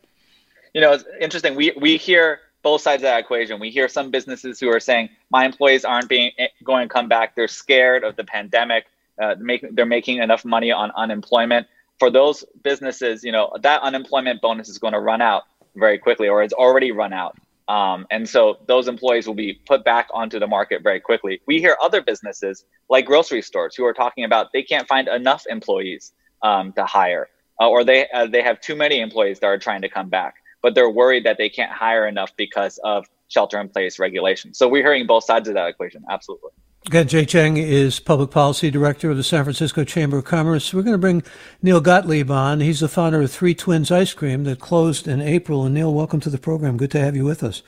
You 0.73 0.81
know, 0.81 0.93
it's 0.93 1.03
interesting. 1.19 1.55
We 1.55 1.73
we 1.79 1.97
hear 1.97 2.39
both 2.63 2.81
sides 2.81 3.01
of 3.01 3.07
that 3.07 3.19
equation. 3.19 3.59
We 3.59 3.71
hear 3.71 3.89
some 3.89 4.09
businesses 4.09 4.59
who 4.59 4.69
are 4.69 4.79
saying, 4.79 5.09
"My 5.29 5.45
employees 5.45 5.83
aren't 5.83 6.07
being 6.07 6.31
eh, 6.37 6.47
going 6.63 6.87
to 6.87 6.93
come 6.93 7.09
back. 7.09 7.35
They're 7.35 7.47
scared 7.47 8.03
of 8.03 8.15
the 8.15 8.23
pandemic." 8.23 8.85
uh, 9.21 9.35
make, 9.39 9.65
they're 9.75 9.85
making 9.85 10.17
enough 10.17 10.43
money 10.43 10.71
on 10.71 10.91
unemployment. 10.95 11.67
For 12.01 12.09
those 12.09 12.43
businesses, 12.63 13.23
you 13.23 13.31
know, 13.31 13.53
that 13.61 13.79
unemployment 13.83 14.41
bonus 14.41 14.69
is 14.69 14.79
going 14.79 14.93
to 14.93 14.99
run 14.99 15.21
out 15.21 15.43
very 15.75 15.99
quickly 15.99 16.27
or 16.27 16.41
it's 16.41 16.51
already 16.51 16.91
run 16.91 17.13
out. 17.13 17.37
Um, 17.67 18.07
and 18.09 18.27
so 18.27 18.57
those 18.65 18.87
employees 18.87 19.27
will 19.27 19.35
be 19.35 19.61
put 19.67 19.85
back 19.85 20.07
onto 20.11 20.39
the 20.39 20.47
market 20.47 20.81
very 20.81 20.99
quickly. 20.99 21.41
We 21.45 21.59
hear 21.59 21.77
other 21.79 22.01
businesses 22.01 22.65
like 22.89 23.05
grocery 23.05 23.43
stores 23.43 23.75
who 23.75 23.85
are 23.85 23.93
talking 23.93 24.23
about 24.23 24.47
they 24.51 24.63
can't 24.63 24.87
find 24.87 25.07
enough 25.07 25.43
employees 25.47 26.11
um, 26.41 26.73
to 26.73 26.85
hire, 26.87 27.29
uh, 27.61 27.69
or 27.69 27.83
they 27.83 28.09
uh, 28.09 28.25
they 28.25 28.41
have 28.41 28.59
too 28.61 28.75
many 28.75 28.99
employees 28.99 29.39
that 29.41 29.45
are 29.45 29.59
trying 29.59 29.83
to 29.83 29.89
come 29.89 30.09
back, 30.09 30.33
but 30.63 30.73
they're 30.73 30.89
worried 30.89 31.23
that 31.27 31.37
they 31.37 31.49
can't 31.49 31.71
hire 31.71 32.07
enough 32.07 32.35
because 32.35 32.79
of 32.83 33.05
shelter 33.27 33.59
in 33.59 33.69
place 33.69 33.99
regulations. 33.99 34.57
So 34.57 34.67
we're 34.67 34.81
hearing 34.81 35.05
both 35.05 35.25
sides 35.25 35.47
of 35.49 35.53
that 35.53 35.67
equation. 35.67 36.03
Absolutely. 36.09 36.49
Again, 36.87 37.07
Jay 37.07 37.25
Cheng 37.25 37.57
is 37.57 37.99
Public 37.99 38.31
Policy 38.31 38.71
Director 38.71 39.11
of 39.11 39.17
the 39.17 39.23
San 39.23 39.43
Francisco 39.43 39.83
Chamber 39.83 40.17
of 40.17 40.25
Commerce. 40.25 40.73
We're 40.73 40.81
going 40.81 40.95
to 40.95 40.97
bring 40.97 41.21
Neal 41.61 41.79
Gottlieb 41.79 42.31
on. 42.31 42.59
He's 42.59 42.79
the 42.79 42.87
founder 42.87 43.21
of 43.21 43.31
Three 43.31 43.53
Twins 43.53 43.91
Ice 43.91 44.15
Cream 44.15 44.45
that 44.45 44.59
closed 44.59 45.07
in 45.07 45.21
April. 45.21 45.63
And 45.63 45.75
Neal, 45.75 45.93
welcome 45.93 46.19
to 46.21 46.29
the 46.31 46.39
program. 46.39 46.77
Good 46.77 46.89
to 46.91 46.99
have 46.99 47.15
you 47.15 47.23
with 47.23 47.43
us. 47.43 47.61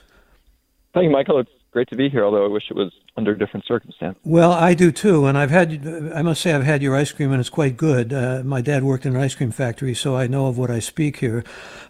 Thank 0.96 1.04
you, 1.06 1.12
Michael. 1.12 1.40
It's 1.40 1.52
great 1.70 1.90
to 1.90 1.96
be 1.96 2.10
here, 2.10 2.26
although 2.26 2.44
I 2.44 2.48
wish 2.48 2.64
it 2.72 2.76
was 2.76 2.92
under 3.16 3.36
different 3.36 3.68
circumstances. 3.68 4.20
Well, 4.26 4.52
I 4.52 4.74
do 4.74 4.92
too. 4.92 5.28
And 5.28 5.38
I've 5.38 5.52
had, 5.52 6.12
I 6.16 6.24
must 6.24 6.42
say, 6.42 6.52
I've 6.52 6.64
had 6.64 6.82
your 6.82 6.96
ice 6.96 7.12
cream 7.12 7.32
and 7.32 7.40
it's 7.40 7.50
quite 7.50 7.78
good. 7.78 8.12
Uh, 8.12 8.42
my 8.44 8.62
dad 8.62 8.84
worked 8.84 9.06
in 9.06 9.16
an 9.16 9.22
ice 9.22 9.36
cream 9.36 9.52
factory, 9.52 9.94
so 9.94 10.16
I 10.16 10.26
know 10.26 10.48
of 10.48 10.58
what 10.58 10.72
I 10.72 10.80
speak 10.80 11.18
here. 11.18 11.44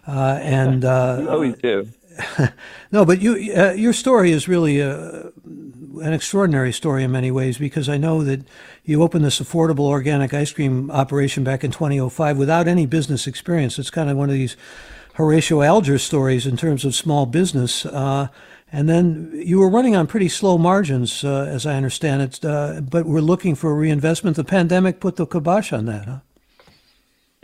Uh, 0.06 0.38
and, 0.42 0.84
uh, 0.84 1.20
you 1.22 1.30
always 1.30 1.54
do. 1.56 1.88
no, 2.92 3.04
but 3.04 3.20
you, 3.20 3.52
uh, 3.56 3.72
your 3.72 3.92
story 3.92 4.32
is 4.32 4.48
really 4.48 4.80
uh, 4.82 5.30
an 6.00 6.12
extraordinary 6.12 6.72
story 6.72 7.04
in 7.04 7.12
many 7.12 7.30
ways 7.30 7.58
because 7.58 7.88
I 7.88 7.96
know 7.96 8.22
that 8.24 8.42
you 8.84 9.02
opened 9.02 9.24
this 9.24 9.40
affordable 9.40 9.86
organic 9.86 10.34
ice 10.34 10.52
cream 10.52 10.90
operation 10.90 11.44
back 11.44 11.64
in 11.64 11.70
2005 11.70 12.36
without 12.36 12.68
any 12.68 12.86
business 12.86 13.26
experience. 13.26 13.78
It's 13.78 13.90
kind 13.90 14.10
of 14.10 14.16
one 14.16 14.28
of 14.28 14.34
these 14.34 14.56
Horatio 15.14 15.62
Alger 15.62 15.98
stories 15.98 16.46
in 16.46 16.56
terms 16.56 16.84
of 16.84 16.94
small 16.94 17.26
business. 17.26 17.86
Uh, 17.86 18.28
and 18.72 18.88
then 18.88 19.30
you 19.34 19.60
were 19.60 19.68
running 19.68 19.94
on 19.94 20.08
pretty 20.08 20.28
slow 20.28 20.58
margins, 20.58 21.22
uh, 21.22 21.46
as 21.48 21.64
I 21.64 21.76
understand 21.76 22.22
it, 22.22 22.44
uh, 22.44 22.80
but 22.80 23.06
we're 23.06 23.20
looking 23.20 23.54
for 23.54 23.74
reinvestment. 23.74 24.36
The 24.36 24.42
pandemic 24.42 24.98
put 24.98 25.14
the 25.16 25.26
kibosh 25.26 25.72
on 25.72 25.84
that, 25.86 26.06
huh? 26.06 26.18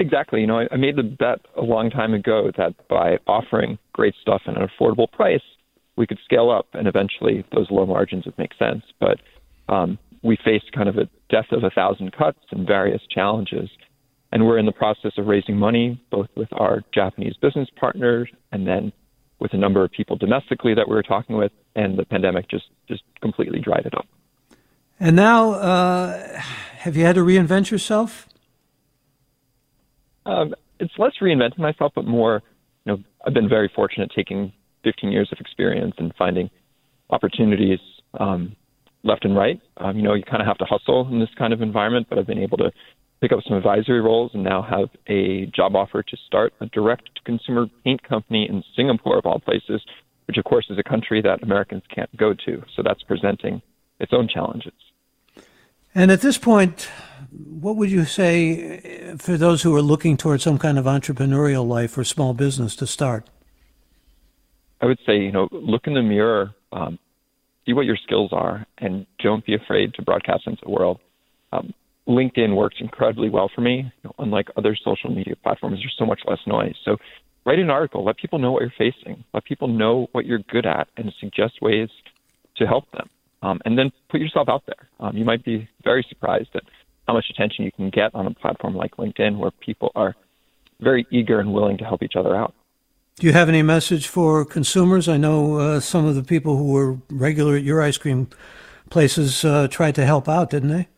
Exactly. 0.01 0.41
You 0.41 0.47
know, 0.47 0.61
I, 0.61 0.67
I 0.73 0.77
made 0.77 0.97
the 0.97 1.03
bet 1.03 1.41
a 1.57 1.63
long 1.63 1.91
time 1.91 2.15
ago 2.15 2.51
that 2.57 2.75
by 2.89 3.19
offering 3.27 3.79
great 3.93 4.15
stuff 4.21 4.41
at 4.47 4.57
an 4.57 4.67
affordable 4.67 5.13
price, 5.13 5.43
we 5.97 6.07
could 6.07 6.19
scale 6.25 6.51
up, 6.51 6.69
and 6.73 6.89
eventually 6.89 7.45
those 7.53 7.71
low 7.71 7.85
margins 7.85 8.25
would 8.25 8.39
make 8.39 8.53
sense. 8.59 8.83
But 8.99 9.21
um, 9.69 9.99
we 10.23 10.39
faced 10.43 10.73
kind 10.73 10.89
of 10.89 10.97
a 10.97 11.07
death 11.29 11.53
of 11.53 11.65
a 11.65 11.71
thousand 11.71 12.13
cuts 12.13 12.39
and 12.51 12.67
various 12.67 13.03
challenges, 13.11 13.69
and 14.33 14.47
we're 14.47 14.57
in 14.57 14.65
the 14.65 14.73
process 14.73 15.13
of 15.19 15.27
raising 15.27 15.57
money 15.57 16.03
both 16.11 16.29
with 16.35 16.49
our 16.53 16.83
Japanese 16.95 17.37
business 17.37 17.69
partners 17.79 18.31
and 18.53 18.67
then 18.67 18.93
with 19.39 19.53
a 19.53 19.59
number 19.59 19.85
of 19.85 19.91
people 19.91 20.17
domestically 20.17 20.75
that 20.75 20.89
we 20.89 20.95
were 20.95 21.03
talking 21.03 21.37
with, 21.37 21.53
and 21.77 21.99
the 21.99 22.07
pandemic 22.07 22.49
just 22.49 22.65
just 22.89 23.03
completely 23.21 23.61
dried 23.61 23.85
it 23.85 23.95
up. 23.95 24.07
And 24.99 25.15
now, 25.15 25.53
uh, 25.53 26.41
have 26.79 26.97
you 26.97 27.05
had 27.05 27.17
to 27.17 27.23
reinvent 27.23 27.71
yourself? 27.71 28.27
Um, 30.27 30.55
it's 30.79 30.93
less 30.99 31.13
reinventing 31.21 31.59
myself, 31.59 31.93
but 31.95 32.07
more, 32.07 32.43
you 32.85 32.93
know, 32.93 33.03
I've 33.27 33.35
been 33.35 33.49
very 33.49 33.71
fortunate 33.75 34.11
taking 34.15 34.53
15 34.85 35.13
years 35.13 35.29
of 35.33 35.39
experience 35.41 35.95
and 35.99 36.13
finding 36.19 36.51
opportunities 37.11 37.81
um, 38.19 38.57
left 39.03 39.25
and 39.25 39.37
right. 39.37 39.61
Um, 39.77 39.97
you 39.97 40.03
know, 40.03 40.15
you 40.15 40.23
kind 40.23 40.41
of 40.41 40.47
have 40.47 40.59
to 40.59 40.65
hustle 40.65 41.09
in 41.09 41.21
this 41.21 41.29
kind 41.39 41.53
of 41.53 41.63
environment, 41.63 42.07
but 42.09 42.19
I've 42.19 42.27
been 42.27 42.39
able 42.39 42.59
to 42.59 42.71
pick 43.21 43.33
up 43.33 43.41
some 43.47 43.57
advisory 43.57 44.01
roles 44.01 44.31
and 44.35 44.43
now 44.43 44.63
have 44.63 44.89
a 45.07 45.47
job 45.47 45.77
offer 45.77 46.03
to 46.03 46.17
start 46.27 46.55
a 46.61 46.67
direct 46.67 47.11
to 47.17 47.23
consumer 47.23 47.67
paint 47.85 48.03
company 48.03 48.47
in 48.49 48.63
Singapore, 48.75 49.19
of 49.19 49.27
all 49.27 49.39
places, 49.39 49.83
which, 50.27 50.39
of 50.39 50.45
course, 50.45 50.67
is 50.71 50.79
a 50.79 50.83
country 50.83 51.21
that 51.21 51.43
Americans 51.43 51.83
can't 51.95 52.15
go 52.17 52.33
to. 52.47 52.63
So 52.75 52.83
that's 52.83 53.03
presenting 53.03 53.61
its 53.99 54.13
own 54.13 54.29
challenges. 54.29 54.73
And 55.95 56.11
at 56.11 56.21
this 56.21 56.39
point, 56.39 56.89
what 57.33 57.77
would 57.77 57.91
you 57.91 58.05
say 58.05 59.15
for 59.19 59.37
those 59.37 59.63
who 59.63 59.75
are 59.75 59.83
looking 59.83 60.17
towards 60.17 60.43
some 60.43 60.59
kind 60.59 60.79
of 60.79 60.85
entrepreneurial 60.85 61.67
life 61.67 61.97
or 61.97 62.05
small 62.05 62.35
business 62.35 62.75
to 62.77 62.87
start? 62.87 63.29
I 64.81 64.87
would 64.87 64.99
say, 65.07 65.19
you 65.19 65.33
know, 65.33 65.49
look 65.53 65.87
in 65.87 65.95
the 65.95 66.03
mirror, 66.03 66.55
um, 66.73 66.99
see 67.67 67.73
what 67.73 67.87
your 67.87 67.97
skills 67.97 68.31
are, 68.33 68.67
and 68.79 69.07
don't 69.19 69.45
be 69.45 69.55
afraid 69.55 69.95
to 69.95 70.03
broadcast 70.03 70.47
into 70.47 70.65
the 70.65 70.71
world. 70.71 71.01
Um, 71.53 71.75
LinkedIn 72.09 72.57
works 72.57 72.77
incredibly 72.81 73.29
well 73.29 73.51
for 73.55 73.61
me. 73.61 73.93
You 74.03 74.05
know, 74.05 74.15
unlike 74.19 74.49
other 74.57 74.77
social 74.77 75.11
media 75.11 75.37
platforms, 75.37 75.81
there's 75.81 75.95
so 75.99 76.07
much 76.07 76.21
less 76.27 76.41
noise. 76.47 76.75
So 76.85 76.97
write 77.45 77.59
an 77.59 77.71
article, 77.71 78.05
let 78.05 78.17
people 78.17 78.39
know 78.39 78.53
what 78.53 78.63
you're 78.63 78.73
facing, 78.77 79.25
let 79.35 79.45
people 79.45 79.69
know 79.69 80.09
what 80.13 80.27
you're 80.27 80.39
good 80.39 80.67
at, 80.67 80.89
and 80.97 81.13
suggest 81.21 81.61
ways 81.61 81.91
to 82.57 82.67
help 82.67 82.91
them. 82.93 83.09
Um, 83.43 83.61
and 83.65 83.79
then 83.79 83.91
put 84.11 84.21
yourself 84.21 84.49
out 84.49 84.65
there. 84.67 84.89
Um, 84.99 85.17
you 85.17 85.25
might 85.25 85.45
be 85.45 85.69
very 85.83 86.05
surprised 86.09 86.51
at 86.55 86.63
how 87.07 87.15
much 87.15 87.27
attention 87.31 87.65
you 87.65 87.73
can 87.73 87.91
get 87.91 88.15
on 88.15 88.27
a 88.27 88.35
platform 88.35 88.75
like 88.75 88.97
LinkedIn, 88.97 89.39
where 89.39 89.51
people 89.51 89.93
are 89.95 90.15
very 90.81 91.07
eager 91.11 91.41
and 91.41 91.53
willing 91.53 91.77
to 91.79 91.85
help 91.85 92.03
each 92.03 92.17
other 92.17 92.35
out. 92.37 92.55
Do 93.17 93.27
you 93.27 93.33
have 93.33 93.49
any 93.49 93.63
message 93.63 94.07
for 94.07 94.45
consumers? 94.45 95.09
I 95.09 95.17
know 95.17 95.59
uh, 95.59 95.81
some 95.81 96.07
of 96.07 96.15
the 96.15 96.23
people 96.23 96.57
who 96.57 96.73
were 96.73 96.99
regular 97.11 97.57
at 97.57 97.63
your 97.63 97.83
ice 97.83 97.99
cream 97.99 98.29
places 98.89 99.45
uh, 99.45 99.69
tried 99.69 99.95
to 99.97 100.07
help 100.07 100.29
out, 100.29 100.51
didn't 100.51 100.71
they? 100.71 100.89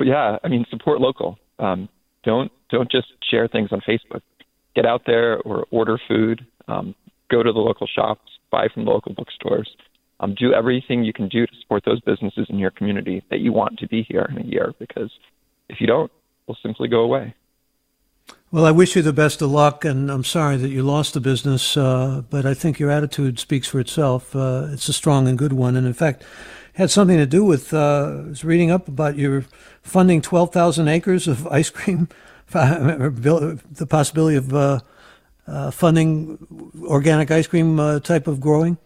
yeah, 0.00 0.38
I 0.42 0.48
mean, 0.48 0.64
support 0.70 1.00
local. 1.00 1.38
Um, 1.58 1.88
don't 2.24 2.50
don't 2.70 2.90
just 2.90 3.08
share 3.30 3.48
things 3.48 3.70
on 3.72 3.80
Facebook. 3.80 4.22
Get 4.74 4.86
out 4.86 5.02
there 5.06 5.38
or 5.42 5.66
order 5.70 5.98
food. 6.08 6.46
Um, 6.66 6.94
go 7.30 7.42
to 7.42 7.52
the 7.52 7.58
local 7.58 7.86
shops. 7.86 8.30
Buy 8.50 8.68
from 8.72 8.84
the 8.84 8.90
local 8.90 9.14
bookstores. 9.14 9.68
Um, 10.20 10.34
do 10.34 10.52
everything 10.52 11.04
you 11.04 11.12
can 11.12 11.28
do 11.28 11.46
to 11.46 11.52
support 11.60 11.84
those 11.84 12.00
businesses 12.00 12.46
in 12.48 12.58
your 12.58 12.70
community 12.70 13.22
that 13.30 13.38
you 13.38 13.52
want 13.52 13.78
to 13.78 13.86
be 13.86 14.02
here 14.02 14.26
in 14.30 14.38
a 14.38 14.44
year. 14.44 14.74
Because 14.78 15.10
if 15.68 15.80
you 15.80 15.86
don't, 15.86 16.10
we 16.46 16.52
will 16.52 16.58
simply 16.62 16.88
go 16.88 17.00
away. 17.00 17.34
Well, 18.50 18.64
I 18.64 18.70
wish 18.70 18.96
you 18.96 19.02
the 19.02 19.12
best 19.12 19.42
of 19.42 19.50
luck, 19.50 19.84
and 19.84 20.10
I'm 20.10 20.24
sorry 20.24 20.56
that 20.56 20.70
you 20.70 20.82
lost 20.82 21.12
the 21.12 21.20
business, 21.20 21.76
uh, 21.76 22.22
but 22.30 22.46
I 22.46 22.54
think 22.54 22.78
your 22.78 22.90
attitude 22.90 23.38
speaks 23.38 23.68
for 23.68 23.78
itself. 23.78 24.34
Uh, 24.34 24.68
it's 24.70 24.88
a 24.88 24.92
strong 24.94 25.28
and 25.28 25.36
good 25.36 25.52
one, 25.52 25.76
and 25.76 25.86
in 25.86 25.92
fact, 25.92 26.24
had 26.72 26.90
something 26.90 27.18
to 27.18 27.26
do 27.26 27.44
with. 27.44 27.74
Uh, 27.74 28.22
I 28.24 28.28
was 28.28 28.44
reading 28.44 28.70
up 28.70 28.88
about 28.88 29.16
your 29.16 29.44
funding 29.82 30.22
12,000 30.22 30.88
acres 30.88 31.28
of 31.28 31.46
ice 31.50 31.68
cream, 31.68 32.08
the 32.50 33.86
possibility 33.88 34.36
of 34.36 34.54
uh, 34.54 34.80
uh, 35.46 35.70
funding 35.70 36.38
organic 36.84 37.30
ice 37.30 37.46
cream 37.46 37.78
uh, 37.78 38.00
type 38.00 38.26
of 38.26 38.40
growing. 38.40 38.78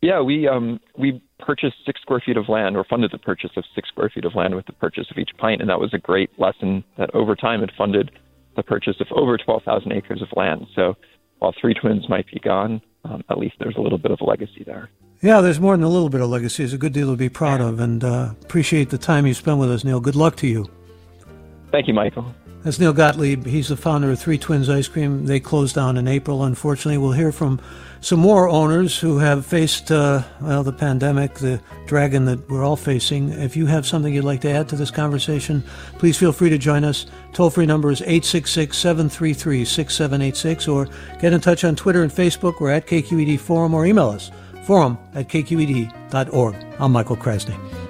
Yeah, 0.00 0.20
we 0.20 0.46
um, 0.46 0.80
we 0.96 1.20
purchased 1.40 1.76
six 1.84 2.00
square 2.00 2.22
feet 2.24 2.36
of 2.36 2.48
land, 2.48 2.76
or 2.76 2.84
funded 2.84 3.10
the 3.12 3.18
purchase 3.18 3.50
of 3.56 3.64
six 3.74 3.88
square 3.88 4.10
feet 4.12 4.24
of 4.24 4.34
land 4.34 4.54
with 4.54 4.66
the 4.66 4.72
purchase 4.72 5.06
of 5.10 5.18
each 5.18 5.30
pint, 5.38 5.60
and 5.60 5.68
that 5.70 5.80
was 5.80 5.92
a 5.92 5.98
great 5.98 6.30
lesson 6.38 6.84
that 6.96 7.12
over 7.14 7.34
time 7.34 7.62
it 7.62 7.70
funded 7.76 8.10
the 8.56 8.62
purchase 8.62 8.96
of 9.00 9.06
over 9.12 9.38
12,000 9.38 9.92
acres 9.92 10.20
of 10.20 10.28
land. 10.36 10.66
So 10.74 10.96
while 11.38 11.54
three 11.60 11.74
twins 11.74 12.08
might 12.08 12.26
be 12.26 12.40
gone, 12.40 12.80
um, 13.04 13.22
at 13.30 13.38
least 13.38 13.54
there's 13.60 13.76
a 13.76 13.80
little 13.80 13.98
bit 13.98 14.10
of 14.10 14.20
a 14.20 14.24
legacy 14.24 14.64
there. 14.66 14.90
Yeah, 15.22 15.40
there's 15.40 15.60
more 15.60 15.76
than 15.76 15.84
a 15.84 15.88
little 15.88 16.08
bit 16.08 16.20
of 16.20 16.28
legacy. 16.28 16.64
It's 16.64 16.72
a 16.72 16.78
good 16.78 16.92
deal 16.92 17.10
to 17.10 17.16
be 17.16 17.28
proud 17.28 17.60
of, 17.60 17.80
and 17.80 18.02
uh, 18.04 18.34
appreciate 18.42 18.90
the 18.90 18.98
time 18.98 19.26
you 19.26 19.34
spent 19.34 19.58
with 19.58 19.70
us, 19.70 19.84
Neal. 19.84 20.00
Good 20.00 20.16
luck 20.16 20.36
to 20.36 20.46
you. 20.46 20.68
Thank 21.70 21.88
you, 21.88 21.94
Michael. 21.94 22.34
That's 22.62 22.78
Neal 22.80 22.92
Gottlieb. 22.92 23.46
He's 23.46 23.68
the 23.68 23.76
founder 23.76 24.10
of 24.10 24.18
Three 24.18 24.36
Twins 24.36 24.68
Ice 24.68 24.88
Cream. 24.88 25.26
They 25.26 25.40
closed 25.40 25.74
down 25.74 25.96
in 25.96 26.08
April. 26.08 26.42
Unfortunately, 26.42 26.98
we'll 26.98 27.12
hear 27.12 27.32
from 27.32 27.60
some 28.00 28.18
more 28.18 28.48
owners 28.48 28.98
who 28.98 29.18
have 29.18 29.46
faced, 29.46 29.90
uh, 29.90 30.22
well, 30.40 30.62
the 30.62 30.72
pandemic, 30.72 31.34
the 31.34 31.60
dragon 31.86 32.24
that 32.24 32.48
we're 32.50 32.64
all 32.64 32.76
facing. 32.76 33.30
If 33.30 33.56
you 33.56 33.66
have 33.66 33.86
something 33.86 34.12
you'd 34.12 34.24
like 34.24 34.40
to 34.42 34.50
add 34.50 34.68
to 34.70 34.76
this 34.76 34.90
conversation, 34.90 35.62
please 35.98 36.18
feel 36.18 36.32
free 36.32 36.50
to 36.50 36.58
join 36.58 36.84
us. 36.84 37.06
Toll 37.32 37.50
free 37.50 37.66
number 37.66 37.90
is 37.90 38.02
866 38.02 38.76
733 38.76 39.64
6786, 39.64 40.68
or 40.68 40.88
get 41.20 41.32
in 41.32 41.40
touch 41.40 41.64
on 41.64 41.76
Twitter 41.76 42.02
and 42.02 42.12
Facebook. 42.12 42.60
We're 42.60 42.72
at 42.72 42.86
KQED 42.86 43.38
Forum, 43.38 43.72
or 43.72 43.86
email 43.86 44.08
us 44.08 44.30
forum 44.68 44.98
at 45.14 45.28
kqed.org. 45.28 46.54
I'm 46.78 46.92
Michael 46.92 47.16
Krasny. 47.16 47.87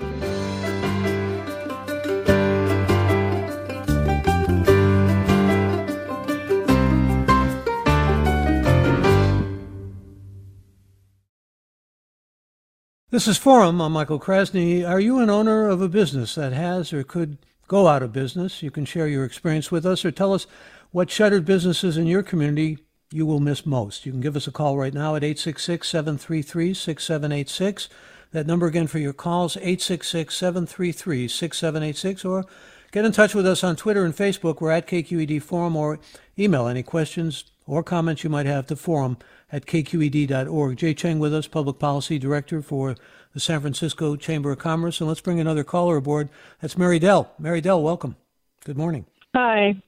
This 13.18 13.26
is 13.26 13.37
Forum. 13.37 13.81
I'm 13.81 13.90
Michael 13.90 14.20
Krasny. 14.20 14.88
Are 14.88 15.00
you 15.00 15.18
an 15.18 15.28
owner 15.28 15.68
of 15.68 15.83
a 15.83 15.88
business 15.88 16.37
that 16.37 16.52
has 16.52 16.92
or 16.92 17.02
could 17.02 17.38
go 17.66 17.88
out 17.88 18.00
of 18.00 18.12
business? 18.12 18.62
You 18.62 18.70
can 18.70 18.85
share 18.85 19.09
your 19.09 19.24
experience 19.24 19.72
with 19.72 19.85
us 19.85 20.04
or 20.04 20.12
tell 20.12 20.33
us 20.33 20.46
what 20.92 21.11
shuttered 21.11 21.44
businesses 21.44 21.96
in 21.96 22.07
your 22.07 22.22
community 22.22 22.78
you 23.11 23.26
will 23.26 23.40
miss 23.40 23.66
most. 23.66 24.07
You 24.07 24.12
can 24.12 24.20
give 24.20 24.37
us 24.37 24.46
a 24.46 24.52
call 24.52 24.78
right 24.78 24.94
now 24.94 25.16
at 25.16 25.24
866 25.24 25.88
733 25.88 26.72
6786. 26.72 27.88
That 28.31 28.46
number 28.46 28.68
again 28.68 28.87
for 28.87 29.00
your 29.00 29.12
calls, 29.12 29.57
866 29.57 30.37
733 30.37 31.26
6786, 31.26 32.24
or 32.24 32.44
get 32.92 33.04
in 33.04 33.11
touch 33.11 33.35
with 33.35 33.48
us 33.48 33.64
on 33.64 33.74
Twitter 33.74 34.04
and 34.04 34.14
Facebook. 34.14 34.61
We're 34.61 34.70
at 34.70 34.87
KQED 34.87 35.42
Forum, 35.42 35.74
or 35.74 35.98
email 36.38 36.68
any 36.68 36.85
questions 36.85 37.50
or 37.68 37.83
comments 37.85 38.24
you 38.24 38.31
might 38.31 38.46
have 38.46 38.66
to 38.66 38.74
forum 38.74 39.18
at 39.52 39.66
kqed.org. 39.66 40.76
Jay 40.76 40.94
Cheng 40.94 41.18
with 41.18 41.35
us, 41.35 41.46
Public 41.46 41.78
Policy 41.78 42.18
Director 42.18 42.62
for 42.62 42.96
the 43.35 43.40
San 43.40 43.61
Francisco 43.61 44.16
Chamber 44.16 44.52
of 44.52 44.59
Commerce. 44.59 45.00
And 45.00 45.07
let's 45.07 45.20
bring 45.20 45.38
another 45.38 45.62
caller 45.62 45.98
aboard. 45.98 46.31
That's 46.61 46.78
Mary 46.78 46.98
Dell. 46.98 47.33
Mary 47.38 47.61
Dell, 47.61 47.83
welcome. 47.83 48.16
Good 48.64 48.78
morning. 48.78 49.04
Hi. 49.37 49.81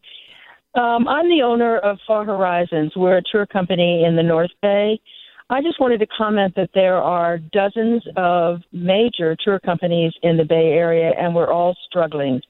Um, 0.75 1.09
I'm 1.09 1.29
the 1.29 1.43
owner 1.43 1.79
of 1.79 1.99
Far 2.07 2.25
Horizons. 2.25 2.93
We're 2.95 3.16
a 3.16 3.23
tour 3.33 3.47
company 3.47 4.05
in 4.05 4.14
the 4.14 4.23
North 4.23 4.53
Bay. 4.62 5.01
I 5.49 5.62
just 5.62 5.81
wanted 5.81 5.99
to 5.99 6.07
comment 6.07 6.55
that 6.55 6.71
there 6.75 6.99
are 6.99 7.38
dozens 7.38 8.05
of 8.16 8.61
major 8.73 9.37
tour 9.43 9.59
companies 9.59 10.12
in 10.23 10.37
the 10.37 10.45
Bay 10.45 10.75
Area, 10.75 11.12
and 11.19 11.35
we're 11.35 11.51
all 11.51 11.77
struggling. 11.88 12.40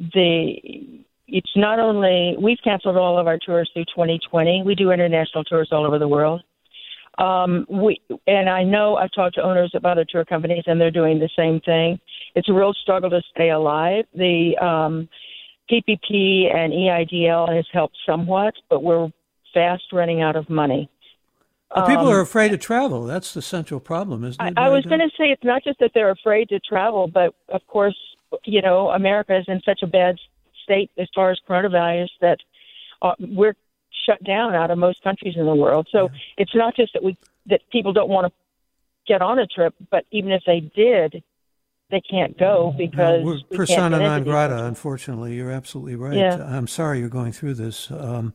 The 0.00 1.04
it's 1.28 1.50
not 1.56 1.78
only 1.78 2.36
we've 2.40 2.58
canceled 2.62 2.96
all 2.96 3.18
of 3.18 3.26
our 3.26 3.38
tours 3.38 3.70
through 3.72 3.84
2020. 3.86 4.62
We 4.64 4.74
do 4.74 4.90
international 4.90 5.44
tours 5.44 5.68
all 5.72 5.86
over 5.86 5.98
the 5.98 6.08
world. 6.08 6.42
Um, 7.18 7.66
we 7.68 8.00
and 8.26 8.48
I 8.48 8.64
know 8.64 8.96
I've 8.96 9.12
talked 9.12 9.34
to 9.34 9.42
owners 9.42 9.72
of 9.74 9.84
other 9.84 10.04
tour 10.08 10.24
companies, 10.24 10.64
and 10.66 10.80
they're 10.80 10.90
doing 10.90 11.18
the 11.18 11.28
same 11.36 11.60
thing. 11.60 12.00
It's 12.34 12.48
a 12.48 12.52
real 12.52 12.72
struggle 12.72 13.10
to 13.10 13.20
stay 13.34 13.50
alive. 13.50 14.06
The 14.14 14.56
um, 14.58 15.08
PPP 15.70 16.54
and 16.54 16.72
EIDL 16.72 17.54
has 17.54 17.66
helped 17.72 17.96
somewhat, 18.06 18.54
but 18.70 18.82
we're 18.82 19.10
fast 19.52 19.84
running 19.92 20.22
out 20.22 20.36
of 20.36 20.48
money. 20.48 20.88
Well, 21.74 21.86
people 21.86 22.08
um, 22.08 22.14
are 22.14 22.20
afraid 22.20 22.50
to 22.50 22.58
travel. 22.58 23.04
That's 23.04 23.32
the 23.32 23.42
central 23.42 23.80
problem, 23.80 24.24
isn't 24.24 24.42
it? 24.42 24.54
I, 24.56 24.66
I 24.66 24.68
was 24.68 24.84
going 24.84 25.00
to 25.00 25.08
say 25.18 25.24
it's 25.24 25.44
not 25.44 25.64
just 25.64 25.78
that 25.80 25.92
they're 25.94 26.10
afraid 26.10 26.48
to 26.50 26.60
travel, 26.60 27.08
but 27.08 27.34
of 27.48 27.66
course, 27.66 27.96
you 28.44 28.60
know, 28.62 28.90
America 28.90 29.36
is 29.38 29.44
in 29.48 29.60
such 29.64 29.80
a 29.82 29.86
bad 29.86 30.16
state 30.72 30.90
as 30.98 31.08
far 31.14 31.30
as 31.30 31.38
coronavirus 31.48 32.08
that 32.20 32.38
uh, 33.02 33.14
we're 33.18 33.54
shut 34.06 34.22
down 34.24 34.54
out 34.54 34.70
of 34.70 34.78
most 34.78 35.02
countries 35.02 35.34
in 35.36 35.46
the 35.46 35.54
world. 35.54 35.88
So 35.90 36.04
yeah. 36.04 36.18
it's 36.38 36.54
not 36.54 36.74
just 36.74 36.92
that 36.94 37.02
we 37.02 37.16
that 37.46 37.60
people 37.70 37.92
don't 37.92 38.08
want 38.08 38.26
to 38.26 38.32
get 39.06 39.20
on 39.20 39.38
a 39.38 39.46
trip, 39.46 39.74
but 39.90 40.04
even 40.10 40.30
if 40.30 40.42
they 40.46 40.60
did, 40.60 41.22
they 41.90 42.00
can't 42.00 42.38
go 42.38 42.74
because 42.76 43.24
no, 43.24 43.56
persona 43.56 43.98
non 43.98 44.24
grata. 44.24 44.64
Unfortunately, 44.64 45.34
you're 45.34 45.50
absolutely 45.50 45.96
right. 45.96 46.16
Yeah. 46.16 46.42
I'm 46.44 46.66
sorry 46.66 47.00
you're 47.00 47.08
going 47.08 47.32
through 47.32 47.54
this. 47.54 47.90
Um, 47.90 48.32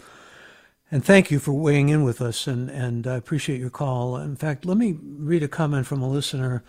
and 0.89 1.03
thank 1.03 1.31
you 1.31 1.39
for 1.39 1.51
weighing 1.51 1.89
in 1.89 2.03
with 2.03 2.21
us, 2.21 2.47
and, 2.47 2.69
and 2.69 3.05
I 3.07 3.15
appreciate 3.15 3.59
your 3.59 3.69
call. 3.69 4.15
In 4.15 4.37
fact, 4.37 4.65
let 4.65 4.77
me 4.77 4.97
read 5.01 5.43
a 5.43 5.47
comment 5.49 5.85
from 5.85 6.01
a 6.01 6.09
listener. 6.09 6.63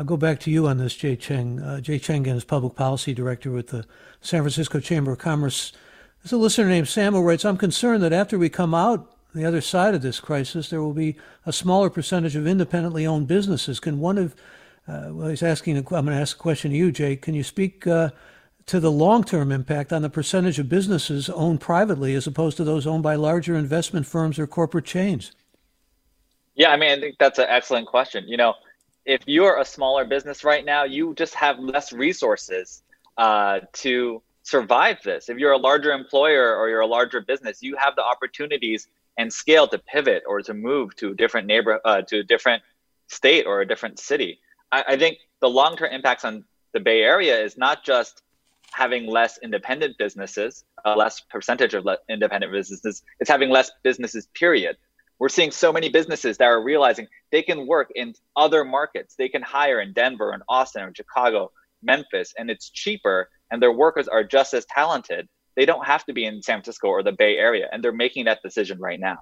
I'll 0.00 0.06
go 0.06 0.16
back 0.16 0.40
to 0.40 0.50
you 0.50 0.66
on 0.66 0.78
this, 0.78 0.96
Jay 0.96 1.14
Cheng. 1.14 1.60
Uh, 1.60 1.78
Jay 1.82 1.98
Cheng 1.98 2.24
is 2.24 2.42
Public 2.42 2.74
Policy 2.74 3.12
Director 3.12 3.50
with 3.50 3.66
the 3.66 3.84
San 4.22 4.40
Francisco 4.40 4.80
Chamber 4.80 5.12
of 5.12 5.18
Commerce. 5.18 5.74
There's 6.22 6.32
a 6.32 6.38
listener 6.38 6.70
named 6.70 6.88
Sam 6.88 7.12
who 7.12 7.20
writes, 7.20 7.44
I'm 7.44 7.58
concerned 7.58 8.02
that 8.02 8.14
after 8.14 8.38
we 8.38 8.48
come 8.48 8.74
out 8.74 9.14
the 9.34 9.44
other 9.44 9.60
side 9.60 9.94
of 9.94 10.00
this 10.00 10.18
crisis, 10.18 10.70
there 10.70 10.80
will 10.80 10.94
be 10.94 11.18
a 11.44 11.52
smaller 11.52 11.90
percentage 11.90 12.34
of 12.34 12.46
independently 12.46 13.06
owned 13.06 13.26
businesses. 13.26 13.78
Can 13.78 13.98
one 13.98 14.16
of, 14.16 14.34
uh, 14.88 15.10
well, 15.10 15.28
he's 15.28 15.42
asking, 15.42 15.76
I'm 15.76 15.82
going 15.82 16.06
to 16.06 16.14
ask 16.14 16.34
a 16.34 16.40
question 16.40 16.70
to 16.70 16.78
you, 16.78 16.90
Jay. 16.90 17.14
Can 17.14 17.34
you 17.34 17.44
speak 17.44 17.86
uh, 17.86 18.08
to 18.68 18.80
the 18.80 18.90
long 18.90 19.22
term 19.22 19.52
impact 19.52 19.92
on 19.92 20.00
the 20.00 20.08
percentage 20.08 20.58
of 20.58 20.66
businesses 20.66 21.28
owned 21.28 21.60
privately 21.60 22.14
as 22.14 22.26
opposed 22.26 22.56
to 22.56 22.64
those 22.64 22.86
owned 22.86 23.02
by 23.02 23.16
larger 23.16 23.54
investment 23.54 24.06
firms 24.06 24.38
or 24.38 24.46
corporate 24.46 24.86
chains? 24.86 25.32
Yeah, 26.54 26.70
I 26.70 26.78
mean, 26.78 26.90
I 26.90 27.00
think 27.00 27.16
that's 27.18 27.38
an 27.38 27.48
excellent 27.50 27.86
question. 27.86 28.24
You 28.26 28.38
know, 28.38 28.54
if 29.04 29.22
you're 29.26 29.58
a 29.58 29.64
smaller 29.64 30.04
business 30.04 30.44
right 30.44 30.64
now, 30.64 30.84
you 30.84 31.14
just 31.14 31.34
have 31.34 31.58
less 31.58 31.92
resources 31.92 32.82
uh, 33.16 33.60
to 33.72 34.22
survive 34.42 34.98
this. 35.04 35.28
If 35.28 35.38
you're 35.38 35.52
a 35.52 35.58
larger 35.58 35.92
employer 35.92 36.56
or 36.56 36.68
you're 36.68 36.80
a 36.80 36.86
larger 36.86 37.20
business, 37.20 37.62
you 37.62 37.76
have 37.76 37.96
the 37.96 38.04
opportunities 38.04 38.88
and 39.18 39.32
scale 39.32 39.68
to 39.68 39.78
pivot 39.78 40.22
or 40.26 40.40
to 40.42 40.54
move 40.54 40.94
to 40.96 41.10
a 41.10 41.14
different 41.14 41.46
neighbor, 41.46 41.80
uh, 41.84 42.02
to 42.02 42.20
a 42.20 42.22
different 42.22 42.62
state 43.08 43.46
or 43.46 43.60
a 43.60 43.66
different 43.66 43.98
city. 43.98 44.38
I, 44.72 44.84
I 44.88 44.96
think 44.96 45.18
the 45.40 45.48
long 45.48 45.76
term 45.76 45.92
impacts 45.92 46.24
on 46.24 46.44
the 46.72 46.80
Bay 46.80 47.02
Area 47.02 47.38
is 47.42 47.56
not 47.56 47.84
just 47.84 48.22
having 48.72 49.06
less 49.06 49.38
independent 49.42 49.98
businesses, 49.98 50.64
a 50.84 50.94
less 50.94 51.20
percentage 51.20 51.74
of 51.74 51.86
independent 52.08 52.52
businesses. 52.52 53.02
It's 53.18 53.28
having 53.28 53.50
less 53.50 53.70
businesses, 53.82 54.28
period. 54.34 54.76
We're 55.20 55.28
seeing 55.28 55.50
so 55.50 55.70
many 55.70 55.90
businesses 55.90 56.38
that 56.38 56.46
are 56.46 56.62
realizing 56.62 57.06
they 57.30 57.42
can 57.42 57.66
work 57.66 57.92
in 57.94 58.14
other 58.36 58.64
markets. 58.64 59.14
They 59.16 59.28
can 59.28 59.42
hire 59.42 59.78
in 59.78 59.92
Denver 59.92 60.32
and 60.32 60.42
Austin 60.48 60.82
or 60.82 60.92
Chicago, 60.94 61.52
Memphis, 61.82 62.32
and 62.38 62.50
it's 62.50 62.70
cheaper, 62.70 63.28
and 63.50 63.62
their 63.62 63.70
workers 63.70 64.08
are 64.08 64.24
just 64.24 64.54
as 64.54 64.64
talented. 64.64 65.28
They 65.56 65.66
don't 65.66 65.86
have 65.86 66.06
to 66.06 66.14
be 66.14 66.24
in 66.24 66.42
San 66.42 66.56
Francisco 66.56 66.88
or 66.88 67.02
the 67.02 67.12
Bay 67.12 67.36
Area, 67.36 67.68
and 67.70 67.84
they're 67.84 67.92
making 67.92 68.24
that 68.24 68.42
decision 68.42 68.78
right 68.78 68.98
now. 68.98 69.18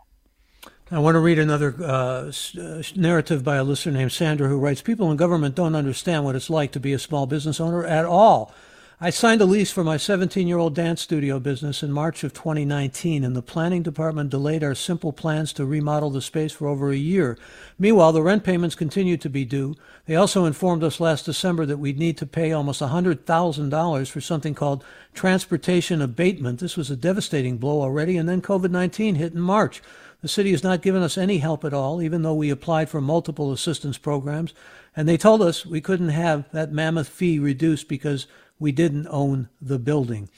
I 0.90 1.00
want 1.00 1.16
to 1.16 1.20
read 1.20 1.38
another 1.38 1.74
uh, 1.80 2.32
uh, 2.58 2.82
narrative 2.94 3.42
by 3.42 3.56
a 3.56 3.64
listener 3.64 3.92
named 3.92 4.12
Sandra 4.12 4.48
who 4.48 4.58
writes 4.58 4.80
People 4.80 5.10
in 5.10 5.16
government 5.16 5.56
don't 5.56 5.74
understand 5.74 6.24
what 6.24 6.36
it's 6.36 6.48
like 6.48 6.70
to 6.72 6.80
be 6.80 6.92
a 6.92 6.98
small 6.98 7.26
business 7.26 7.60
owner 7.60 7.84
at 7.84 8.04
all. 8.04 8.54
I 9.00 9.10
signed 9.10 9.40
a 9.40 9.44
lease 9.44 9.70
for 9.70 9.84
my 9.84 9.96
17 9.96 10.48
year 10.48 10.58
old 10.58 10.74
dance 10.74 11.02
studio 11.02 11.38
business 11.38 11.84
in 11.84 11.92
March 11.92 12.24
of 12.24 12.34
2019, 12.34 13.22
and 13.22 13.36
the 13.36 13.42
planning 13.42 13.84
department 13.84 14.30
delayed 14.30 14.64
our 14.64 14.74
simple 14.74 15.12
plans 15.12 15.52
to 15.52 15.64
remodel 15.64 16.10
the 16.10 16.20
space 16.20 16.50
for 16.50 16.66
over 16.66 16.90
a 16.90 16.96
year. 16.96 17.38
Meanwhile, 17.78 18.10
the 18.10 18.22
rent 18.22 18.42
payments 18.42 18.74
continued 18.74 19.20
to 19.20 19.30
be 19.30 19.44
due. 19.44 19.76
They 20.06 20.16
also 20.16 20.46
informed 20.46 20.82
us 20.82 20.98
last 20.98 21.26
December 21.26 21.64
that 21.66 21.76
we'd 21.76 21.96
need 21.96 22.18
to 22.18 22.26
pay 22.26 22.50
almost 22.50 22.80
$100,000 22.82 24.10
for 24.10 24.20
something 24.20 24.56
called 24.56 24.82
transportation 25.14 26.02
abatement. 26.02 26.58
This 26.58 26.76
was 26.76 26.90
a 26.90 26.96
devastating 26.96 27.56
blow 27.58 27.80
already, 27.80 28.16
and 28.16 28.28
then 28.28 28.42
COVID 28.42 28.72
19 28.72 29.14
hit 29.14 29.32
in 29.32 29.40
March. 29.40 29.80
The 30.22 30.28
city 30.28 30.50
has 30.50 30.64
not 30.64 30.82
given 30.82 31.02
us 31.04 31.16
any 31.16 31.38
help 31.38 31.64
at 31.64 31.72
all, 31.72 32.02
even 32.02 32.22
though 32.22 32.34
we 32.34 32.50
applied 32.50 32.90
for 32.90 33.00
multiple 33.00 33.52
assistance 33.52 33.96
programs. 33.96 34.54
And 34.96 35.08
they 35.08 35.16
told 35.16 35.40
us 35.40 35.64
we 35.64 35.80
couldn't 35.80 36.08
have 36.08 36.50
that 36.50 36.72
mammoth 36.72 37.08
fee 37.08 37.38
reduced 37.38 37.86
because 37.86 38.26
we 38.58 38.72
didn't 38.72 39.06
own 39.08 39.48
the 39.60 39.78
building. 39.78 40.28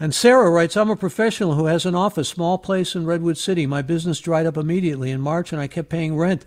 And 0.00 0.14
Sarah 0.14 0.50
writes, 0.50 0.76
I'm 0.76 0.90
a 0.90 0.96
professional 0.96 1.54
who 1.54 1.66
has 1.66 1.86
an 1.86 1.94
office, 1.94 2.28
small 2.28 2.58
place 2.58 2.96
in 2.96 3.06
Redwood 3.06 3.38
City. 3.38 3.66
My 3.66 3.82
business 3.82 4.20
dried 4.20 4.46
up 4.46 4.56
immediately 4.56 5.10
in 5.10 5.20
March 5.20 5.52
and 5.52 5.60
I 5.60 5.68
kept 5.68 5.90
paying 5.90 6.16
rent. 6.16 6.44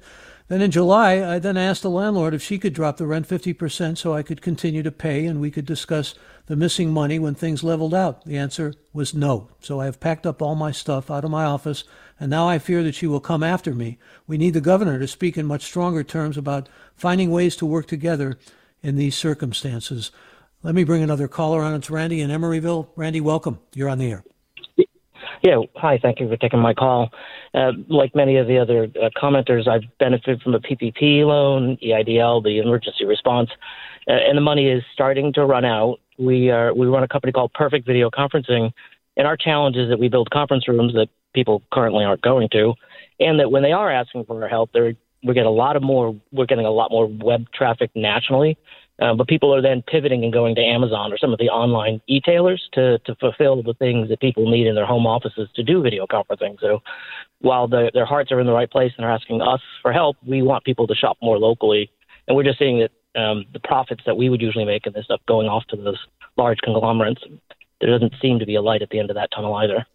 Then 0.47 0.62
in 0.62 0.71
July, 0.71 1.23
I 1.23 1.39
then 1.39 1.58
asked 1.58 1.82
the 1.82 1.89
landlord 1.89 2.34
if 2.34 2.43
she 2.43 2.60
could 2.60 2.73
drop 2.73 2.97
the 2.97 3.08
rent 3.08 3.28
50% 3.28 3.97
so 3.97 4.13
I 4.13 4.21
could 4.21 4.41
continue 4.41 4.84
to 4.84 4.91
pay 4.91 5.25
and 5.25 5.39
we 5.39 5.49
could 5.49 5.65
discuss 5.65 6.13
the 6.47 6.56
missing 6.56 6.91
money 6.91 7.17
when 7.17 7.34
things 7.34 7.63
leveled 7.63 7.95
out. 7.95 8.25
The 8.25 8.38
answer 8.38 8.73
was 8.93 9.15
no. 9.15 9.49
So 9.60 9.80
I 9.80 9.86
have 9.86 9.99
packed 9.99 10.28
up 10.28 10.41
all 10.41 10.54
my 10.54 10.71
stuff 10.71 11.10
out 11.10 11.23
of 11.23 11.32
my 11.32 11.45
office 11.45 11.84
and 12.19 12.30
now 12.30 12.47
I 12.47 12.60
fear 12.60 12.84
that 12.84 12.95
she 12.95 13.08
will 13.08 13.19
come 13.19 13.41
after 13.41 13.73
me. 13.73 13.97
We 14.28 14.38
need 14.38 14.54
the 14.54 14.62
governor 14.62 14.99
to 14.99 15.08
speak 15.08 15.38
in 15.38 15.45
much 15.45 15.63
stronger 15.63 16.04
terms 16.04 16.38
about 16.38 16.69
finding 16.95 17.32
ways 17.32 17.56
to 17.56 17.65
work 17.65 17.88
together 17.88 18.38
in 18.84 18.97
these 18.97 19.15
circumstances. 19.15 20.12
Let 20.65 20.73
me 20.73 20.84
bring 20.84 21.04
another 21.04 21.28
caller 21.28 21.62
on. 21.62 21.75
It's 21.75 21.91
Randy 21.91 22.21
in 22.21 22.32
Emeryville. 22.32 22.88
Randy, 22.95 23.21
welcome. 23.21 23.60
You're 23.75 23.88
on 23.88 23.99
the 23.99 24.10
air. 24.10 24.23
Yeah, 25.43 25.60
hi. 25.75 25.99
Thank 26.01 26.19
you 26.19 26.28
for 26.28 26.38
taking 26.38 26.58
my 26.58 26.73
call. 26.73 27.12
Uh, 27.54 27.73
like 27.88 28.15
many 28.15 28.38
of 28.38 28.47
the 28.47 28.58
other 28.58 28.86
uh, 28.99 29.12
commenters, 29.15 29.67
I've 29.67 29.84
benefited 29.99 30.41
from 30.41 30.56
a 30.56 30.60
PPP 30.60 31.23
loan, 31.23 31.78
EIDL, 31.84 32.43
the 32.43 32.58
emergency 32.58 33.06
response, 33.06 33.51
uh, 34.08 34.13
and 34.13 34.36
the 34.36 34.41
money 34.41 34.67
is 34.67 34.82
starting 34.91 35.32
to 35.34 35.45
run 35.45 35.65
out. 35.65 35.99
We 36.17 36.49
are 36.49 36.73
we 36.73 36.88
run 36.88 37.04
a 37.04 37.08
company 37.08 37.32
called 37.32 37.54
Perfect 37.54 37.86
Video 37.86 38.10
Conferencing, 38.10 38.71
and 39.17 39.28
our 39.28 39.38
challenge 39.38 39.75
is 39.75 39.89
that 39.89 39.99
we 39.99 40.10
build 40.10 40.32
conference 40.32 40.67
rooms 40.67 40.93
that 40.93 41.10
people 41.36 41.62
currently 41.71 42.04
aren't 42.04 42.23
going 42.23 42.49
to, 42.54 42.73
and 43.19 43.39
that 43.39 43.51
when 43.51 43.62
they 43.62 43.71
are 43.71 43.91
asking 43.91 44.25
for 44.25 44.41
our 44.41 44.49
help, 44.49 44.71
they're 44.73 44.95
we 45.23 45.36
get 45.36 45.45
a 45.45 45.51
lot 45.51 45.75
of 45.75 45.84
more. 45.84 46.19
We're 46.32 46.45
getting 46.47 46.65
a 46.65 46.71
lot 46.71 46.89
more 46.89 47.06
web 47.06 47.45
traffic 47.54 47.91
nationally 47.93 48.58
uh, 48.99 49.13
but 49.13 49.27
people 49.27 49.53
are 49.53 49.62
then 49.62 49.84
pivoting 49.88 50.23
and 50.23 50.31
going 50.31 50.55
to 50.55 50.62
Amazon 50.62 51.12
or 51.12 51.17
some 51.17 51.34
of 51.34 51.39
the 51.39 51.49
online 51.49 52.01
e-tailers 52.08 52.69
to, 52.73 52.97
to 52.99 53.15
fulfill 53.15 53.62
the 53.62 53.73
things 53.73 54.08
that 54.10 54.21
people 54.21 54.49
need 54.49 54.67
in 54.67 54.75
their 54.75 54.86
home 54.86 55.05
offices 55.05 55.49
to 55.55 55.63
do 55.63 55.81
video 55.81 56.08
conferencing. 56.08 56.58
So 56.62 56.81
while 57.39 57.67
the, 57.67 57.91
their 57.93 58.05
hearts 58.05 58.31
are 58.31 58.39
in 58.39 58.47
the 58.47 58.53
right 58.53 58.71
place 58.71 58.93
and 58.97 59.05
are 59.05 59.12
asking 59.12 59.41
us 59.41 59.62
for 59.81 59.91
help, 59.91 60.15
we 60.25 60.41
want 60.41 60.63
people 60.63 60.88
to 60.88 60.95
shop 60.95 61.17
more 61.21 61.38
locally. 61.38 61.91
And 62.27 62.38
we're 62.38 62.43
just 62.43 62.60
seeing 62.60 62.79
that 62.79 63.21
um, 63.21 63.45
the 63.53 63.60
profits 63.60 64.03
that 64.05 64.17
we 64.17 64.29
would 64.29 64.41
usually 64.41 64.65
make 64.65 64.86
in 64.86 64.93
this 64.93 65.05
stuff 65.05 65.21
going 65.27 65.47
off 65.47 65.65
to 65.67 65.75
those 65.75 65.99
large 66.38 66.60
conglomerates, 66.60 67.21
there 67.81 67.89
doesn't 67.89 68.13
seem 68.21 68.39
to 68.39 68.45
be 68.45 68.55
a 68.55 68.62
light 68.62 68.81
at 68.81 68.89
the 68.89 68.99
end 68.99 69.10
of 69.10 69.15
that 69.15 69.29
tunnel 69.36 69.55
either. 69.55 69.86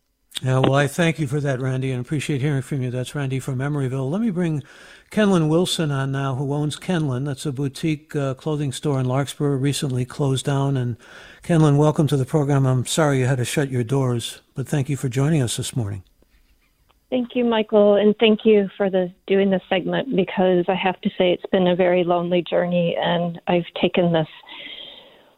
Yeah, 0.42 0.60
well, 0.60 0.74
I 0.74 0.86
thank 0.86 1.18
you 1.18 1.26
for 1.26 1.38
that, 1.40 1.60
Randy, 1.60 1.90
and 1.90 2.00
appreciate 2.00 2.40
hearing 2.40 2.62
from 2.62 2.80
you. 2.80 2.90
That's 2.90 3.14
Randy 3.14 3.40
from 3.40 3.58
Emeryville. 3.58 4.10
Let 4.10 4.22
me 4.22 4.30
bring 4.30 4.62
Kenlyn 5.10 5.50
Wilson 5.50 5.90
on 5.90 6.12
now, 6.12 6.34
who 6.34 6.54
owns 6.54 6.78
Kenlyn. 6.78 7.26
That's 7.26 7.44
a 7.44 7.52
boutique 7.52 8.16
uh, 8.16 8.32
clothing 8.34 8.72
store 8.72 8.98
in 9.00 9.06
Larkspur, 9.06 9.56
recently 9.56 10.06
closed 10.06 10.46
down. 10.46 10.78
And 10.78 10.96
Kenlyn, 11.42 11.76
welcome 11.76 12.06
to 12.06 12.16
the 12.16 12.24
program. 12.24 12.64
I'm 12.64 12.86
sorry 12.86 13.18
you 13.18 13.26
had 13.26 13.36
to 13.36 13.44
shut 13.44 13.70
your 13.70 13.84
doors, 13.84 14.40
but 14.54 14.66
thank 14.66 14.88
you 14.88 14.96
for 14.96 15.10
joining 15.10 15.42
us 15.42 15.58
this 15.58 15.76
morning. 15.76 16.04
Thank 17.10 17.34
you, 17.34 17.44
Michael, 17.44 17.96
and 17.96 18.14
thank 18.18 18.44
you 18.44 18.70
for 18.76 18.88
the 18.88 19.12
doing 19.26 19.50
this 19.50 19.62
segment 19.68 20.14
because 20.14 20.64
I 20.68 20.74
have 20.74 20.98
to 21.02 21.10
say 21.18 21.32
it's 21.32 21.50
been 21.50 21.66
a 21.66 21.76
very 21.76 22.04
lonely 22.04 22.42
journey, 22.48 22.96
and 22.98 23.38
I've 23.48 23.66
taken 23.78 24.12
this 24.12 24.28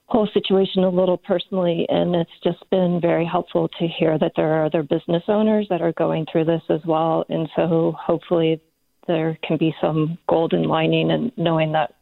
whole 0.06 0.28
situation 0.34 0.84
a 0.84 0.88
little 0.90 1.16
personally, 1.16 1.86
and 1.88 2.14
it's 2.14 2.30
just 2.44 2.68
been 2.70 3.00
very 3.00 3.24
helpful 3.24 3.68
to 3.78 3.86
hear 3.86 4.18
that 4.18 4.32
there 4.36 4.52
are 4.54 4.66
other 4.66 4.82
business 4.82 5.22
owners 5.28 5.66
that 5.70 5.80
are 5.80 5.92
going 5.92 6.26
through 6.30 6.44
this 6.44 6.62
as 6.68 6.80
well, 6.86 7.24
and 7.28 7.48
so 7.56 7.94
hopefully 7.98 8.60
there 9.06 9.38
can 9.46 9.56
be 9.56 9.74
some 9.80 10.18
golden 10.28 10.64
lining 10.64 11.10
and 11.10 11.32
knowing 11.36 11.72
that 11.72 11.94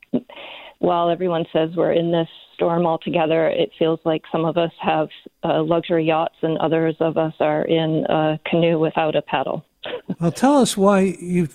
while 0.81 1.11
everyone 1.11 1.45
says 1.53 1.71
we're 1.77 1.93
in 1.93 2.11
this 2.11 2.29
storm 2.55 2.85
all 2.87 2.99
together, 2.99 3.49
it 3.49 3.71
feels 3.79 4.01
like 4.05 4.23
some 4.33 4.45
of 4.45 4.57
us 4.57 4.73
have 4.81 5.09
uh, 5.45 5.63
luxury 5.63 6.05
yachts 6.05 6.37
and 6.43 6.59
others 6.59 6.97
of 7.01 7.17
us 7.17 7.35
are 7.41 7.63
in 7.63 8.05
a 8.09 8.41
canoe 8.47 8.79
without 8.79 9.15
a 9.15 9.23
paddle. 9.23 9.65
well, 10.21 10.33
tell 10.33 10.59
us 10.59 10.77
why 10.77 11.01
you 11.21 11.49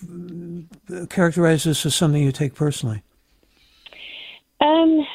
characterize 1.10 1.64
this 1.64 1.86
as 1.86 1.96
something 1.96 2.22
you 2.22 2.32
take 2.32 2.56
personally. 2.56 3.04
Um, 4.62 5.06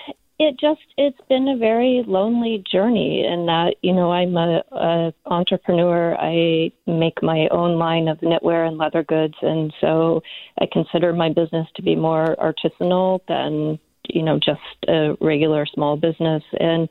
it 0.40 0.58
just 0.58 0.80
it's 0.96 1.20
been 1.28 1.48
a 1.48 1.58
very 1.58 2.02
lonely 2.06 2.64
journey 2.72 3.26
in 3.30 3.44
that 3.44 3.74
you 3.82 3.92
know 3.92 4.10
I'm 4.10 4.34
a, 4.38 4.62
a 4.72 5.12
entrepreneur. 5.26 6.16
I 6.16 6.72
make 6.86 7.22
my 7.22 7.46
own 7.50 7.78
line 7.78 8.08
of 8.08 8.18
knitwear 8.20 8.66
and 8.66 8.78
leather 8.78 9.04
goods, 9.04 9.34
and 9.42 9.72
so 9.82 10.22
I 10.58 10.66
consider 10.72 11.12
my 11.12 11.28
business 11.28 11.66
to 11.76 11.82
be 11.82 11.94
more 11.94 12.36
artisanal 12.40 13.20
than 13.28 13.78
you 14.08 14.22
know 14.22 14.38
just 14.38 14.60
a 14.88 15.14
regular 15.20 15.66
small 15.66 15.96
business 15.96 16.42
and 16.58 16.88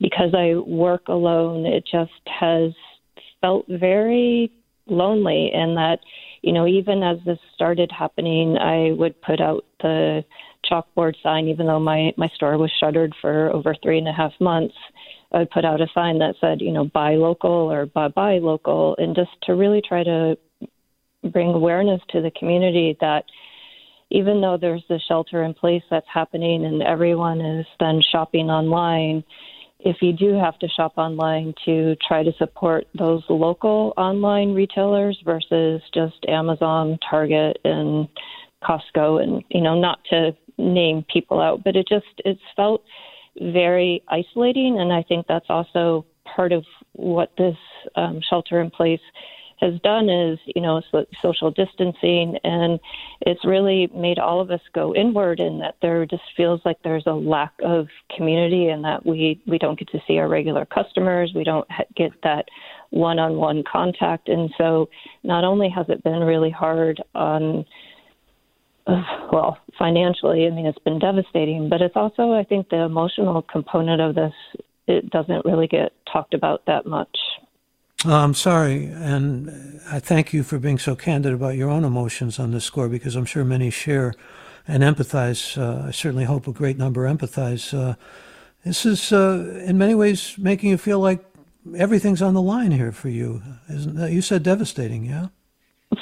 because 0.00 0.32
i 0.34 0.54
work 0.54 1.08
alone 1.08 1.66
it 1.66 1.84
just 1.90 2.12
has 2.26 2.72
felt 3.40 3.66
very 3.68 4.50
lonely 4.86 5.50
and 5.52 5.76
that 5.76 5.98
you 6.42 6.52
know 6.52 6.66
even 6.66 7.02
as 7.02 7.18
this 7.26 7.38
started 7.54 7.90
happening 7.90 8.56
i 8.56 8.92
would 8.92 9.20
put 9.20 9.40
out 9.40 9.64
the 9.82 10.24
chalkboard 10.70 11.14
sign 11.22 11.46
even 11.48 11.66
though 11.66 11.80
my 11.80 12.12
my 12.16 12.28
store 12.34 12.58
was 12.58 12.72
shuttered 12.80 13.14
for 13.20 13.50
over 13.50 13.74
three 13.82 13.98
and 13.98 14.08
a 14.08 14.12
half 14.12 14.32
months 14.40 14.74
i 15.32 15.38
would 15.38 15.50
put 15.50 15.64
out 15.64 15.80
a 15.80 15.86
sign 15.94 16.18
that 16.18 16.34
said 16.40 16.60
you 16.60 16.72
know 16.72 16.84
buy 16.84 17.14
local 17.14 17.50
or 17.50 17.86
buy 17.86 18.08
buy 18.08 18.38
local 18.38 18.94
and 18.98 19.14
just 19.14 19.30
to 19.42 19.54
really 19.54 19.82
try 19.86 20.02
to 20.02 20.36
bring 21.32 21.48
awareness 21.48 22.00
to 22.10 22.20
the 22.20 22.30
community 22.32 22.96
that 23.00 23.24
even 24.10 24.40
though 24.40 24.56
there's 24.60 24.84
the 24.88 25.00
shelter 25.08 25.42
in 25.42 25.54
place 25.54 25.82
that's 25.90 26.06
happening 26.12 26.64
and 26.64 26.82
everyone 26.82 27.40
is 27.40 27.66
then 27.80 28.00
shopping 28.12 28.50
online, 28.50 29.24
if 29.80 29.96
you 30.00 30.12
do 30.12 30.34
have 30.34 30.58
to 30.60 30.68
shop 30.68 30.92
online 30.96 31.52
to 31.64 31.96
try 32.06 32.22
to 32.22 32.32
support 32.38 32.86
those 32.96 33.22
local 33.28 33.92
online 33.96 34.54
retailers 34.54 35.20
versus 35.24 35.82
just 35.92 36.16
Amazon, 36.28 36.98
Target, 37.08 37.58
and 37.64 38.08
Costco, 38.62 39.22
and 39.22 39.42
you 39.50 39.60
know, 39.60 39.78
not 39.78 39.98
to 40.10 40.30
name 40.58 41.04
people 41.12 41.40
out, 41.40 41.64
but 41.64 41.76
it 41.76 41.86
just 41.88 42.06
it's 42.24 42.40
felt 42.56 42.82
very 43.40 44.02
isolating, 44.08 44.78
and 44.80 44.92
I 44.92 45.02
think 45.02 45.26
that's 45.26 45.46
also 45.48 46.06
part 46.24 46.52
of 46.52 46.64
what 46.92 47.32
this 47.36 47.56
um, 47.96 48.20
shelter 48.28 48.60
in 48.60 48.70
place 48.70 49.00
has 49.60 49.80
done 49.82 50.08
is, 50.08 50.38
you 50.54 50.60
know, 50.60 50.82
so 50.90 51.04
social 51.22 51.50
distancing, 51.50 52.36
and 52.42 52.78
it's 53.20 53.44
really 53.44 53.88
made 53.94 54.18
all 54.18 54.40
of 54.40 54.50
us 54.50 54.60
go 54.74 54.94
inward. 54.94 55.38
And 55.40 55.60
that 55.60 55.76
there 55.80 56.04
just 56.06 56.22
feels 56.36 56.60
like 56.64 56.76
there's 56.82 57.06
a 57.06 57.12
lack 57.12 57.52
of 57.64 57.86
community, 58.16 58.68
and 58.68 58.84
that 58.84 59.06
we 59.06 59.40
we 59.46 59.58
don't 59.58 59.78
get 59.78 59.88
to 59.90 60.02
see 60.06 60.18
our 60.18 60.28
regular 60.28 60.64
customers, 60.66 61.32
we 61.34 61.44
don't 61.44 61.66
get 61.96 62.10
that 62.22 62.46
one-on-one 62.90 63.64
contact, 63.70 64.28
and 64.28 64.50
so 64.58 64.88
not 65.22 65.44
only 65.44 65.68
has 65.68 65.86
it 65.88 66.04
been 66.04 66.20
really 66.20 66.50
hard 66.50 67.02
on 67.14 67.64
well, 68.86 69.58
financially, 69.78 70.46
I 70.46 70.50
mean, 70.50 70.66
it's 70.66 70.78
been 70.78 70.98
devastating, 70.98 71.68
but 71.68 71.80
it's 71.80 71.96
also, 71.96 72.32
I 72.32 72.44
think, 72.44 72.68
the 72.68 72.80
emotional 72.82 73.42
component 73.42 74.00
of 74.00 74.14
this, 74.14 74.32
it 74.86 75.10
doesn't 75.10 75.44
really 75.44 75.66
get 75.66 75.92
talked 76.10 76.34
about 76.34 76.66
that 76.66 76.86
much. 76.86 77.16
I'm 78.04 78.34
sorry, 78.34 78.84
and 78.86 79.80
I 79.90 79.98
thank 79.98 80.34
you 80.34 80.42
for 80.42 80.58
being 80.58 80.78
so 80.78 80.94
candid 80.94 81.32
about 81.32 81.56
your 81.56 81.70
own 81.70 81.84
emotions 81.84 82.38
on 82.38 82.50
this 82.50 82.64
score 82.64 82.88
because 82.88 83.16
I'm 83.16 83.24
sure 83.24 83.44
many 83.44 83.70
share 83.70 84.12
and 84.68 84.82
empathize. 84.82 85.56
Uh, 85.56 85.88
I 85.88 85.90
certainly 85.90 86.24
hope 86.24 86.46
a 86.46 86.52
great 86.52 86.76
number 86.76 87.04
empathize. 87.04 87.72
Uh, 87.72 87.94
this 88.62 88.84
is, 88.84 89.10
uh, 89.10 89.62
in 89.64 89.78
many 89.78 89.94
ways, 89.94 90.36
making 90.36 90.68
you 90.68 90.76
feel 90.76 91.00
like 91.00 91.24
everything's 91.74 92.20
on 92.20 92.34
the 92.34 92.42
line 92.42 92.72
here 92.72 92.92
for 92.92 93.08
you. 93.08 93.42
Isn't 93.70 93.96
that? 93.96 94.12
You 94.12 94.20
said 94.20 94.42
devastating, 94.42 95.04
yeah? 95.04 95.28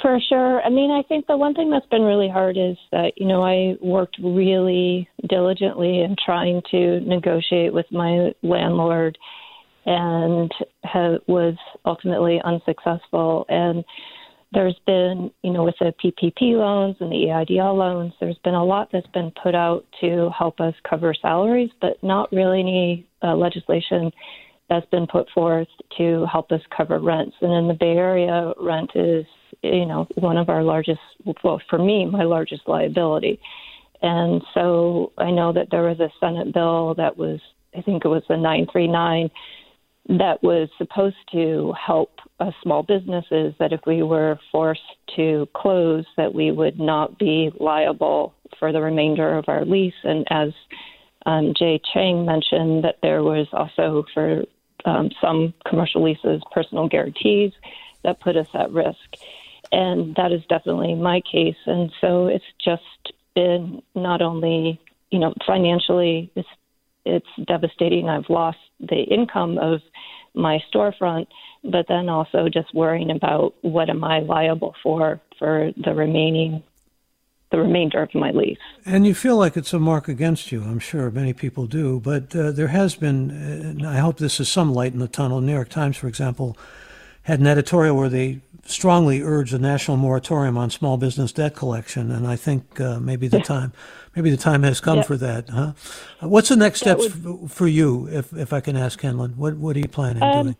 For 0.01 0.19
sure. 0.29 0.61
I 0.61 0.69
mean, 0.69 0.91
I 0.91 1.03
think 1.03 1.27
the 1.27 1.37
one 1.37 1.53
thing 1.53 1.69
that's 1.69 1.85
been 1.87 2.03
really 2.03 2.29
hard 2.29 2.57
is 2.57 2.77
that, 2.91 3.13
you 3.17 3.27
know, 3.27 3.43
I 3.43 3.75
worked 3.81 4.17
really 4.23 5.07
diligently 5.27 6.01
in 6.01 6.15
trying 6.23 6.61
to 6.71 6.99
negotiate 7.01 7.73
with 7.73 7.85
my 7.91 8.33
landlord 8.41 9.17
and 9.85 10.51
ha- 10.85 11.17
was 11.27 11.55
ultimately 11.85 12.41
unsuccessful. 12.43 13.45
And 13.49 13.83
there's 14.53 14.79
been, 14.85 15.31
you 15.43 15.51
know, 15.51 15.63
with 15.63 15.75
the 15.79 15.93
PPP 16.03 16.57
loans 16.57 16.95
and 16.99 17.11
the 17.11 17.27
EIDL 17.27 17.75
loans, 17.77 18.13
there's 18.19 18.37
been 18.43 18.53
a 18.53 18.63
lot 18.63 18.89
that's 18.93 19.07
been 19.07 19.31
put 19.41 19.55
out 19.55 19.85
to 20.01 20.29
help 20.37 20.59
us 20.59 20.75
cover 20.89 21.13
salaries, 21.13 21.71
but 21.81 22.01
not 22.01 22.31
really 22.31 22.61
any 22.61 23.07
uh, 23.21 23.35
legislation 23.35 24.11
that's 24.69 24.85
been 24.87 25.07
put 25.07 25.29
forth 25.31 25.67
to 25.97 26.25
help 26.31 26.51
us 26.51 26.61
cover 26.75 26.99
rents. 26.99 27.35
And 27.41 27.53
in 27.53 27.67
the 27.67 27.73
Bay 27.73 27.97
Area, 27.97 28.53
rent 28.59 28.91
is, 28.95 29.25
you 29.61 29.85
know, 29.85 30.07
one 30.15 30.37
of 30.37 30.49
our 30.49 30.63
largest, 30.63 30.99
well, 31.43 31.61
for 31.69 31.79
me, 31.79 32.05
my 32.05 32.23
largest 32.23 32.63
liability. 32.67 33.39
And 34.01 34.41
so 34.53 35.11
I 35.17 35.31
know 35.31 35.53
that 35.53 35.67
there 35.71 35.83
was 35.83 35.99
a 35.99 36.09
Senate 36.19 36.53
bill 36.53 36.93
that 36.95 37.17
was, 37.17 37.39
I 37.77 37.81
think 37.81 38.03
it 38.05 38.09
was 38.09 38.23
the 38.27 38.35
939 38.35 39.29
that 40.09 40.43
was 40.43 40.67
supposed 40.77 41.15
to 41.31 41.73
help 41.73 42.11
uh, 42.39 42.51
small 42.61 42.83
businesses 42.83 43.53
that 43.59 43.71
if 43.71 43.79
we 43.87 44.03
were 44.03 44.37
forced 44.51 44.81
to 45.15 45.47
close 45.55 46.05
that 46.17 46.33
we 46.33 46.51
would 46.51 46.77
not 46.77 47.17
be 47.17 47.51
liable 47.59 48.33
for 48.59 48.73
the 48.73 48.81
remainder 48.81 49.37
of 49.37 49.45
our 49.47 49.63
lease 49.63 49.93
and 50.03 50.27
as 50.29 50.49
um, 51.25 51.53
Jay 51.57 51.81
Cheng 51.93 52.25
mentioned 52.25 52.83
that 52.83 52.97
there 53.01 53.23
was 53.23 53.47
also 53.53 54.05
for 54.13 54.43
um, 54.85 55.09
some 55.21 55.53
commercial 55.67 56.03
leases 56.03 56.41
personal 56.51 56.87
guarantees 56.87 57.51
that 58.03 58.19
put 58.19 58.35
us 58.35 58.47
at 58.53 58.71
risk 58.71 58.97
and 59.71 60.15
that 60.15 60.31
is 60.31 60.41
definitely 60.49 60.93
my 60.95 61.21
case 61.21 61.55
and 61.65 61.91
so 62.01 62.27
it's 62.27 62.43
just 62.63 63.13
been 63.33 63.81
not 63.95 64.21
only 64.21 64.79
you 65.09 65.19
know 65.19 65.33
financially 65.45 66.31
it's 66.35 66.47
it's 67.05 67.27
devastating. 67.45 68.09
I've 68.09 68.29
lost 68.29 68.57
the 68.79 69.01
income 69.01 69.57
of 69.57 69.81
my 70.33 70.63
storefront, 70.73 71.27
but 71.63 71.87
then 71.87 72.09
also 72.09 72.49
just 72.49 72.73
worrying 72.73 73.11
about 73.11 73.53
what 73.61 73.89
am 73.89 74.03
I 74.03 74.19
liable 74.19 74.75
for 74.81 75.21
for 75.37 75.71
the 75.77 75.93
remaining 75.93 76.63
the 77.53 77.59
remainder 77.59 78.01
of 78.01 78.13
my 78.15 78.31
lease. 78.31 78.57
And 78.83 79.05
you 79.05 79.13
feel 79.13 79.37
like 79.37 79.55
it's 79.55 79.73
a 79.73 79.79
mark 79.79 80.07
against 80.07 80.51
you. 80.51 80.63
I'm 80.63 80.79
sure 80.79 81.11
many 81.11 81.33
people 81.33 81.67
do, 81.67 81.99
but 81.99 82.35
uh, 82.35 82.51
there 82.51 82.69
has 82.69 82.95
been. 82.95 83.79
Uh, 83.85 83.87
I 83.87 83.97
hope 83.97 84.17
this 84.17 84.39
is 84.39 84.49
some 84.49 84.73
light 84.73 84.91
in 84.91 84.99
the 84.99 85.07
tunnel. 85.07 85.39
New 85.39 85.53
York 85.53 85.69
Times, 85.69 85.95
for 85.95 86.07
example, 86.07 86.57
had 87.21 87.39
an 87.39 87.45
editorial 87.45 87.95
where 87.95 88.09
they 88.09 88.41
strongly 88.65 89.21
urged 89.21 89.53
a 89.53 89.59
national 89.59 89.97
moratorium 89.97 90.57
on 90.57 90.71
small 90.71 90.97
business 90.97 91.31
debt 91.31 91.55
collection, 91.55 92.09
and 92.09 92.25
I 92.27 92.35
think 92.35 92.81
uh, 92.81 92.99
maybe 92.99 93.27
the 93.27 93.39
time 93.39 93.71
maybe 94.15 94.31
the 94.31 94.37
time 94.37 94.63
has 94.63 94.79
come 94.79 95.03
for 95.03 95.17
that, 95.17 95.49
huh? 95.49 95.73
What's 96.21 96.49
the 96.49 96.55
next 96.55 96.79
steps 96.79 97.15
would, 97.15 97.51
for 97.51 97.67
you, 97.67 98.07
if 98.07 98.33
if 98.33 98.51
I 98.51 98.61
can 98.61 98.75
ask 98.75 98.99
Kenlyn? 98.99 99.35
What 99.35 99.57
what 99.57 99.75
are 99.75 99.79
you 99.79 99.87
planning 99.87 100.23
um, 100.23 100.43
doing? 100.43 100.57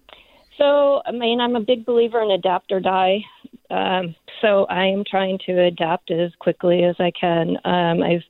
So, 0.60 1.02
I 1.08 1.12
mean, 1.12 1.42
I'm 1.42 1.56
a 1.56 1.62
big 1.62 1.86
believer 1.86 2.22
in 2.22 2.30
adapt 2.30 2.72
or 2.72 2.80
die. 2.80 3.26
Um, 3.74 4.16
so 4.42 4.66
I 4.66 4.86
am 4.86 5.04
trying 5.10 5.40
to 5.48 5.64
adapt 5.64 6.12
as 6.12 6.32
quickly 6.40 6.84
as 6.84 6.96
I 7.00 7.12
can. 7.20 7.58
Um, 7.66 8.04
I've 8.04 8.24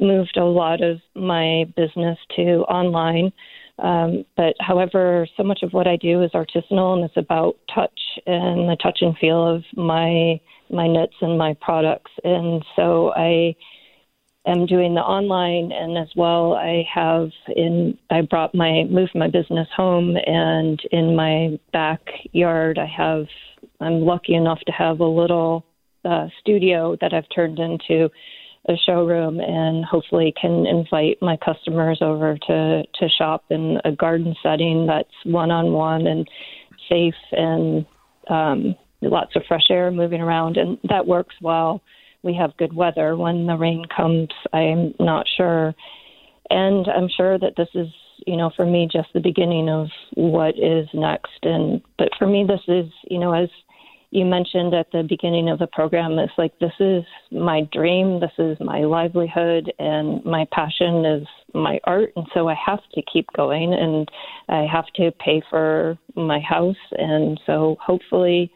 moved 0.00 0.36
a 0.36 0.44
lot 0.44 0.82
of 0.82 1.00
my 1.14 1.64
business 1.76 2.18
to 2.36 2.62
online. 2.62 3.32
Um, 3.78 4.24
but 4.36 4.54
however, 4.58 5.28
so 5.36 5.44
much 5.44 5.62
of 5.62 5.72
what 5.72 5.86
I 5.86 5.96
do 5.96 6.22
is 6.22 6.32
artisanal 6.32 6.96
and 6.96 7.04
it's 7.04 7.16
about 7.16 7.56
touch 7.72 8.00
and 8.26 8.68
the 8.68 8.76
touch 8.82 8.98
and 9.02 9.16
feel 9.18 9.46
of 9.46 9.62
my 9.76 10.40
my 10.70 10.88
knits 10.88 11.14
and 11.20 11.38
my 11.38 11.54
products. 11.60 12.10
And 12.24 12.64
so 12.74 13.12
I 13.14 13.54
am 14.46 14.66
doing 14.66 14.94
the 14.94 15.00
online 15.00 15.70
and 15.70 15.96
as 15.96 16.08
well 16.16 16.54
I 16.54 16.84
have 16.92 17.30
in 17.54 17.96
I 18.10 18.22
brought 18.22 18.54
my 18.54 18.84
moved 18.90 19.14
my 19.14 19.28
business 19.28 19.68
home 19.76 20.16
and 20.26 20.80
in 20.90 21.14
my 21.14 21.58
backyard 21.72 22.78
I 22.78 22.86
have 22.86 23.26
I'm 23.80 24.00
lucky 24.02 24.34
enough 24.34 24.60
to 24.66 24.72
have 24.72 25.00
a 25.00 25.06
little 25.06 25.64
uh, 26.04 26.28
studio 26.40 26.96
that 27.00 27.12
I've 27.12 27.28
turned 27.34 27.58
into 27.58 28.08
a 28.68 28.74
showroom 28.86 29.40
and 29.40 29.84
hopefully 29.84 30.34
can 30.40 30.66
invite 30.66 31.18
my 31.22 31.36
customers 31.36 31.98
over 32.02 32.36
to 32.46 32.82
to 32.82 33.08
shop 33.08 33.44
in 33.50 33.78
a 33.84 33.92
garden 33.92 34.34
setting 34.42 34.86
that's 34.86 35.08
one 35.24 35.50
on 35.50 35.72
one 35.72 36.06
and 36.06 36.28
safe 36.88 37.14
and 37.32 37.86
um, 38.28 38.74
lots 39.00 39.36
of 39.36 39.42
fresh 39.48 39.66
air 39.70 39.90
moving 39.90 40.20
around, 40.20 40.56
and 40.56 40.78
that 40.88 41.06
works 41.06 41.34
well. 41.40 41.82
we 42.22 42.34
have 42.34 42.56
good 42.56 42.74
weather. 42.74 43.16
When 43.16 43.46
the 43.46 43.56
rain 43.56 43.84
comes, 43.94 44.28
I'm 44.52 44.92
not 44.98 45.26
sure. 45.36 45.74
And 46.50 46.86
I'm 46.88 47.08
sure 47.08 47.38
that 47.38 47.54
this 47.56 47.68
is, 47.74 47.86
you 48.26 48.36
know, 48.36 48.50
for 48.56 48.66
me, 48.66 48.88
just 48.92 49.08
the 49.14 49.20
beginning 49.20 49.68
of 49.68 49.86
what 50.14 50.58
is 50.58 50.88
next. 50.92 51.38
And, 51.42 51.80
but 51.96 52.08
for 52.18 52.26
me, 52.26 52.44
this 52.46 52.60
is, 52.66 52.90
you 53.08 53.18
know, 53.18 53.32
as 53.32 53.48
you 54.10 54.24
mentioned 54.24 54.74
at 54.74 54.90
the 54.90 55.02
beginning 55.02 55.50
of 55.50 55.58
the 55.58 55.66
program, 55.66 56.18
it's 56.18 56.32
like 56.38 56.58
this 56.58 56.72
is 56.80 57.04
my 57.30 57.62
dream, 57.72 58.20
this 58.20 58.32
is 58.38 58.56
my 58.58 58.80
livelihood, 58.80 59.70
and 59.78 60.24
my 60.24 60.46
passion 60.50 61.04
is 61.04 61.26
my 61.52 61.78
art. 61.84 62.12
And 62.16 62.26
so 62.32 62.48
I 62.48 62.54
have 62.54 62.80
to 62.94 63.02
keep 63.12 63.26
going 63.36 63.74
and 63.74 64.08
I 64.48 64.66
have 64.70 64.86
to 64.96 65.10
pay 65.12 65.42
for 65.50 65.98
my 66.16 66.40
house. 66.40 66.76
And 66.92 67.38
so 67.44 67.76
hopefully, 67.84 68.50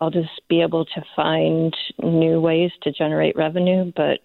I'll 0.00 0.10
just 0.10 0.40
be 0.48 0.62
able 0.62 0.86
to 0.86 1.02
find 1.14 1.76
new 2.02 2.40
ways 2.40 2.70
to 2.82 2.92
generate 2.92 3.36
revenue. 3.36 3.92
But 3.94 4.20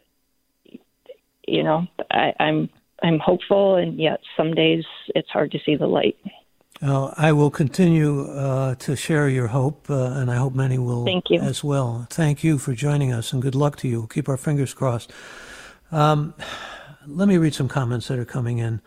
you 1.47 1.63
know, 1.63 1.85
I, 2.11 2.31
I'm 2.39 2.69
I'm 3.03 3.19
hopeful, 3.19 3.75
and 3.75 3.99
yet 3.99 4.19
some 4.37 4.53
days 4.53 4.85
it's 5.09 5.29
hard 5.29 5.51
to 5.51 5.59
see 5.65 5.75
the 5.75 5.85
light. 5.85 6.15
Uh, 6.85 7.11
I 7.17 7.31
will 7.31 7.49
continue 7.49 8.27
uh, 8.29 8.75
to 8.75 8.95
share 8.95 9.27
your 9.27 9.47
hope, 9.47 9.89
uh, 9.89 10.11
and 10.11 10.29
I 10.29 10.35
hope 10.35 10.53
many 10.53 10.77
will 10.77 11.03
Thank 11.03 11.31
you. 11.31 11.39
as 11.39 11.63
well. 11.63 12.05
Thank 12.11 12.43
you 12.43 12.59
for 12.59 12.75
joining 12.75 13.11
us, 13.11 13.33
and 13.33 13.41
good 13.41 13.55
luck 13.55 13.75
to 13.77 13.87
you. 13.87 14.01
We'll 14.01 14.07
keep 14.07 14.29
our 14.29 14.37
fingers 14.37 14.71
crossed. 14.71 15.11
Um, 15.91 16.35
let 17.07 17.27
me 17.27 17.37
read 17.37 17.55
some 17.55 17.67
comments 17.67 18.07
that 18.09 18.19
are 18.19 18.25
coming 18.25 18.59
in. 18.59 18.81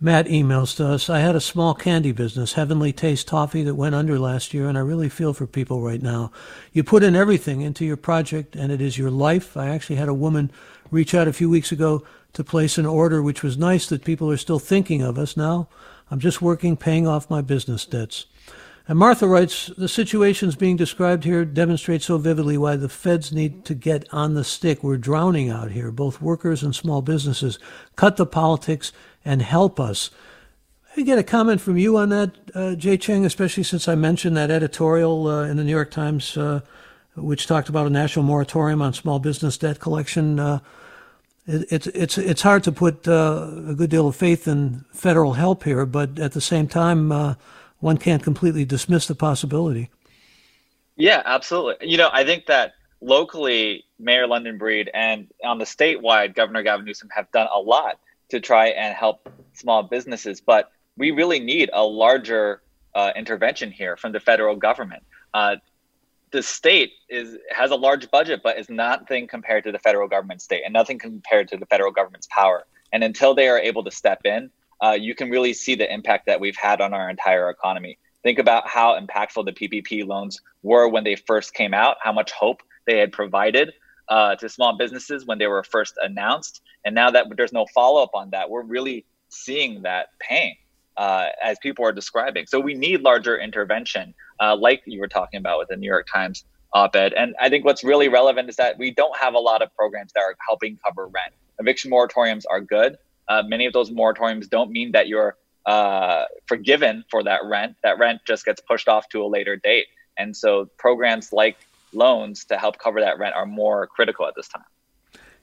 Matt 0.00 0.24
emails 0.26 0.74
to 0.76 0.86
us 0.86 1.10
I 1.10 1.18
had 1.18 1.36
a 1.36 1.40
small 1.40 1.74
candy 1.74 2.12
business, 2.12 2.54
Heavenly 2.54 2.94
Taste 2.94 3.28
Toffee, 3.28 3.62
that 3.64 3.74
went 3.74 3.94
under 3.94 4.18
last 4.18 4.54
year, 4.54 4.66
and 4.66 4.78
I 4.78 4.80
really 4.80 5.10
feel 5.10 5.34
for 5.34 5.46
people 5.46 5.82
right 5.82 6.00
now. 6.00 6.32
You 6.72 6.82
put 6.82 7.02
in 7.02 7.14
everything 7.14 7.60
into 7.60 7.84
your 7.84 7.98
project, 7.98 8.56
and 8.56 8.72
it 8.72 8.80
is 8.80 8.96
your 8.96 9.10
life. 9.10 9.54
I 9.54 9.68
actually 9.68 9.96
had 9.96 10.08
a 10.08 10.14
woman 10.14 10.50
reach 10.90 11.14
out 11.14 11.28
a 11.28 11.32
few 11.34 11.50
weeks 11.50 11.72
ago 11.72 12.06
to 12.32 12.42
place 12.42 12.78
an 12.78 12.86
order, 12.86 13.22
which 13.22 13.42
was 13.42 13.58
nice 13.58 13.86
that 13.88 14.02
people 14.02 14.30
are 14.30 14.38
still 14.38 14.58
thinking 14.58 15.02
of 15.02 15.18
us 15.18 15.36
now. 15.36 15.68
I'm 16.10 16.20
just 16.20 16.42
working, 16.42 16.76
paying 16.76 17.06
off 17.06 17.30
my 17.30 17.40
business 17.40 17.86
debts. 17.86 18.26
And 18.86 18.98
Martha 18.98 19.26
writes, 19.26 19.70
the 19.78 19.88
situations 19.88 20.56
being 20.56 20.76
described 20.76 21.24
here 21.24 21.46
demonstrate 21.46 22.02
so 22.02 22.18
vividly 22.18 22.58
why 22.58 22.76
the 22.76 22.90
feds 22.90 23.32
need 23.32 23.64
to 23.64 23.74
get 23.74 24.06
on 24.12 24.34
the 24.34 24.44
stick. 24.44 24.84
We're 24.84 24.98
drowning 24.98 25.48
out 25.48 25.70
here, 25.70 25.90
both 25.90 26.20
workers 26.20 26.62
and 26.62 26.74
small 26.74 27.00
businesses. 27.00 27.58
Cut 27.96 28.18
the 28.18 28.26
politics 28.26 28.92
and 29.24 29.40
help 29.40 29.80
us. 29.80 30.10
I 30.96 31.00
get 31.00 31.18
a 31.18 31.24
comment 31.24 31.62
from 31.62 31.78
you 31.78 31.96
on 31.96 32.10
that, 32.10 32.36
uh, 32.54 32.74
Jay 32.74 32.98
Cheng, 32.98 33.24
especially 33.24 33.62
since 33.62 33.88
I 33.88 33.94
mentioned 33.94 34.36
that 34.36 34.50
editorial 34.50 35.26
uh, 35.28 35.44
in 35.44 35.56
the 35.56 35.64
New 35.64 35.72
York 35.72 35.90
Times, 35.90 36.36
uh, 36.36 36.60
which 37.16 37.46
talked 37.46 37.70
about 37.70 37.86
a 37.86 37.90
national 37.90 38.26
moratorium 38.26 38.82
on 38.82 38.92
small 38.92 39.18
business 39.18 39.56
debt 39.56 39.80
collection. 39.80 40.38
Uh, 41.48 41.56
it, 41.56 41.72
it's 41.72 41.86
it's 41.88 42.18
it's 42.18 42.42
hard 42.42 42.62
to 42.64 42.72
put 42.72 43.06
uh, 43.06 43.50
a 43.68 43.74
good 43.74 43.90
deal 43.90 44.08
of 44.08 44.16
faith 44.16 44.48
in 44.48 44.84
federal 44.92 45.34
help 45.34 45.64
here, 45.64 45.86
but 45.86 46.18
at 46.18 46.32
the 46.32 46.40
same 46.40 46.66
time, 46.66 47.12
uh, 47.12 47.34
one 47.80 47.98
can't 47.98 48.22
completely 48.22 48.64
dismiss 48.64 49.06
the 49.06 49.14
possibility. 49.14 49.90
Yeah, 50.96 51.22
absolutely. 51.24 51.88
You 51.88 51.98
know, 51.98 52.08
I 52.12 52.24
think 52.24 52.46
that 52.46 52.74
locally, 53.00 53.84
Mayor 53.98 54.26
London 54.26 54.58
Breed 54.58 54.90
and 54.94 55.28
on 55.44 55.58
the 55.58 55.64
statewide, 55.64 56.34
Governor 56.34 56.62
Gavin 56.62 56.86
Newsom 56.86 57.08
have 57.14 57.30
done 57.32 57.48
a 57.52 57.58
lot 57.58 57.98
to 58.30 58.40
try 58.40 58.68
and 58.68 58.94
help 58.94 59.28
small 59.52 59.82
businesses, 59.82 60.40
but 60.40 60.70
we 60.96 61.10
really 61.10 61.40
need 61.40 61.70
a 61.72 61.82
larger 61.84 62.62
uh, 62.94 63.12
intervention 63.16 63.70
here 63.70 63.96
from 63.96 64.12
the 64.12 64.20
federal 64.20 64.56
government. 64.56 65.02
The 66.34 66.42
state 66.42 66.94
is 67.08 67.38
has 67.50 67.70
a 67.70 67.76
large 67.76 68.10
budget, 68.10 68.40
but 68.42 68.58
is 68.58 68.68
nothing 68.68 69.28
compared 69.28 69.62
to 69.64 69.70
the 69.70 69.78
federal 69.78 70.08
government 70.08 70.42
state, 70.42 70.62
and 70.64 70.72
nothing 70.72 70.98
compared 70.98 71.46
to 71.50 71.56
the 71.56 71.66
federal 71.66 71.92
government's 71.92 72.26
power. 72.26 72.66
And 72.92 73.04
until 73.04 73.36
they 73.36 73.46
are 73.46 73.60
able 73.60 73.84
to 73.84 73.92
step 73.92 74.22
in, 74.24 74.50
uh, 74.82 74.96
you 74.98 75.14
can 75.14 75.30
really 75.30 75.52
see 75.52 75.76
the 75.76 75.88
impact 75.92 76.26
that 76.26 76.40
we've 76.40 76.56
had 76.56 76.80
on 76.80 76.92
our 76.92 77.08
entire 77.08 77.48
economy. 77.50 77.98
Think 78.24 78.40
about 78.40 78.66
how 78.66 78.98
impactful 78.98 79.44
the 79.44 79.52
PPP 79.52 80.04
loans 80.04 80.40
were 80.64 80.88
when 80.88 81.04
they 81.04 81.14
first 81.14 81.54
came 81.54 81.72
out, 81.72 81.98
how 82.02 82.12
much 82.12 82.32
hope 82.32 82.62
they 82.84 82.98
had 82.98 83.12
provided 83.12 83.72
uh, 84.08 84.34
to 84.34 84.48
small 84.48 84.76
businesses 84.76 85.24
when 85.24 85.38
they 85.38 85.46
were 85.46 85.62
first 85.62 85.94
announced. 86.02 86.62
And 86.84 86.96
now 86.96 87.12
that 87.12 87.26
there's 87.36 87.52
no 87.52 87.64
follow 87.72 88.02
up 88.02 88.10
on 88.12 88.30
that, 88.30 88.50
we're 88.50 88.64
really 88.64 89.06
seeing 89.28 89.82
that 89.82 90.08
pain 90.18 90.56
uh, 90.96 91.26
as 91.42 91.58
people 91.62 91.84
are 91.84 91.92
describing. 91.92 92.46
So 92.46 92.60
we 92.60 92.74
need 92.74 93.02
larger 93.02 93.38
intervention, 93.38 94.14
uh, 94.40 94.56
like 94.56 94.82
you 94.86 95.00
were 95.00 95.08
talking 95.08 95.38
about 95.38 95.58
with 95.58 95.68
the 95.68 95.76
New 95.76 95.88
York 95.88 96.06
Times 96.12 96.44
op 96.72 96.96
ed. 96.96 97.12
And 97.14 97.34
I 97.40 97.48
think 97.48 97.64
what's 97.64 97.84
really 97.84 98.08
relevant 98.08 98.48
is 98.48 98.56
that 98.56 98.78
we 98.78 98.90
don't 98.90 99.16
have 99.16 99.34
a 99.34 99.38
lot 99.38 99.62
of 99.62 99.74
programs 99.76 100.12
that 100.14 100.20
are 100.20 100.36
helping 100.46 100.78
cover 100.84 101.06
rent. 101.06 101.32
Eviction 101.58 101.90
moratoriums 101.90 102.44
are 102.50 102.60
good. 102.60 102.96
Uh, 103.28 103.42
many 103.46 103.64
of 103.66 103.72
those 103.72 103.90
moratoriums 103.90 104.48
don't 104.48 104.70
mean 104.70 104.92
that 104.92 105.08
you're 105.08 105.36
uh, 105.66 106.24
forgiven 106.46 107.04
for 107.10 107.22
that 107.22 107.40
rent. 107.44 107.76
That 107.82 107.98
rent 107.98 108.20
just 108.26 108.44
gets 108.44 108.60
pushed 108.60 108.88
off 108.88 109.08
to 109.10 109.22
a 109.22 109.26
later 109.26 109.56
date. 109.56 109.86
And 110.18 110.36
so 110.36 110.68
programs 110.78 111.32
like 111.32 111.56
loans 111.92 112.44
to 112.46 112.58
help 112.58 112.78
cover 112.78 113.00
that 113.00 113.18
rent 113.18 113.34
are 113.34 113.46
more 113.46 113.86
critical 113.86 114.26
at 114.26 114.34
this 114.34 114.48
time. 114.48 114.64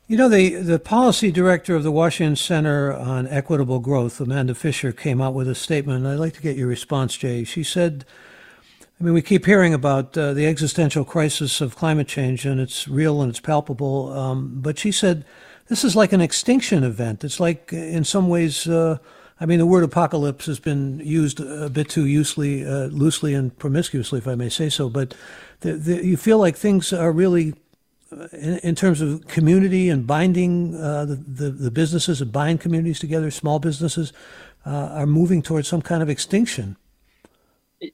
You 0.07 0.17
know, 0.17 0.27
the, 0.27 0.55
the 0.55 0.79
policy 0.79 1.31
director 1.31 1.73
of 1.75 1.83
the 1.83 1.91
Washington 1.91 2.35
Center 2.35 2.91
on 2.91 3.27
Equitable 3.27 3.79
Growth, 3.79 4.19
Amanda 4.19 4.53
Fisher, 4.53 4.91
came 4.91 5.21
out 5.21 5.33
with 5.33 5.47
a 5.47 5.55
statement. 5.55 6.05
I'd 6.05 6.15
like 6.15 6.33
to 6.33 6.41
get 6.41 6.57
your 6.57 6.67
response, 6.67 7.15
Jay. 7.15 7.45
She 7.45 7.63
said, 7.63 8.03
I 9.01 9.03
mean, 9.03 9.15
we 9.15 9.23
keep 9.23 9.47
hearing 9.47 9.73
about 9.73 10.15
uh, 10.15 10.31
the 10.35 10.45
existential 10.45 11.03
crisis 11.03 11.59
of 11.59 11.75
climate 11.75 12.07
change, 12.07 12.45
and 12.45 12.59
it's 12.59 12.87
real 12.87 13.23
and 13.23 13.31
it's 13.31 13.39
palpable. 13.39 14.13
Um, 14.13 14.61
but 14.61 14.77
she 14.77 14.91
said, 14.91 15.25
this 15.69 15.83
is 15.83 15.95
like 15.95 16.13
an 16.13 16.21
extinction 16.21 16.83
event. 16.83 17.23
It's 17.23 17.39
like, 17.39 17.73
in 17.73 18.03
some 18.03 18.29
ways, 18.29 18.67
uh, 18.67 18.99
I 19.39 19.47
mean, 19.47 19.57
the 19.57 19.65
word 19.65 19.83
apocalypse 19.83 20.45
has 20.45 20.59
been 20.59 20.99
used 20.99 21.39
a 21.39 21.67
bit 21.67 21.89
too 21.89 22.03
loosely, 22.03 22.63
uh, 22.63 22.89
loosely 22.89 23.33
and 23.33 23.57
promiscuously, 23.57 24.19
if 24.19 24.27
I 24.27 24.35
may 24.35 24.49
say 24.49 24.69
so. 24.69 24.87
But 24.87 25.15
the, 25.61 25.73
the, 25.73 26.05
you 26.05 26.15
feel 26.15 26.37
like 26.37 26.55
things 26.55 26.93
are 26.93 27.11
really 27.11 27.55
in, 28.33 28.59
in, 28.59 28.75
terms 28.75 29.01
of 29.01 29.25
community 29.25 29.89
and 29.89 30.05
binding 30.05 30.75
uh, 30.75 31.05
the, 31.05 31.15
the, 31.15 31.49
the, 31.49 31.71
businesses 31.71 32.19
that 32.19 32.31
bind 32.31 32.61
communities 32.61 32.99
together, 32.99 33.31
small 33.31 33.57
businesses 33.57 34.13
uh, 34.63 34.69
are 34.69 35.07
moving 35.07 35.41
towards 35.41 35.67
some 35.67 35.81
kind 35.81 36.03
of 36.03 36.09
extinction. 36.09 36.77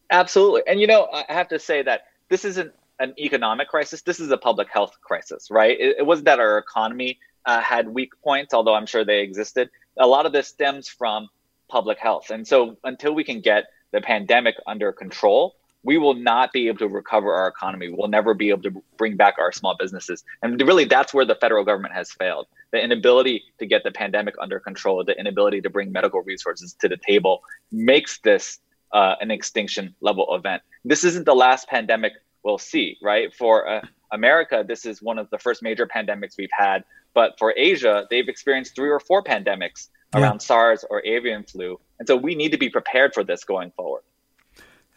Absolutely. 0.09 0.63
And, 0.67 0.79
you 0.79 0.87
know, 0.87 1.07
I 1.11 1.33
have 1.33 1.47
to 1.49 1.59
say 1.59 1.81
that 1.83 2.01
this 2.29 2.45
isn't 2.45 2.73
an 2.99 3.13
economic 3.17 3.69
crisis. 3.69 4.01
This 4.01 4.19
is 4.19 4.31
a 4.31 4.37
public 4.37 4.69
health 4.69 4.97
crisis, 5.01 5.49
right? 5.49 5.79
It, 5.79 5.97
it 5.99 6.05
wasn't 6.05 6.25
that 6.25 6.39
our 6.39 6.57
economy 6.57 7.19
uh, 7.45 7.61
had 7.61 7.87
weak 7.87 8.11
points, 8.23 8.53
although 8.53 8.73
I'm 8.73 8.85
sure 8.85 9.05
they 9.05 9.21
existed. 9.21 9.69
A 9.97 10.07
lot 10.07 10.25
of 10.25 10.33
this 10.33 10.47
stems 10.47 10.87
from 10.87 11.29
public 11.69 11.99
health. 11.99 12.29
And 12.29 12.47
so 12.47 12.77
until 12.83 13.13
we 13.13 13.23
can 13.23 13.41
get 13.41 13.65
the 13.91 14.01
pandemic 14.01 14.55
under 14.65 14.91
control, 14.91 15.55
we 15.83 15.97
will 15.97 16.15
not 16.15 16.51
be 16.51 16.67
able 16.67 16.79
to 16.79 16.87
recover 16.87 17.33
our 17.33 17.47
economy. 17.47 17.89
We'll 17.89 18.09
never 18.09 18.33
be 18.33 18.49
able 18.49 18.63
to 18.63 18.83
bring 18.97 19.15
back 19.15 19.35
our 19.39 19.53
small 19.53 19.75
businesses. 19.79 20.23
And 20.41 20.59
really, 20.61 20.83
that's 20.83 21.13
where 21.13 21.23
the 21.23 21.35
federal 21.35 21.63
government 21.63 21.93
has 21.93 22.11
failed. 22.11 22.47
The 22.71 22.83
inability 22.83 23.43
to 23.59 23.65
get 23.65 23.83
the 23.83 23.91
pandemic 23.91 24.35
under 24.41 24.59
control, 24.59 25.03
the 25.05 25.17
inability 25.17 25.61
to 25.61 25.69
bring 25.69 25.91
medical 25.91 26.21
resources 26.23 26.75
to 26.81 26.89
the 26.89 26.97
table 26.97 27.41
makes 27.71 28.17
this 28.19 28.59
uh, 28.91 29.15
an 29.19 29.31
extinction 29.31 29.95
level 30.01 30.33
event. 30.35 30.61
This 30.85 31.03
isn't 31.03 31.25
the 31.25 31.35
last 31.35 31.67
pandemic 31.67 32.13
we'll 32.43 32.57
see, 32.57 32.97
right? 33.01 33.33
For 33.33 33.67
uh, 33.67 33.81
America, 34.11 34.63
this 34.65 34.85
is 34.85 35.01
one 35.01 35.19
of 35.19 35.29
the 35.29 35.37
first 35.37 35.61
major 35.61 35.85
pandemics 35.85 36.37
we've 36.37 36.49
had. 36.57 36.83
But 37.13 37.37
for 37.37 37.53
Asia, 37.57 38.07
they've 38.09 38.27
experienced 38.27 38.75
three 38.75 38.89
or 38.89 38.99
four 38.99 39.23
pandemics 39.23 39.89
yeah. 40.13 40.21
around 40.21 40.41
SARS 40.41 40.85
or 40.89 41.03
avian 41.05 41.43
flu. 41.43 41.79
And 41.99 42.07
so 42.07 42.15
we 42.15 42.35
need 42.35 42.51
to 42.51 42.57
be 42.57 42.69
prepared 42.69 43.13
for 43.13 43.23
this 43.23 43.43
going 43.43 43.71
forward. 43.71 44.03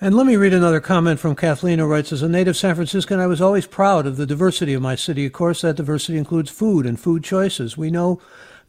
And 0.03 0.15
let 0.15 0.27
me 0.27 0.37
read 0.37 0.55
another 0.55 0.81
comment 0.81 1.21
from 1.21 1.37
Kathleen, 1.37 1.79
who 1.79 1.87
writes 1.87 2.11
As 2.13 2.23
a 2.23 2.29
native 2.29 2.57
San 2.57 2.75
Franciscan, 2.75 3.21
I 3.21 3.27
was 3.27 3.41
always 3.41 3.67
proud 3.67 4.07
of 4.07 4.17
the 4.17 4.27
diversity 4.27 4.73
of 4.73 4.81
my 4.81 4.95
city. 4.95 5.27
Of 5.27 5.33
course, 5.33 5.61
that 5.61 5.77
diversity 5.77 6.17
includes 6.17 6.51
food 6.51 6.87
and 6.87 6.99
food 6.99 7.23
choices. 7.23 7.77
We 7.77 7.91
know 7.91 8.21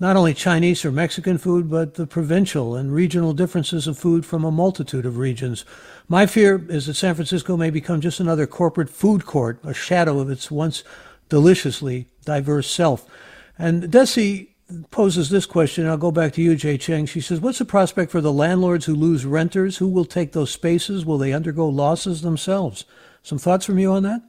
not 0.02 0.18
only 0.18 0.34
Chinese 0.34 0.84
or 0.84 0.92
Mexican 0.92 1.38
food, 1.38 1.70
but 1.70 1.94
the 1.94 2.08
provincial 2.08 2.76
and 2.76 2.92
regional 2.92 3.34
differences 3.34 3.86
of 3.86 4.00
food 4.00 4.26
from 4.26 4.44
a 4.44 4.50
multitude 4.50 5.06
of 5.06 5.20
regions. 5.20 5.64
My 6.08 6.26
fear 6.26 6.66
is 6.70 6.88
that 6.88 6.96
San 6.96 7.14
Francisco 7.14 7.56
may 7.56 7.70
become 7.70 8.02
just 8.02 8.20
another 8.20 8.48
corporate 8.48 8.90
food 8.90 9.28
court, 9.28 9.60
a 9.64 9.76
shadow 9.76 10.18
of 10.18 10.32
its 10.32 10.50
once 10.50 10.84
deliciously 11.30 12.08
diverse 12.26 12.68
self. 12.68 13.08
And 13.60 13.84
Desi 13.84 14.48
poses 14.90 15.30
this 15.30 15.46
question. 15.46 15.86
I'll 15.86 15.98
go 15.98 16.12
back 16.12 16.34
to 16.34 16.42
you, 16.42 16.56
Jay 16.56 16.80
Cheng. 16.80 17.06
She 17.06 17.22
says, 17.22 17.40
What's 17.40 17.60
the 17.60 17.66
prospect 17.66 18.12
for 18.12 18.22
the 18.22 18.34
landlords 18.34 18.86
who 18.86 18.96
lose 18.96 19.24
renters? 19.24 19.78
Who 19.78 19.88
will 19.88 20.06
take 20.06 20.32
those 20.32 20.50
spaces? 20.50 21.06
Will 21.06 21.20
they 21.20 21.32
undergo 21.32 21.70
losses 21.70 22.24
themselves? 22.24 22.86
Some 23.22 23.38
thoughts 23.38 23.68
from 23.68 23.78
you 23.78 23.92
on 23.92 24.02
that? 24.02 24.24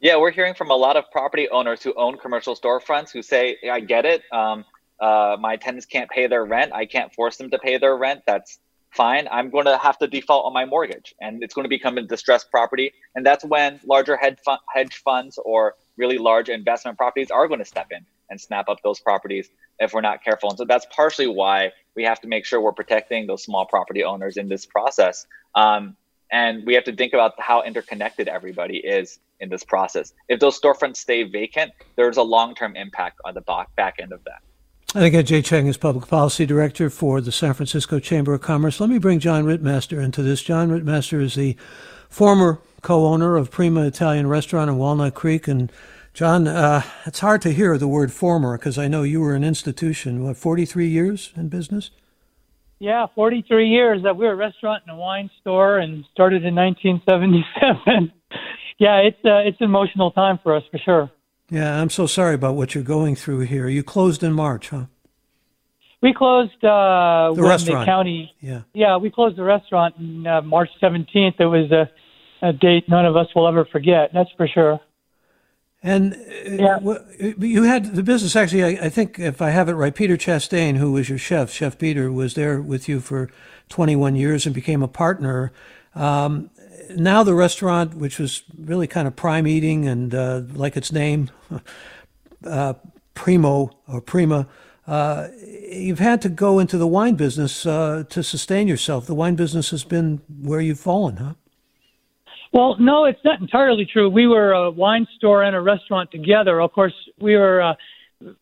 Yeah, 0.00 0.16
we're 0.16 0.30
hearing 0.30 0.54
from 0.54 0.70
a 0.70 0.76
lot 0.76 0.96
of 0.96 1.10
property 1.10 1.48
owners 1.50 1.82
who 1.82 1.92
own 1.94 2.16
commercial 2.16 2.56
storefronts 2.56 3.12
who 3.12 3.20
say, 3.20 3.58
I 3.70 3.80
get 3.80 4.06
it. 4.06 4.22
Um, 4.32 4.64
uh, 4.98 5.36
my 5.38 5.56
tenants 5.56 5.86
can't 5.86 6.10
pay 6.10 6.26
their 6.26 6.44
rent. 6.44 6.72
I 6.72 6.86
can't 6.86 7.12
force 7.14 7.36
them 7.36 7.50
to 7.50 7.58
pay 7.58 7.76
their 7.76 7.96
rent. 7.96 8.22
That's 8.26 8.58
fine, 8.90 9.28
I'm 9.30 9.50
going 9.50 9.66
to 9.66 9.78
have 9.78 9.98
to 9.98 10.06
default 10.06 10.46
on 10.46 10.52
my 10.52 10.64
mortgage 10.64 11.14
and 11.20 11.42
it's 11.42 11.54
going 11.54 11.64
to 11.64 11.68
become 11.68 11.96
a 11.98 12.02
distressed 12.02 12.50
property. 12.50 12.92
And 13.14 13.24
that's 13.24 13.44
when 13.44 13.78
larger 13.86 14.16
hedge, 14.16 14.38
fund, 14.44 14.58
hedge 14.72 14.96
funds 15.04 15.38
or 15.44 15.74
really 15.96 16.18
large 16.18 16.48
investment 16.48 16.98
properties 16.98 17.30
are 17.30 17.46
going 17.46 17.60
to 17.60 17.64
step 17.64 17.88
in 17.90 18.04
and 18.30 18.40
snap 18.40 18.68
up 18.68 18.78
those 18.82 19.00
properties 19.00 19.48
if 19.78 19.92
we're 19.92 20.00
not 20.00 20.24
careful. 20.24 20.50
And 20.50 20.58
so 20.58 20.64
that's 20.64 20.86
partially 20.94 21.28
why 21.28 21.72
we 21.94 22.04
have 22.04 22.20
to 22.20 22.28
make 22.28 22.44
sure 22.44 22.60
we're 22.60 22.72
protecting 22.72 23.26
those 23.26 23.44
small 23.44 23.66
property 23.66 24.02
owners 24.02 24.36
in 24.36 24.48
this 24.48 24.66
process. 24.66 25.26
Um, 25.54 25.96
and 26.32 26.64
we 26.64 26.74
have 26.74 26.84
to 26.84 26.94
think 26.94 27.12
about 27.12 27.40
how 27.40 27.62
interconnected 27.62 28.28
everybody 28.28 28.78
is 28.78 29.18
in 29.40 29.48
this 29.48 29.64
process. 29.64 30.12
If 30.28 30.40
those 30.40 30.60
storefronts 30.60 30.96
stay 30.96 31.22
vacant, 31.24 31.72
there's 31.96 32.16
a 32.16 32.22
long 32.22 32.54
term 32.54 32.76
impact 32.76 33.20
on 33.24 33.34
the 33.34 33.42
back 33.76 33.96
end 33.98 34.12
of 34.12 34.22
that. 34.24 34.42
And 34.94 35.04
again, 35.04 35.24
Jay 35.24 35.40
Cheng 35.40 35.68
is 35.68 35.76
Public 35.76 36.08
Policy 36.08 36.46
Director 36.46 36.90
for 36.90 37.20
the 37.20 37.30
San 37.30 37.54
Francisco 37.54 38.00
Chamber 38.00 38.34
of 38.34 38.40
Commerce. 38.40 38.80
Let 38.80 38.90
me 38.90 38.98
bring 38.98 39.20
John 39.20 39.44
Rittmaster 39.44 40.02
into 40.02 40.22
this. 40.22 40.42
John 40.42 40.68
Rittmaster 40.68 41.22
is 41.22 41.36
the 41.36 41.56
former 42.08 42.60
co 42.82 43.06
owner 43.06 43.36
of 43.36 43.52
Prima 43.52 43.82
Italian 43.86 44.26
Restaurant 44.26 44.68
in 44.68 44.78
Walnut 44.78 45.14
Creek. 45.14 45.46
And 45.46 45.70
John, 46.12 46.48
uh, 46.48 46.82
it's 47.06 47.20
hard 47.20 47.40
to 47.42 47.52
hear 47.52 47.78
the 47.78 47.86
word 47.86 48.12
former 48.12 48.58
because 48.58 48.78
I 48.78 48.88
know 48.88 49.04
you 49.04 49.20
were 49.20 49.36
an 49.36 49.44
institution, 49.44 50.24
what, 50.24 50.36
43 50.36 50.88
years 50.88 51.32
in 51.36 51.48
business? 51.48 51.90
Yeah, 52.80 53.06
43 53.14 53.68
years. 53.68 54.04
Uh, 54.04 54.12
we 54.12 54.26
were 54.26 54.32
a 54.32 54.36
restaurant 54.36 54.82
and 54.88 54.96
a 54.96 54.98
wine 54.98 55.30
store 55.40 55.78
and 55.78 56.04
started 56.12 56.44
in 56.44 56.54
1977. 56.56 58.10
Yeah, 58.80 58.96
it's, 58.96 59.18
uh, 59.24 59.42
it's 59.44 59.60
an 59.60 59.66
emotional 59.66 60.10
time 60.10 60.40
for 60.42 60.56
us 60.56 60.64
for 60.70 60.78
sure. 60.78 61.10
Yeah, 61.50 61.80
I'm 61.80 61.90
so 61.90 62.06
sorry 62.06 62.34
about 62.34 62.54
what 62.54 62.74
you're 62.74 62.82
going 62.82 63.14
through 63.14 63.40
here. 63.40 63.68
You 63.68 63.82
closed 63.82 64.22
in 64.22 64.32
March, 64.32 64.70
huh? 64.70 64.86
We 66.00 66.14
closed 66.14 66.64
uh, 66.64 67.32
the 67.34 67.42
restaurant. 67.42 67.82
the 67.82 67.84
county. 67.84 68.34
Yeah. 68.40 68.62
Yeah, 68.72 68.96
we 68.96 69.10
closed 69.10 69.36
the 69.36 69.42
restaurant 69.42 69.94
on 69.98 70.26
uh, 70.26 70.40
March 70.40 70.70
17th. 70.82 71.38
It 71.38 71.44
was 71.44 71.70
a, 71.70 71.90
a 72.40 72.54
date 72.54 72.88
none 72.88 73.04
of 73.04 73.16
us 73.16 73.26
will 73.34 73.46
ever 73.46 73.66
forget. 73.66 74.10
That's 74.14 74.30
for 74.36 74.48
sure. 74.48 74.80
And 75.82 76.14
uh, 76.60 76.98
you 77.38 77.64
had 77.64 77.94
the 77.94 78.02
business 78.02 78.36
actually. 78.36 78.64
I, 78.64 78.86
I, 78.86 78.88
think 78.88 79.18
if 79.18 79.42
I 79.42 79.50
have 79.50 79.68
it 79.68 79.74
right, 79.74 79.94
Peter 79.94 80.16
Chastain, 80.16 80.76
who 80.76 80.92
was 80.92 81.08
your 81.08 81.18
chef, 81.18 81.50
Chef 81.50 81.78
Peter, 81.78 82.12
was 82.12 82.34
there 82.34 82.60
with 82.60 82.88
you 82.88 83.00
for 83.00 83.30
21 83.70 84.14
years 84.14 84.46
and 84.46 84.54
became 84.54 84.82
a 84.82 84.88
partner. 84.88 85.52
Um, 85.94 86.50
now 86.96 87.22
the 87.22 87.34
restaurant, 87.34 87.94
which 87.94 88.18
was 88.18 88.42
really 88.58 88.86
kind 88.86 89.06
of 89.06 89.16
prime 89.16 89.46
eating 89.46 89.86
and 89.86 90.14
uh, 90.14 90.42
like 90.52 90.76
its 90.76 90.92
name, 90.92 91.30
uh, 92.46 92.74
Primo 93.14 93.70
or 93.86 94.00
Prima, 94.00 94.46
uh, 94.86 95.28
you've 95.70 95.98
had 95.98 96.20
to 96.22 96.28
go 96.28 96.58
into 96.58 96.76
the 96.78 96.86
wine 96.86 97.14
business 97.14 97.64
uh, 97.66 98.04
to 98.08 98.22
sustain 98.22 98.66
yourself. 98.66 99.06
The 99.06 99.14
wine 99.14 99.36
business 99.36 99.70
has 99.70 99.84
been 99.84 100.20
where 100.42 100.60
you've 100.60 100.80
fallen, 100.80 101.16
huh? 101.16 101.34
Well, 102.52 102.76
no, 102.80 103.04
it's 103.04 103.20
not 103.24 103.40
entirely 103.40 103.86
true. 103.86 104.10
We 104.10 104.26
were 104.26 104.52
a 104.52 104.70
wine 104.70 105.06
store 105.16 105.44
and 105.44 105.54
a 105.54 105.60
restaurant 105.60 106.10
together. 106.10 106.60
Of 106.60 106.72
course, 106.72 106.94
we 107.20 107.36
were 107.36 107.62
uh, 107.62 107.74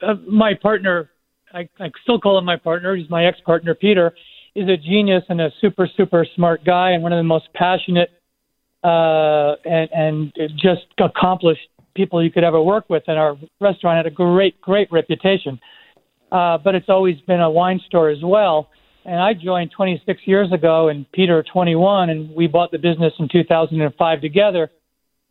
uh, 0.00 0.14
my 0.26 0.54
partner. 0.54 1.10
I, 1.52 1.68
I 1.78 1.90
still 2.02 2.18
call 2.18 2.38
him 2.38 2.46
my 2.46 2.56
partner. 2.56 2.96
He's 2.96 3.10
my 3.10 3.26
ex-partner, 3.26 3.74
Peter. 3.74 4.14
Is 4.54 4.68
a 4.68 4.76
genius 4.76 5.22
and 5.28 5.40
a 5.40 5.50
super, 5.60 5.88
super 5.96 6.26
smart 6.34 6.64
guy, 6.64 6.92
and 6.92 7.02
one 7.02 7.12
of 7.12 7.18
the 7.18 7.22
most 7.22 7.48
passionate 7.54 8.10
uh, 8.84 9.54
and, 9.64 9.88
and 9.92 10.32
just 10.56 10.86
accomplished 10.98 11.68
people 11.94 12.22
you 12.22 12.30
could 12.30 12.44
ever 12.44 12.60
work 12.60 12.88
with. 12.88 13.02
And 13.06 13.18
our 13.18 13.36
restaurant 13.60 13.96
had 13.96 14.06
a 14.06 14.14
great, 14.14 14.60
great 14.60 14.90
reputation. 14.92 15.60
Uh, 16.30 16.58
but 16.58 16.74
it's 16.74 16.88
always 16.88 17.20
been 17.22 17.40
a 17.40 17.50
wine 17.50 17.80
store 17.86 18.10
as 18.10 18.22
well. 18.22 18.68
And 19.04 19.16
I 19.16 19.32
joined 19.32 19.70
26 19.74 20.20
years 20.26 20.52
ago, 20.52 20.88
and 20.88 21.10
Peter 21.12 21.42
21, 21.50 22.10
and 22.10 22.34
we 22.34 22.46
bought 22.46 22.70
the 22.70 22.78
business 22.78 23.14
in 23.18 23.28
2005 23.32 24.20
together. 24.20 24.70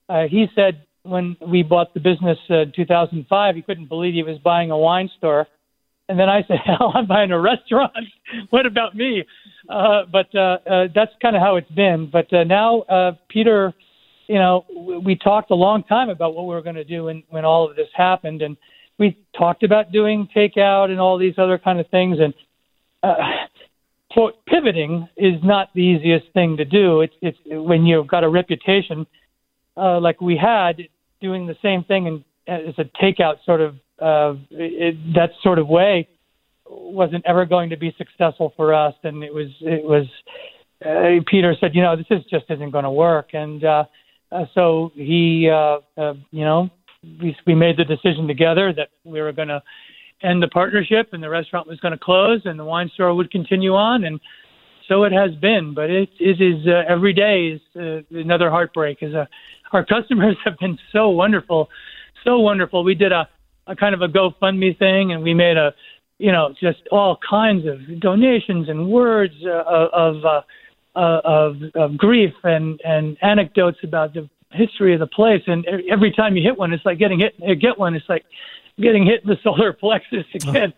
Uh, 0.09 0.23
he 0.29 0.47
said 0.55 0.83
when 1.03 1.37
we 1.47 1.63
bought 1.63 1.93
the 1.93 1.99
business 1.99 2.37
uh, 2.49 2.61
in 2.61 2.73
2005, 2.75 3.55
he 3.55 3.61
couldn't 3.61 3.87
believe 3.87 4.13
he 4.13 4.23
was 4.23 4.39
buying 4.39 4.71
a 4.71 4.77
wine 4.77 5.09
store. 5.17 5.47
And 6.09 6.19
then 6.19 6.29
I 6.29 6.43
said, 6.47 6.57
"Hell, 6.65 6.91
I'm 6.95 7.07
buying 7.07 7.31
a 7.31 7.39
restaurant. 7.39 7.93
what 8.49 8.65
about 8.65 8.95
me?" 8.95 9.23
Uh, 9.69 10.03
but 10.11 10.33
uh, 10.35 10.57
uh, 10.69 10.87
that's 10.93 11.11
kind 11.21 11.35
of 11.35 11.41
how 11.41 11.55
it's 11.57 11.71
been. 11.71 12.09
But 12.11 12.31
uh, 12.33 12.43
now, 12.43 12.81
uh, 12.81 13.11
Peter, 13.29 13.73
you 14.27 14.35
know, 14.35 14.65
we 15.03 15.15
talked 15.15 15.51
a 15.51 15.55
long 15.55 15.83
time 15.83 16.09
about 16.09 16.35
what 16.35 16.45
we 16.45 16.55
were 16.55 16.61
going 16.61 16.75
to 16.75 16.83
do 16.83 17.05
when 17.05 17.23
when 17.29 17.45
all 17.45 17.69
of 17.69 17.75
this 17.75 17.89
happened, 17.93 18.41
and 18.41 18.57
we 18.97 19.17
talked 19.37 19.63
about 19.63 19.91
doing 19.91 20.27
takeout 20.35 20.89
and 20.89 20.99
all 20.99 21.17
these 21.17 21.35
other 21.37 21.57
kind 21.57 21.79
of 21.79 21.87
things. 21.89 22.17
And 22.19 22.33
uh, 23.03 23.15
pivoting 24.47 25.07
is 25.17 25.35
not 25.43 25.69
the 25.75 25.81
easiest 25.81 26.31
thing 26.33 26.57
to 26.57 26.65
do. 26.65 27.01
It's 27.01 27.13
it's 27.21 27.37
when 27.45 27.85
you've 27.85 28.07
got 28.07 28.23
a 28.23 28.29
reputation 28.29 29.05
uh, 29.75 29.99
like 29.99 30.21
we 30.21 30.37
had, 30.37 30.77
doing 31.21 31.47
the 31.47 31.55
same 31.61 31.83
thing 31.83 32.07
and 32.07 32.23
as 32.47 32.73
a 32.77 32.85
takeout 33.03 33.35
sort 33.45 33.61
of 33.61 33.75
uh, 33.99 34.35
it, 34.51 34.95
that 35.13 35.31
sort 35.41 35.59
of 35.59 35.67
way 35.67 36.07
wasn't 36.69 37.25
ever 37.25 37.45
going 37.45 37.69
to 37.69 37.77
be 37.77 37.93
successful 37.97 38.53
for 38.55 38.73
us. 38.73 38.93
And 39.03 39.23
it 39.23 39.33
was, 39.33 39.47
it 39.61 39.83
was, 39.83 40.05
uh, 40.85 41.23
Peter 41.29 41.55
said, 41.59 41.71
you 41.73 41.81
know, 41.81 41.95
this 41.95 42.05
is 42.09 42.23
just 42.29 42.45
isn't 42.49 42.71
going 42.71 42.83
to 42.83 42.91
work. 42.91 43.29
And, 43.33 43.63
uh, 43.63 43.85
uh, 44.31 44.45
so 44.53 44.91
he, 44.95 45.49
uh, 45.51 45.79
uh, 45.99 46.13
you 46.31 46.43
know, 46.43 46.69
we, 47.21 47.35
we 47.45 47.55
made 47.55 47.77
the 47.77 47.85
decision 47.85 48.27
together 48.27 48.73
that 48.73 48.89
we 49.03 49.21
were 49.21 49.31
going 49.31 49.47
to 49.47 49.61
end 50.23 50.41
the 50.41 50.47
partnership 50.47 51.09
and 51.13 51.21
the 51.21 51.29
restaurant 51.29 51.67
was 51.67 51.79
going 51.79 51.93
to 51.93 51.97
close 51.97 52.41
and 52.45 52.59
the 52.59 52.65
wine 52.65 52.89
store 52.93 53.13
would 53.13 53.31
continue 53.31 53.73
on. 53.73 54.03
And 54.03 54.19
so 54.87 55.03
it 55.03 55.11
has 55.11 55.31
been, 55.35 55.73
but 55.73 55.89
it, 55.89 56.09
it 56.19 56.41
is, 56.41 56.65
uh, 56.67 56.83
every 56.89 57.13
day 57.13 57.55
is 57.55 57.61
uh, 57.75 58.17
another 58.17 58.49
heartbreak 58.49 59.03
as 59.03 59.13
a, 59.13 59.27
our 59.73 59.85
customers 59.93 60.35
have 60.43 60.57
been 60.59 60.77
so 60.91 61.09
wonderful, 61.09 61.69
so 62.23 62.39
wonderful. 62.39 62.83
We 62.83 62.95
did 62.95 63.11
a, 63.11 63.27
a 63.67 63.75
kind 63.75 63.93
of 63.93 64.01
a 64.01 64.07
GoFundMe 64.07 64.77
thing, 64.77 65.11
and 65.11 65.23
we 65.23 65.33
made 65.33 65.57
a, 65.57 65.73
you 66.17 66.31
know, 66.31 66.53
just 66.59 66.79
all 66.91 67.17
kinds 67.29 67.65
of 67.67 67.99
donations 67.99 68.69
and 68.69 68.89
words 68.89 69.33
uh, 69.45 69.87
of 69.93 70.25
uh, 70.25 70.41
uh, 70.95 71.21
of, 71.23 71.57
of 71.75 71.97
grief 71.97 72.33
and 72.43 72.81
and 72.83 73.17
anecdotes 73.21 73.77
about 73.83 74.13
the 74.13 74.27
history 74.51 74.93
of 74.93 74.99
the 74.99 75.07
place. 75.07 75.43
And 75.45 75.65
every 75.89 76.11
time 76.11 76.35
you 76.35 76.43
hit 76.43 76.57
one, 76.57 76.73
it's 76.73 76.85
like 76.85 76.97
getting 76.97 77.19
hit. 77.19 77.35
Uh, 77.41 77.53
get 77.53 77.77
one, 77.77 77.95
it's 77.95 78.09
like 78.09 78.25
getting 78.79 79.05
hit 79.05 79.21
in 79.23 79.29
the 79.29 79.37
solar 79.43 79.73
plexus 79.73 80.25
again. 80.33 80.73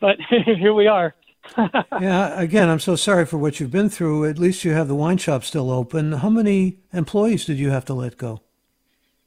but 0.00 0.16
here 0.44 0.74
we 0.74 0.86
are. 0.86 1.14
yeah, 2.00 2.40
again, 2.40 2.70
I'm 2.70 2.80
so 2.80 2.96
sorry 2.96 3.26
for 3.26 3.36
what 3.36 3.60
you've 3.60 3.70
been 3.70 3.90
through. 3.90 4.24
At 4.24 4.38
least 4.38 4.64
you 4.64 4.72
have 4.72 4.88
the 4.88 4.94
wine 4.94 5.18
shop 5.18 5.44
still 5.44 5.70
open. 5.70 6.12
How 6.12 6.30
many 6.30 6.78
employees 6.92 7.44
did 7.44 7.58
you 7.58 7.70
have 7.70 7.84
to 7.86 7.94
let 7.94 8.16
go? 8.16 8.40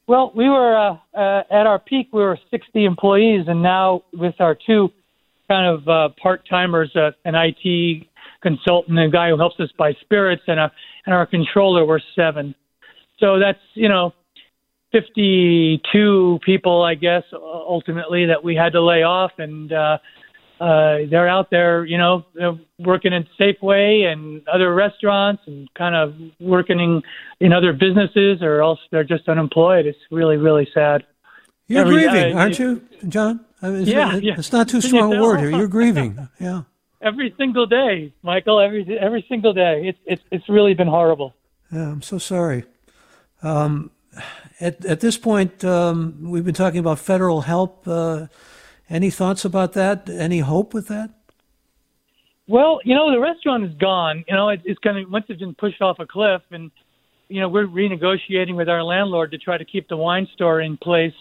Well, 0.08 0.32
we 0.34 0.48
were 0.50 0.78
uh, 0.78 0.98
uh, 1.14 1.44
at 1.52 1.68
our 1.68 1.80
peak. 1.80 2.08
We 2.14 2.22
were 2.22 2.40
60 2.50 2.86
employees, 2.86 3.46
and 3.48 3.62
now 3.62 4.04
with 4.14 4.36
our 4.40 4.56
two 4.56 4.90
kind 5.50 5.68
of 5.68 5.88
uh, 5.88 6.10
part 6.22 6.48
timers, 6.50 6.96
uh, 6.96 7.12
an 7.26 7.36
IT 7.36 8.08
consultant, 8.42 8.98
a 8.98 9.10
guy 9.10 9.30
who 9.30 9.38
helps 9.38 9.60
us 9.60 9.70
buy 9.78 9.94
spirits, 10.02 10.44
and 10.48 10.60
a 10.60 10.72
and 11.06 11.14
our 11.14 11.26
controller, 11.26 11.86
we're 11.86 12.00
seven. 12.16 12.56
So 13.20 13.38
that's 13.38 13.60
you 13.74 13.90
know 13.90 14.14
52 14.94 16.40
people, 16.46 16.84
I 16.84 16.96
guess, 16.96 17.24
ultimately 17.34 18.26
that 18.28 18.42
we 18.42 18.56
had 18.56 18.72
to 18.74 18.82
lay 18.82 19.04
off, 19.04 19.32
and 19.38 19.74
uh, 19.74 19.98
uh, 20.60 20.98
they're 21.10 21.28
out 21.28 21.50
there, 21.50 21.86
you 21.86 21.98
know, 21.98 22.26
working 22.80 23.14
in 23.14 23.28
Safeway 23.40 24.06
and 24.06 24.48
other 24.48 24.74
restaurants 24.74 25.44
and 25.46 25.72
kind 25.76 25.96
of 25.96 26.16
working 26.40 26.80
in, 26.80 27.02
in 27.40 27.54
other 27.54 27.74
businesses 27.74 28.42
or 28.42 28.62
else 28.62 28.80
they're 28.92 29.04
just 29.04 29.28
unemployed. 29.30 29.86
It's 29.86 30.00
really, 30.12 30.38
really 30.38 30.68
sad. 30.74 31.06
You're 31.68 31.82
Every, 31.82 31.94
grieving, 31.96 32.36
uh, 32.36 32.40
aren't 32.40 32.60
you, 32.60 32.82
John? 33.08 33.46
I 33.62 33.70
mean, 33.70 33.82
it's, 33.82 33.90
yeah, 33.90 34.16
it, 34.16 34.24
yeah. 34.24 34.36
It's 34.38 34.52
not 34.52 34.70
too 34.70 34.82
strong 34.82 35.14
a 35.14 35.22
word 35.22 35.40
here. 35.40 35.50
You're 35.50 35.68
grieving. 35.80 36.28
Yeah. 36.40 36.64
Every 37.02 37.34
single 37.38 37.66
day, 37.66 38.14
Michael. 38.24 38.60
Every 38.60 38.98
every 39.00 39.26
single 39.30 39.54
day. 39.54 39.88
It's 39.88 40.00
it's 40.06 40.24
it's 40.32 40.50
really 40.50 40.74
been 40.74 40.88
horrible. 40.88 41.36
Yeah, 41.72 41.92
I'm 41.92 42.02
so 42.02 42.18
sorry. 42.18 42.64
Um, 43.44 43.92
at 44.60 44.84
at 44.86 45.00
this 45.00 45.18
point, 45.18 45.64
um, 45.64 46.32
we've 46.32 46.46
been 46.46 46.56
talking 46.56 46.80
about 46.80 46.98
federal 46.98 47.42
help. 47.42 47.88
Uh, 47.88 48.28
any 48.90 49.10
thoughts 49.10 49.46
about 49.46 49.74
that? 49.74 50.10
Any 50.10 50.40
hope 50.40 50.74
with 50.74 50.88
that? 50.88 51.12
Well, 52.48 52.80
you 52.86 52.96
know, 52.96 53.12
the 53.12 53.20
restaurant 53.20 53.66
is 53.66 53.74
gone. 53.78 54.24
You 54.28 54.36
know, 54.36 54.50
it, 54.50 54.62
it's 54.64 54.80
kind 54.80 54.98
of 54.98 55.12
once 55.12 55.26
it's 55.28 55.40
been 55.40 55.56
pushed 55.56 55.82
off 55.82 55.98
a 56.00 56.06
cliff, 56.06 56.42
and 56.52 56.72
you 57.28 57.42
know, 57.42 57.50
we're 57.50 57.68
renegotiating 57.68 58.56
with 58.56 58.70
our 58.70 58.84
landlord 58.84 59.32
to 59.32 59.38
try 59.38 59.58
to 59.58 59.66
keep 59.66 59.90
the 59.90 59.98
wine 59.98 60.28
store 60.34 60.62
in 60.62 60.78
place. 60.78 61.14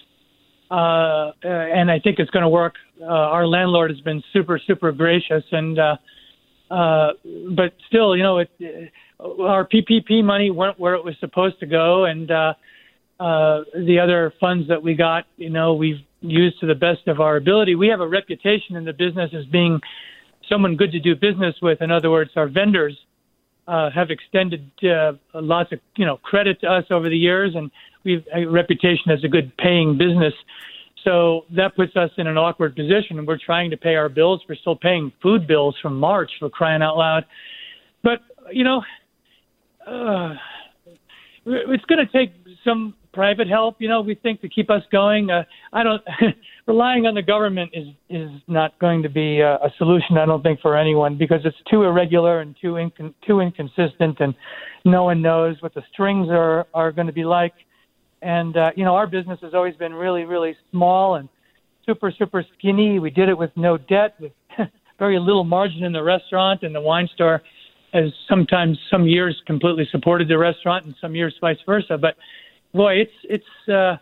Uh, 0.71 1.33
and 1.43 1.91
I 1.91 1.99
think 2.01 2.19
it's 2.19 2.31
going 2.31 2.43
to 2.43 2.49
work. 2.49 2.75
Uh, 3.01 3.07
our 3.07 3.47
landlord 3.47 3.91
has 3.91 4.01
been 4.01 4.23
super, 4.33 4.61
super 4.65 4.93
gracious, 4.93 5.45
and 5.53 5.79
uh, 5.79 5.97
uh, 6.71 7.13
but 7.55 7.73
still, 7.87 8.17
you 8.17 8.23
know, 8.23 8.39
it, 8.39 8.51
uh, 9.21 9.43
our 9.43 9.67
PPP 9.67 10.25
money 10.25 10.51
went 10.51 10.79
where 10.79 10.95
it 10.95 11.05
was 11.05 11.15
supposed 11.21 11.61
to 11.61 11.67
go, 11.67 12.05
and 12.05 12.31
uh, 12.31 12.55
uh, 13.21 13.63
the 13.75 13.99
other 14.03 14.33
funds 14.41 14.69
that 14.69 14.83
we 14.83 14.95
got, 14.95 15.25
you 15.37 15.51
know, 15.51 15.75
we've 15.75 16.01
used 16.21 16.59
to 16.61 16.67
the 16.67 16.75
best 16.75 17.07
of 17.07 17.21
our 17.21 17.37
ability. 17.37 17.75
We 17.75 17.89
have 17.89 18.01
a 18.01 18.09
reputation 18.09 18.77
in 18.77 18.85
the 18.85 18.93
business 18.93 19.31
as 19.37 19.45
being 19.47 19.81
someone 20.49 20.77
good 20.77 20.93
to 20.93 21.01
do 21.01 21.15
business 21.15 21.55
with. 21.63 21.83
In 21.83 21.91
other 21.91 22.11
words, 22.11 22.31
our 22.37 22.49
vendors 22.49 22.97
uh, 23.69 23.91
have 23.91 24.11
extended 24.11 24.71
uh, 24.83 25.13
lots 25.35 25.73
of 25.73 25.81
you 25.97 26.07
know 26.07 26.19
credit 26.19 26.61
to 26.61 26.69
us 26.69 26.85
over 26.91 27.09
the 27.09 27.17
years, 27.17 27.53
and 27.55 27.71
we've 28.05 28.25
a 28.35 28.45
reputation 28.47 29.11
as 29.11 29.23
a 29.25 29.29
good 29.29 29.57
paying 29.57 29.99
business. 29.99 30.35
So 31.05 31.45
that 31.55 31.77
puts 31.77 31.95
us 31.97 32.11
in 32.19 32.27
an 32.27 32.37
awkward 32.37 32.75
position. 32.75 33.25
We're 33.27 33.39
trying 33.39 33.71
to 33.71 33.77
pay 33.77 33.95
our 33.95 34.09
bills. 34.09 34.41
We're 34.49 34.57
still 34.57 34.77
paying 34.77 35.13
food 35.23 35.47
bills 35.47 35.77
from 35.81 35.99
March 36.01 36.31
for 36.41 36.51
crying 36.51 36.83
out 36.83 36.97
loud. 36.97 37.25
But 38.03 38.21
you 38.53 38.65
know, 38.65 38.83
uh, 39.87 40.35
it's 41.47 41.85
going 41.85 42.05
to 42.05 42.13
take 42.13 42.35
some 42.65 42.95
private 43.13 43.49
help. 43.49 43.77
You 43.79 43.89
know, 43.89 44.01
we 44.01 44.15
think 44.15 44.41
to 44.43 44.49
keep 44.49 44.71
us 44.71 44.83
going. 44.91 45.31
Uh, 45.31 45.45
I 45.73 45.83
don't. 45.83 46.03
relying 46.67 47.07
on 47.07 47.15
the 47.15 47.23
government 47.23 47.71
is 47.73 47.87
is 48.11 48.31
not 48.49 48.79
going 48.79 49.03
to 49.03 49.09
be 49.09 49.41
a, 49.41 49.55
a 49.55 49.73
solution. 49.79 50.19
I 50.19 50.27
don't 50.27 50.43
think 50.43 50.61
for 50.61 50.77
anyone 50.77 51.17
because 51.17 51.41
it's 51.45 51.57
too 51.71 51.85
irregular 51.85 52.41
and 52.41 52.55
too 52.61 52.73
incon- 52.75 53.15
too 53.27 53.41
inconsistent, 53.41 54.21
and 54.21 54.35
no 54.85 55.05
one 55.05 55.23
knows 55.23 55.57
what 55.61 55.75
the 55.75 55.83
strings 55.93 56.29
are 56.31 56.67
are 56.75 56.93
going 56.93 57.07
to 57.07 57.13
be 57.13 57.25
like. 57.25 57.55
And 58.23 58.57
uh, 58.57 58.71
you 58.77 58.85
know, 58.85 58.95
our 58.95 59.07
business 59.07 59.39
has 59.43 59.55
always 59.55 59.77
been 59.77 59.95
really, 59.95 60.25
really 60.25 60.57
small 60.71 61.15
and 61.15 61.29
super, 61.87 62.13
super 62.17 62.45
skinny. 62.59 62.99
We 62.99 63.11
did 63.11 63.29
it 63.29 63.39
with 63.39 63.51
no 63.57 63.79
debt, 63.79 64.17
with 64.21 64.33
very 64.99 65.19
little 65.19 65.45
margin 65.45 65.85
in 65.85 65.93
the 65.93 66.03
restaurant, 66.03 66.63
and 66.63 66.75
the 66.75 66.81
wine 66.81 67.09
store 67.15 67.43
has 67.97 68.13
sometimes 68.29 68.79
some 68.91 69.07
years 69.07 69.41
completely 69.47 69.89
supported 69.91 70.29
the 70.29 70.39
restaurant, 70.39 70.85
and 70.85 70.95
some 71.01 71.15
years 71.15 71.35
vice 71.41 71.59
versa. 71.67 71.99
But 71.99 72.17
boy, 72.73 72.95
it's 72.95 73.13
it's 73.25 73.69
uh, 73.69 73.97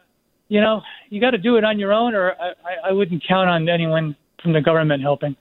you 0.49 0.61
know 0.61 0.83
you 1.09 1.21
got 1.21 1.31
to 1.31 1.39
do 1.39 1.57
it 1.57 1.65
on 1.65 1.79
your 1.79 1.93
own, 1.93 2.15
or 2.15 2.33
I, 2.33 2.89
I 2.91 2.93
wouldn't 2.93 3.23
count 3.27 3.49
on 3.49 3.69
anyone 3.69 4.17
from 4.43 4.53
the 4.53 4.61
government 4.61 5.03
helping. 5.03 5.37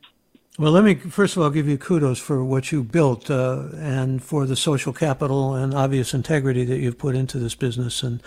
Well, 0.59 0.71
let 0.71 0.83
me 0.83 0.95
first 0.95 1.35
of 1.35 1.41
all 1.41 1.49
give 1.49 1.67
you 1.67 1.77
kudos 1.77 2.19
for 2.19 2.43
what 2.43 2.71
you 2.71 2.83
built 2.83 3.29
uh, 3.31 3.69
and 3.73 4.23
for 4.23 4.45
the 4.45 4.55
social 4.55 4.93
capital 4.93 5.55
and 5.55 5.73
obvious 5.73 6.13
integrity 6.13 6.63
that 6.65 6.77
you've 6.77 6.99
put 6.99 7.15
into 7.15 7.39
this 7.39 7.55
business. 7.55 8.03
And 8.03 8.21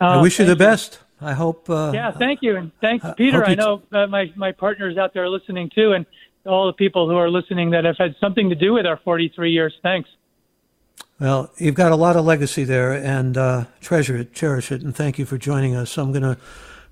I 0.00 0.20
wish 0.20 0.38
you 0.38 0.44
the 0.44 0.56
best. 0.56 1.00
I 1.20 1.32
hope. 1.32 1.68
Uh, 1.68 1.92
yeah, 1.94 2.12
thank 2.12 2.40
you, 2.42 2.56
and 2.56 2.70
thanks, 2.80 3.04
Peter. 3.16 3.44
I 3.44 3.54
know 3.54 3.82
uh, 3.90 4.06
my 4.06 4.30
my 4.36 4.52
partners 4.52 4.96
out 4.98 5.14
there 5.14 5.28
listening 5.28 5.70
too, 5.74 5.92
and 5.92 6.06
all 6.46 6.66
the 6.66 6.72
people 6.72 7.08
who 7.08 7.16
are 7.16 7.30
listening 7.30 7.70
that 7.70 7.84
have 7.84 7.96
had 7.98 8.14
something 8.20 8.48
to 8.50 8.54
do 8.54 8.74
with 8.74 8.86
our 8.86 8.96
43 8.98 9.50
years. 9.50 9.74
Thanks. 9.82 10.08
Well, 11.18 11.50
you've 11.56 11.74
got 11.74 11.92
a 11.92 11.96
lot 11.96 12.16
of 12.16 12.24
legacy 12.24 12.64
there, 12.64 12.92
and 12.92 13.36
uh, 13.36 13.64
treasure 13.80 14.16
it, 14.16 14.34
cherish 14.34 14.70
it, 14.70 14.82
and 14.82 14.94
thank 14.94 15.18
you 15.18 15.24
for 15.24 15.38
joining 15.38 15.74
us. 15.74 15.96
I'm 15.96 16.12
going 16.12 16.22
to 16.22 16.36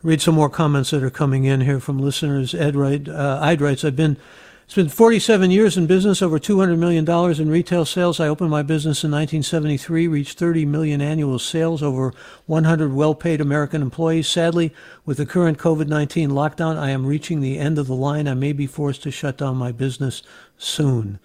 read 0.03 0.23
some 0.23 0.35
more 0.35 0.49
comments 0.49 0.91
that 0.91 1.03
are 1.03 1.11
coming 1.11 1.45
in 1.45 1.61
here 1.61 1.81
from 1.81 1.99
listeners. 1.99 2.55
Ed 2.55 2.75
write, 2.75 3.09
uh, 3.09 3.39
I'd 3.43 3.61
writes, 3.61 3.85
I've 3.85 3.97
been 3.97 4.17
it's 4.65 4.75
been 4.75 4.89
47 4.89 5.51
years 5.51 5.77
in 5.77 5.87
business, 5.87 6.23
over 6.23 6.39
200 6.39 6.79
million 6.79 7.05
dollars 7.05 7.39
in 7.39 7.51
retail 7.51 7.85
sales. 7.85 8.19
I 8.19 8.29
opened 8.29 8.51
my 8.51 8.63
business 8.63 9.05
in 9.05 9.11
1973, 9.11 10.09
reached 10.09 10.39
30 10.39 10.65
million 10.65 11.03
annual 11.03 11.39
sales, 11.39 11.83
over 11.83 12.15
100 12.47 12.95
well-paid 12.95 13.43
American 13.43 13.83
employees. 13.83 14.27
Sadly, 14.27 14.73
with 15.05 15.19
the 15.19 15.27
current 15.27 15.59
COVID-19 15.59 16.29
lockdown, 16.29 16.79
I 16.79 16.91
am 16.91 17.05
reaching 17.05 17.41
the 17.41 17.59
end 17.59 17.79
of 17.79 17.87
the 17.87 17.95
line. 17.95 18.27
I 18.27 18.33
may 18.33 18.53
be 18.53 18.67
forced 18.67 19.03
to 19.03 19.11
shut 19.11 19.37
down 19.37 19.57
my 19.59 19.71
business 19.71 20.23
soon. 20.57 21.19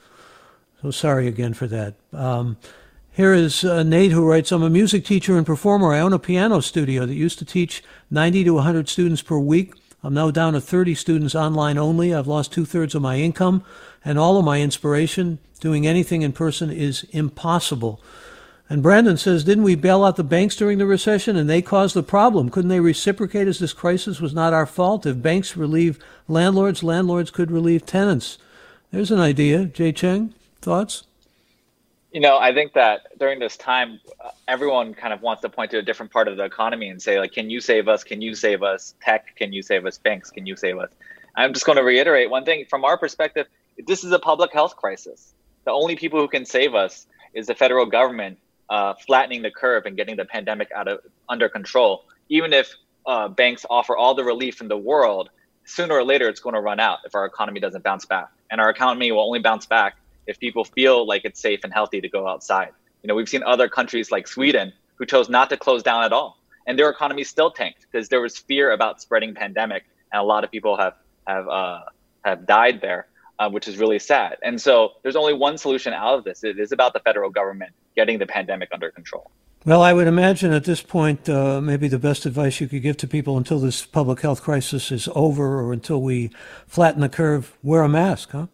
So 0.82 0.92
sorry 0.92 1.28
again 1.28 1.54
for 1.54 1.68
that. 1.68 1.96
Um, 2.12 2.58
here 3.12 3.34
is 3.34 3.64
uh, 3.64 3.84
Nate 3.84 4.12
who 4.12 4.26
writes 4.26 4.52
I'm 4.52 4.64
a 4.64 4.70
music 4.70 5.06
teacher 5.06 5.38
and 5.38 5.46
performer. 5.46 5.94
I 5.94 6.02
own 6.02 6.12
a 6.12 6.20
piano 6.20 6.62
studio 6.62 7.06
that 7.06 7.14
used 7.14 7.40
to 7.40 7.46
teach 7.46 7.84
90 8.12 8.44
to 8.44 8.54
100 8.56 8.90
students 8.90 9.22
per 9.22 9.38
week. 9.38 9.74
I'm 10.02 10.14
now 10.14 10.32
down 10.32 10.54
to 10.54 10.62
30 10.62 10.95
students 10.95 11.36
online 11.36 11.78
only. 11.78 12.14
I've 12.14 12.28
lost 12.28 12.54
two 12.54 12.66
thirds 12.66 12.95
of 12.95 13.02
my 13.02 13.18
income 13.18 13.64
and 14.06 14.18
all 14.18 14.38
of 14.38 14.45
my 14.45 14.62
inspiration. 14.62 15.39
Doing 15.60 15.86
anything 15.86 16.22
in 16.22 16.32
person 16.32 16.72
is 16.72 17.04
impossible. 17.12 18.02
And 18.70 18.84
Brandon 18.84 19.18
says, 19.18 19.43
Didn't 19.43 19.64
we 19.64 19.76
bail 19.76 20.06
out 20.06 20.16
the 20.16 20.24
banks 20.24 20.56
during 20.56 20.78
the 20.78 20.86
recession 20.86 21.36
and 21.36 21.50
they 21.50 21.62
caused 21.62 21.95
the 21.95 22.04
problem? 22.04 22.50
Couldn't 22.50 22.70
they 22.70 22.80
reciprocate 22.80 23.47
as 23.47 23.60
this 23.60 23.74
crisis 23.74 24.22
was 24.22 24.34
not 24.34 24.54
our 24.54 24.66
fault? 24.66 25.06
If 25.06 25.22
banks 25.22 25.58
relieve 25.58 26.00
landlords, 26.28 26.84
landlords 26.84 27.32
could 27.32 27.52
relieve 27.52 27.86
tenants. 27.86 28.38
There's 28.91 29.12
an 29.12 29.20
idea. 29.20 29.66
Jay 29.66 29.91
Cheng, 29.91 30.34
thoughts? 30.62 31.04
You 32.12 32.22
know, 32.22 32.39
I 32.39 32.53
think 32.53 32.74
that 32.74 33.01
during 33.20 33.39
this 33.39 33.55
time, 33.55 33.99
uh, 34.24 34.30
everyone 34.47 34.95
kind 34.95 35.14
of 35.14 35.22
wants 35.22 35.43
to 35.43 35.49
point 35.49 35.70
to 35.72 35.78
a 35.78 35.82
different 35.84 36.12
part 36.12 36.28
of 36.28 36.38
the 36.38 36.43
economy 36.43 36.89
and 36.89 36.99
say, 36.99 37.20
like, 37.20 37.34
can 37.34 37.49
you 37.51 37.62
save 37.62 37.88
us? 37.88 38.03
Can 38.03 38.20
you 38.22 38.34
save 38.34 38.64
us? 38.64 38.95
Tech, 39.01 39.36
can 39.36 39.53
you 39.53 39.62
save 39.62 39.86
us? 39.86 39.99
Banks, 39.99 40.32
can 40.32 40.47
you 40.47 40.55
save 40.55 40.80
us? 40.80 40.89
I'm 41.36 41.53
just 41.53 41.66
going 41.66 41.78
to 41.78 41.84
reiterate 41.84 42.30
one 42.32 42.45
thing 42.45 42.66
from 42.68 42.84
our 42.84 42.97
perspective 42.97 43.47
this 43.88 44.03
is 44.03 44.12
a 44.12 44.20
public 44.20 44.51
health 44.53 44.76
crisis. 44.76 45.34
The 45.66 45.72
only 45.72 45.95
people 45.95 46.20
who 46.20 46.28
can 46.28 46.45
save 46.45 46.76
us 46.76 47.07
is 47.34 47.47
the 47.47 47.55
federal 47.55 47.86
government 47.86 48.38
uh, 48.70 48.93
flattening 49.05 49.41
the 49.41 49.51
curve 49.51 49.86
and 49.86 49.95
getting 49.95 50.16
the 50.16 50.26
pandemic 50.26 50.72
out 50.76 50.88
of 50.88 50.99
under 51.28 51.49
control. 51.49 52.05
Even 52.30 52.53
if 52.53 52.74
uh, 53.05 53.28
banks 53.28 53.66
offer 53.70 53.95
all 53.95 54.14
the 54.14 54.24
relief 54.24 54.62
in 54.62 54.68
the 54.68 54.78
world, 54.78 55.30
sooner 55.66 55.95
or 55.95 56.03
later 56.03 56.28
it's 56.28 56.39
going 56.39 56.55
to 56.55 56.62
run 56.62 56.80
out 56.80 56.99
if 57.05 57.16
our 57.16 57.26
economy 57.26 57.60
doesn't 57.60 57.84
bounce 57.84 58.05
back. 58.05 58.30
And 58.51 58.60
our 58.60 58.70
economy 58.70 59.12
will 59.12 59.22
only 59.22 59.39
bounce 59.39 59.66
back 59.66 59.95
if 60.30 60.39
people 60.39 60.63
feel 60.63 61.07
like 61.07 61.25
it's 61.25 61.41
safe 61.41 61.61
and 61.63 61.73
healthy 61.73 61.99
to 61.99 62.07
go 62.07 62.27
outside. 62.27 62.69
You 63.01 63.07
know, 63.07 63.15
we've 63.15 63.27
seen 63.27 63.43
other 63.43 63.67
countries 63.67 64.11
like 64.11 64.27
Sweden 64.27 64.71
who 64.95 65.05
chose 65.05 65.27
not 65.27 65.49
to 65.49 65.57
close 65.57 65.82
down 65.82 66.03
at 66.03 66.13
all, 66.13 66.38
and 66.67 66.77
their 66.77 66.89
economy 66.89 67.23
still 67.23 67.49
tanked 67.49 67.88
because 67.91 68.09
there 68.09 68.21
was 68.21 68.38
fear 68.38 68.71
about 68.71 69.01
spreading 69.01 69.34
pandemic, 69.34 69.84
and 70.13 70.21
a 70.21 70.23
lot 70.23 70.43
of 70.43 70.51
people 70.51 70.77
have 70.77 70.93
have 71.27 71.47
uh, 71.49 71.82
have 72.23 72.45
died 72.45 72.80
there, 72.80 73.07
uh, 73.39 73.49
which 73.49 73.67
is 73.67 73.77
really 73.77 73.99
sad. 73.99 74.38
And 74.43 74.61
so, 74.61 74.93
there's 75.01 75.15
only 75.15 75.34
one 75.34 75.57
solution 75.57 75.93
out 75.93 76.19
of 76.19 76.23
this. 76.23 76.43
It 76.43 76.59
is 76.59 76.71
about 76.71 76.93
the 76.93 76.99
federal 76.99 77.32
government 77.32 77.73
getting 77.95 78.19
the 78.19 78.27
pandemic 78.27 78.69
under 78.71 78.91
control. 78.91 79.32
Well, 79.65 79.82
I 79.82 79.91
would 79.91 80.07
imagine 80.07 80.53
at 80.53 80.63
this 80.63 80.82
point, 80.82 81.27
uh, 81.27 81.59
maybe 81.59 81.89
the 81.89 81.99
best 81.99 82.25
advice 82.25 82.61
you 82.61 82.67
could 82.67 82.82
give 82.82 82.95
to 82.97 83.07
people 83.07 83.38
until 83.38 83.59
this 83.59 83.86
public 83.86 84.21
health 84.21 84.41
crisis 84.41 84.89
is 84.89 85.09
over 85.13 85.59
or 85.59 85.73
until 85.73 86.01
we 86.01 86.32
flatten 86.65 87.01
the 87.01 87.09
curve, 87.09 87.57
wear 87.61 87.82
a 87.82 87.89
mask, 87.89 88.32
huh? 88.32 88.47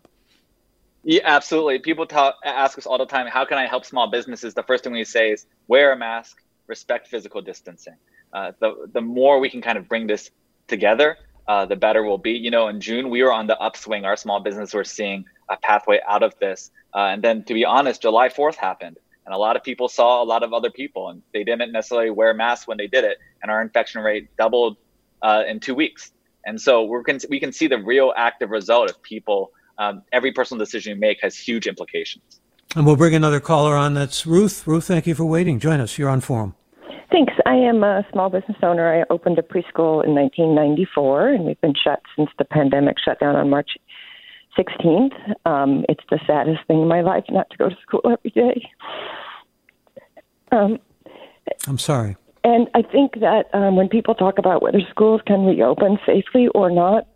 Yeah, 1.08 1.22
absolutely. 1.24 1.78
People 1.78 2.08
talk, 2.08 2.38
ask 2.44 2.80
us 2.80 2.88
all 2.88 2.98
the 2.98 3.06
time, 3.06 3.28
how 3.28 3.46
can 3.46 3.60
I 3.60 3.68
help 3.68 3.86
small 3.86 4.10
businesses? 4.10 4.56
The 4.56 4.64
first 4.64 4.84
thing 4.84 4.92
we 4.92 5.04
say 5.04 5.32
is 5.32 5.46
wear 5.68 5.94
a 5.94 5.96
mask, 5.96 6.42
respect 6.66 7.08
physical 7.10 7.42
distancing. 7.42 7.94
Uh, 8.34 8.54
the, 8.60 8.90
the 8.92 9.02
more 9.02 9.40
we 9.40 9.52
can 9.52 9.62
kind 9.62 9.78
of 9.78 9.88
bring 9.88 10.08
this 10.08 10.32
together, 10.68 11.18
uh, 11.48 11.68
the 11.68 11.76
better 11.76 12.04
we'll 12.04 12.18
be. 12.18 12.32
You 12.32 12.50
know, 12.50 12.70
in 12.70 12.82
June, 12.82 13.12
we 13.12 13.22
were 13.22 13.32
on 13.32 13.46
the 13.46 13.58
upswing. 13.60 14.04
Our 14.04 14.16
small 14.16 14.40
business 14.40 14.74
were 14.74 14.84
seeing 14.84 15.26
a 15.48 15.58
pathway 15.58 16.00
out 16.08 16.24
of 16.24 16.34
this. 16.40 16.72
Uh, 16.92 17.10
and 17.14 17.24
then, 17.24 17.44
to 17.44 17.54
be 17.54 17.66
honest, 17.66 18.02
July 18.02 18.30
4th 18.30 18.56
happened. 18.56 18.98
And 19.28 19.36
a 19.36 19.38
lot 19.38 19.56
of 19.56 19.64
people 19.64 19.88
saw 19.88 20.24
a 20.24 20.26
lot 20.26 20.42
of 20.42 20.54
other 20.54 20.72
people, 20.72 21.10
and 21.10 21.22
they 21.34 21.44
didn't 21.44 21.72
necessarily 21.72 22.10
wear 22.10 22.34
masks 22.34 22.68
when 22.68 22.78
they 22.80 22.88
did 22.88 23.04
it. 23.04 23.20
And 23.44 23.52
our 23.52 23.62
infection 23.62 24.02
rate 24.02 24.36
doubled 24.38 24.78
uh, 25.22 25.44
in 25.48 25.60
two 25.60 25.76
weeks. 25.76 26.12
And 26.48 26.60
so 26.60 26.84
we're, 26.84 27.04
we 27.30 27.40
can 27.40 27.52
see 27.52 27.68
the 27.68 27.78
real 27.78 28.12
active 28.18 28.50
result 28.50 28.90
of 28.90 29.04
people 29.04 29.52
um, 29.78 30.04
every 30.12 30.32
personal 30.32 30.60
decision 30.60 30.96
you 30.96 31.00
make 31.00 31.20
has 31.22 31.38
huge 31.38 31.68
implications. 31.68 32.42
And 32.76 32.86
we'll 32.86 32.96
bring 32.96 33.16
another 33.16 33.40
caller 33.40 33.76
on. 33.76 33.94
That's 33.94 34.26
Ruth. 34.26 34.66
Ruth, 34.68 34.86
thank 34.86 35.08
you 35.08 35.16
for 35.16 35.26
waiting. 35.26 35.60
Join 35.60 35.80
us. 35.80 35.98
You're 35.98 36.10
on 36.10 36.22
Forum. 36.22 36.56
Thanks. 37.12 37.34
I 37.46 37.54
am 37.54 37.84
a 37.84 38.06
small 38.12 38.30
business 38.30 38.58
owner. 38.64 39.02
I 39.02 39.06
opened 39.10 39.40
a 39.40 39.42
preschool 39.42 40.04
in 40.04 40.14
1994, 40.16 41.30
and 41.30 41.46
we've 41.46 41.62
been 41.62 41.76
shut 41.82 42.02
since 42.16 42.30
the 42.38 42.46
pandemic 42.46 42.98
shut 43.04 43.20
down 43.20 43.36
on 43.36 43.50
March 43.50 43.78
16th. 44.58 45.14
Um, 45.46 45.86
it's 45.88 46.04
the 46.10 46.20
saddest 46.26 46.66
thing 46.68 46.82
in 46.82 46.88
my 46.88 47.02
life 47.02 47.24
not 47.30 47.50
to 47.52 47.58
go 47.58 47.70
to 47.70 47.76
school 47.82 48.02
every 48.06 48.32
day. 48.32 48.70
Um, 50.52 50.80
I'm 51.68 51.78
sorry. 51.78 52.18
And 52.44 52.68
I 52.76 52.82
think 52.82 53.20
that 53.22 53.46
um, 53.54 53.76
when 53.76 53.88
people 53.88 54.14
talk 54.14 54.38
about 54.38 54.62
whether 54.62 54.80
schools 54.90 55.22
can 55.26 55.46
reopen 55.46 55.98
safely 56.06 56.48
or 56.50 56.70
not, 56.70 57.08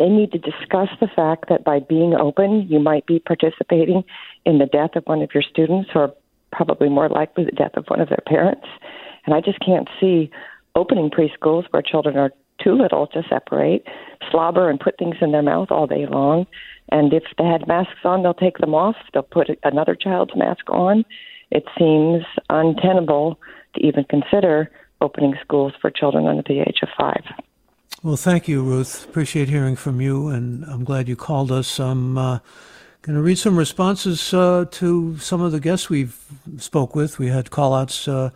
they 0.00 0.08
need 0.08 0.32
to 0.32 0.38
discuss 0.38 0.88
the 1.00 1.08
fact 1.14 1.48
that 1.48 1.64
by 1.64 1.80
being 1.80 2.14
open, 2.14 2.66
you 2.68 2.78
might 2.78 3.06
be 3.06 3.18
participating 3.18 4.04
in 4.44 4.58
the 4.58 4.66
death 4.66 4.96
of 4.96 5.04
one 5.04 5.22
of 5.22 5.30
your 5.34 5.42
students, 5.42 5.90
or 5.94 6.14
probably 6.52 6.88
more 6.88 7.08
likely 7.08 7.44
the 7.44 7.52
death 7.52 7.76
of 7.76 7.84
one 7.88 8.00
of 8.00 8.08
their 8.08 8.22
parents. 8.26 8.66
And 9.24 9.34
I 9.34 9.40
just 9.40 9.58
can't 9.60 9.88
see 10.00 10.30
opening 10.74 11.10
preschools 11.10 11.64
where 11.70 11.82
children 11.82 12.16
are 12.16 12.30
too 12.62 12.72
little 12.72 13.06
to 13.08 13.22
separate, 13.28 13.84
slobber 14.30 14.70
and 14.70 14.80
put 14.80 14.98
things 14.98 15.16
in 15.20 15.32
their 15.32 15.42
mouth 15.42 15.68
all 15.70 15.86
day 15.86 16.06
long. 16.06 16.46
And 16.90 17.12
if 17.12 17.24
they 17.38 17.44
had 17.44 17.66
masks 17.66 17.98
on, 18.04 18.22
they'll 18.22 18.34
take 18.34 18.58
them 18.58 18.74
off. 18.74 18.96
They'll 19.12 19.22
put 19.22 19.48
another 19.64 19.94
child's 19.94 20.36
mask 20.36 20.68
on. 20.70 21.04
It 21.50 21.64
seems 21.78 22.24
untenable 22.48 23.38
to 23.74 23.86
even 23.86 24.04
consider 24.04 24.70
opening 25.00 25.34
schools 25.42 25.72
for 25.80 25.90
children 25.90 26.26
under 26.26 26.42
the 26.42 26.60
age 26.60 26.78
of 26.82 26.88
five. 26.96 27.22
Well, 28.02 28.16
thank 28.16 28.46
you, 28.46 28.62
Ruth. 28.62 29.06
Appreciate 29.06 29.48
hearing 29.48 29.74
from 29.74 30.02
you, 30.02 30.28
and 30.28 30.64
I'm 30.66 30.84
glad 30.84 31.08
you 31.08 31.16
called 31.16 31.50
us. 31.50 31.80
I'm 31.80 32.18
uh, 32.18 32.40
going 33.00 33.16
to 33.16 33.22
read 33.22 33.38
some 33.38 33.58
responses 33.58 34.34
uh, 34.34 34.66
to 34.72 35.16
some 35.16 35.40
of 35.40 35.50
the 35.50 35.60
guests 35.60 35.88
we've 35.88 36.14
spoke 36.58 36.94
with. 36.94 37.18
We 37.18 37.28
had 37.28 37.50
call-outs 37.50 38.06
uh, 38.06 38.30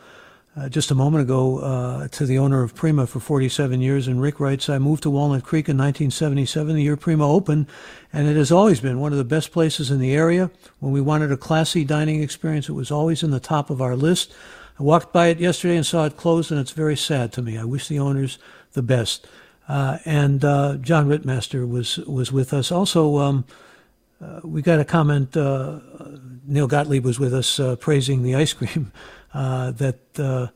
uh, 0.57 0.71
just 0.71 0.91
a 0.91 0.95
moment 0.95 1.25
ago 1.25 1.59
uh, 1.59 2.09
to 2.09 2.25
the 2.25 2.39
owner 2.39 2.63
of 2.63 2.75
Prima 2.75 3.07
for 3.07 3.21
47 3.21 3.83
years, 3.83 4.09
and 4.09 4.23
Rick 4.23 4.41
writes, 4.41 4.71
I 4.71 4.79
moved 4.79 5.03
to 5.03 5.11
Walnut 5.11 5.45
Creek 5.45 5.69
in 5.69 5.77
1977, 5.77 6.75
the 6.75 6.83
year 6.83 6.97
Prima 6.97 7.31
opened, 7.31 7.67
and 8.15 8.29
it 8.29 8.37
has 8.37 8.51
always 8.51 8.81
been 8.81 8.99
one 8.99 9.13
of 9.13 9.19
the 9.19 9.25
best 9.25 9.53
places 9.53 9.91
in 9.91 10.01
the 10.01 10.15
area. 10.15 10.51
When 10.79 10.91
we 10.91 11.03
wanted 11.03 11.33
a 11.33 11.37
classy 11.37 11.85
dining 11.85 12.23
experience, 12.23 12.71
it 12.71 12.73
was 12.73 12.91
always 12.91 13.23
in 13.23 13.31
the 13.31 13.39
top 13.39 13.69
of 13.69 13.83
our 13.83 13.95
list. 13.95 14.33
I 14.79 14.85
walked 14.85 15.13
by 15.13 15.27
it 15.27 15.39
yesterday 15.39 15.77
and 15.77 15.85
saw 15.85 16.07
it 16.07 16.17
closed, 16.17 16.51
and 16.51 16.59
it's 16.59 16.73
very 16.73 16.97
sad 16.97 17.31
to 17.35 17.43
me. 17.43 17.59
I 17.59 17.65
wish 17.65 17.89
the 17.89 17.99
owners 17.99 18.39
the 18.73 18.83
best. 18.83 19.27
Uh, 19.71 19.99
and 20.05 20.45
uh, 20.45 20.77
John 20.81 21.07
Rittmaster 21.07 21.69
was 21.69 21.99
was 21.99 22.33
with 22.33 22.53
us. 22.53 22.73
Also, 22.73 23.19
um, 23.19 23.45
uh, 24.21 24.41
we 24.43 24.63
got 24.63 24.81
a 24.81 24.85
comment. 24.85 25.37
Neal 25.37 26.67
Gottlieb 26.67 27.05
was 27.05 27.21
with 27.21 27.33
us 27.33 27.61
praising 27.79 28.25
the 28.25 28.35
ice 28.35 28.53
cream 28.53 28.91
that 29.33 30.51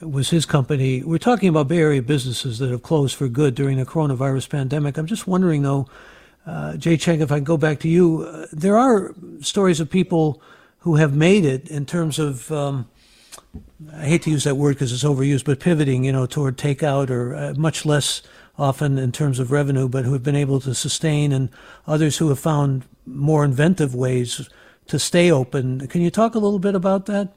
was 0.00 0.30
his 0.30 0.46
company. 0.46 1.02
We're 1.02 1.18
talking 1.18 1.50
about 1.50 1.68
Bay 1.68 1.76
Area 1.76 2.00
businesses 2.00 2.58
that 2.58 2.70
have 2.70 2.82
closed 2.82 3.14
for 3.16 3.28
good 3.28 3.54
during 3.54 3.76
the 3.76 3.84
coronavirus 3.84 4.48
pandemic. 4.48 4.96
I'm 4.96 5.04
just 5.04 5.26
wondering, 5.26 5.60
though, 5.60 5.86
uh, 6.46 6.78
Jay 6.78 6.96
Cheng, 6.96 7.20
if 7.20 7.30
I 7.30 7.36
can 7.36 7.44
go 7.44 7.58
back 7.58 7.80
to 7.80 7.88
you, 7.88 8.22
uh, 8.22 8.46
there 8.50 8.78
are 8.78 9.14
stories 9.42 9.78
of 9.78 9.90
people 9.90 10.40
who 10.78 10.96
have 10.96 11.14
made 11.14 11.44
it 11.44 11.68
in 11.68 11.84
terms 11.84 12.18
of 12.18 12.50
um, 12.50 12.88
I 13.92 14.04
hate 14.04 14.22
to 14.22 14.30
use 14.30 14.44
that 14.44 14.56
word 14.56 14.76
because 14.76 14.92
it's 14.92 15.04
overused, 15.04 15.44
but 15.44 15.60
pivoting, 15.60 16.04
you 16.04 16.12
know, 16.12 16.26
toward 16.26 16.56
takeout 16.56 17.10
or 17.10 17.34
uh, 17.34 17.54
much 17.56 17.84
less 17.84 18.22
often 18.58 18.98
in 18.98 19.10
terms 19.10 19.38
of 19.38 19.50
revenue, 19.50 19.88
but 19.88 20.04
who 20.04 20.12
have 20.12 20.22
been 20.22 20.36
able 20.36 20.60
to 20.60 20.74
sustain, 20.74 21.32
and 21.32 21.48
others 21.86 22.18
who 22.18 22.28
have 22.28 22.38
found 22.38 22.84
more 23.06 23.44
inventive 23.44 23.94
ways 23.94 24.48
to 24.86 24.98
stay 24.98 25.30
open. 25.30 25.86
Can 25.88 26.02
you 26.02 26.10
talk 26.10 26.34
a 26.34 26.38
little 26.38 26.58
bit 26.58 26.74
about 26.74 27.06
that? 27.06 27.32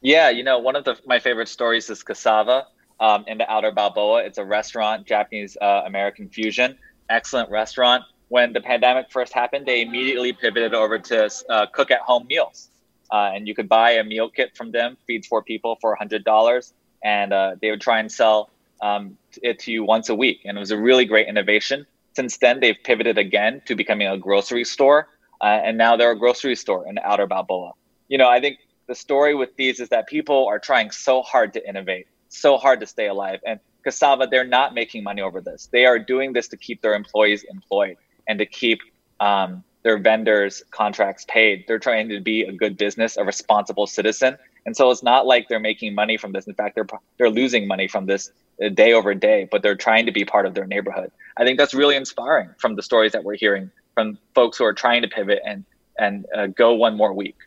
Yeah, 0.00 0.30
you 0.30 0.44
know, 0.44 0.58
one 0.58 0.76
of 0.76 0.84
the, 0.84 0.96
my 1.06 1.18
favorite 1.18 1.48
stories 1.48 1.90
is 1.90 2.02
Cassava 2.02 2.66
um, 3.00 3.24
in 3.26 3.38
the 3.38 3.50
Outer 3.50 3.72
Balboa. 3.72 4.22
It's 4.22 4.38
a 4.38 4.44
restaurant, 4.44 5.06
Japanese 5.06 5.56
uh, 5.60 5.82
American 5.86 6.28
fusion, 6.28 6.78
excellent 7.10 7.50
restaurant. 7.50 8.04
When 8.28 8.52
the 8.52 8.60
pandemic 8.60 9.10
first 9.10 9.32
happened, 9.32 9.66
they 9.66 9.82
immediately 9.82 10.32
pivoted 10.32 10.72
over 10.72 10.98
to 10.98 11.30
uh, 11.48 11.66
cook 11.66 11.90
at 11.90 12.00
home 12.00 12.26
meals 12.28 12.70
uh, 13.10 13.30
and 13.34 13.48
you 13.48 13.54
could 13.54 13.68
buy 13.68 13.92
a 13.92 14.04
meal 14.04 14.28
kit 14.28 14.56
from 14.56 14.72
them, 14.72 14.96
feeds 15.06 15.26
four 15.26 15.42
people 15.42 15.76
for 15.80 15.96
$100, 15.96 16.72
and 17.02 17.32
uh, 17.32 17.56
they 17.60 17.70
would 17.70 17.80
try 17.80 18.00
and 18.00 18.10
sell 18.10 18.50
um, 18.82 19.16
it 19.42 19.58
to 19.60 19.72
you 19.72 19.84
once 19.84 20.08
a 20.08 20.14
week. 20.14 20.40
And 20.44 20.56
it 20.56 20.60
was 20.60 20.70
a 20.70 20.78
really 20.78 21.04
great 21.04 21.28
innovation. 21.28 21.86
Since 22.14 22.38
then, 22.38 22.60
they've 22.60 22.76
pivoted 22.82 23.18
again 23.18 23.62
to 23.66 23.74
becoming 23.74 24.08
a 24.08 24.18
grocery 24.18 24.64
store, 24.64 25.08
uh, 25.40 25.44
and 25.44 25.78
now 25.78 25.96
they're 25.96 26.10
a 26.10 26.18
grocery 26.18 26.56
store 26.56 26.88
in 26.88 26.98
Outer 26.98 27.26
Balboa. 27.26 27.72
You 28.08 28.18
know, 28.18 28.28
I 28.28 28.40
think 28.40 28.58
the 28.86 28.94
story 28.94 29.34
with 29.34 29.54
these 29.56 29.80
is 29.80 29.88
that 29.90 30.08
people 30.08 30.46
are 30.46 30.58
trying 30.58 30.90
so 30.90 31.22
hard 31.22 31.52
to 31.54 31.68
innovate, 31.68 32.06
so 32.28 32.56
hard 32.56 32.80
to 32.80 32.86
stay 32.86 33.06
alive. 33.06 33.40
And 33.46 33.60
Cassava, 33.84 34.26
they're 34.30 34.44
not 34.44 34.74
making 34.74 35.04
money 35.04 35.22
over 35.22 35.40
this. 35.40 35.68
They 35.70 35.86
are 35.86 35.98
doing 35.98 36.32
this 36.32 36.48
to 36.48 36.56
keep 36.56 36.82
their 36.82 36.94
employees 36.94 37.44
employed 37.44 37.96
and 38.26 38.38
to 38.38 38.46
keep 38.46 38.80
um, 39.20 39.62
their 39.88 39.96
vendors 39.96 40.62
contracts 40.70 41.24
paid. 41.28 41.64
They're 41.66 41.78
trying 41.78 42.10
to 42.10 42.20
be 42.20 42.42
a 42.42 42.52
good 42.52 42.76
business, 42.76 43.16
a 43.16 43.24
responsible 43.24 43.86
citizen. 43.86 44.36
And 44.66 44.76
so 44.76 44.90
it's 44.90 45.02
not 45.02 45.24
like 45.24 45.48
they're 45.48 45.58
making 45.58 45.94
money 45.94 46.18
from 46.18 46.32
this. 46.32 46.46
In 46.46 46.52
fact, 46.52 46.74
they're 46.74 46.86
they're 47.16 47.30
losing 47.30 47.66
money 47.66 47.88
from 47.88 48.04
this 48.04 48.30
uh, 48.62 48.68
day 48.68 48.92
over 48.92 49.14
day, 49.14 49.48
but 49.50 49.62
they're 49.62 49.80
trying 49.88 50.04
to 50.04 50.12
be 50.12 50.26
part 50.26 50.44
of 50.44 50.52
their 50.52 50.66
neighborhood. 50.66 51.10
I 51.38 51.44
think 51.44 51.58
that's 51.58 51.72
really 51.72 51.96
inspiring 51.96 52.50
from 52.58 52.76
the 52.76 52.82
stories 52.82 53.12
that 53.12 53.24
we're 53.24 53.36
hearing 53.36 53.70
from 53.94 54.18
folks 54.34 54.58
who 54.58 54.66
are 54.66 54.74
trying 54.74 55.00
to 55.00 55.08
pivot 55.08 55.40
and 55.42 55.64
and 55.98 56.26
uh, 56.36 56.48
go 56.48 56.74
one 56.74 56.94
more 56.94 57.14
week. 57.14 57.38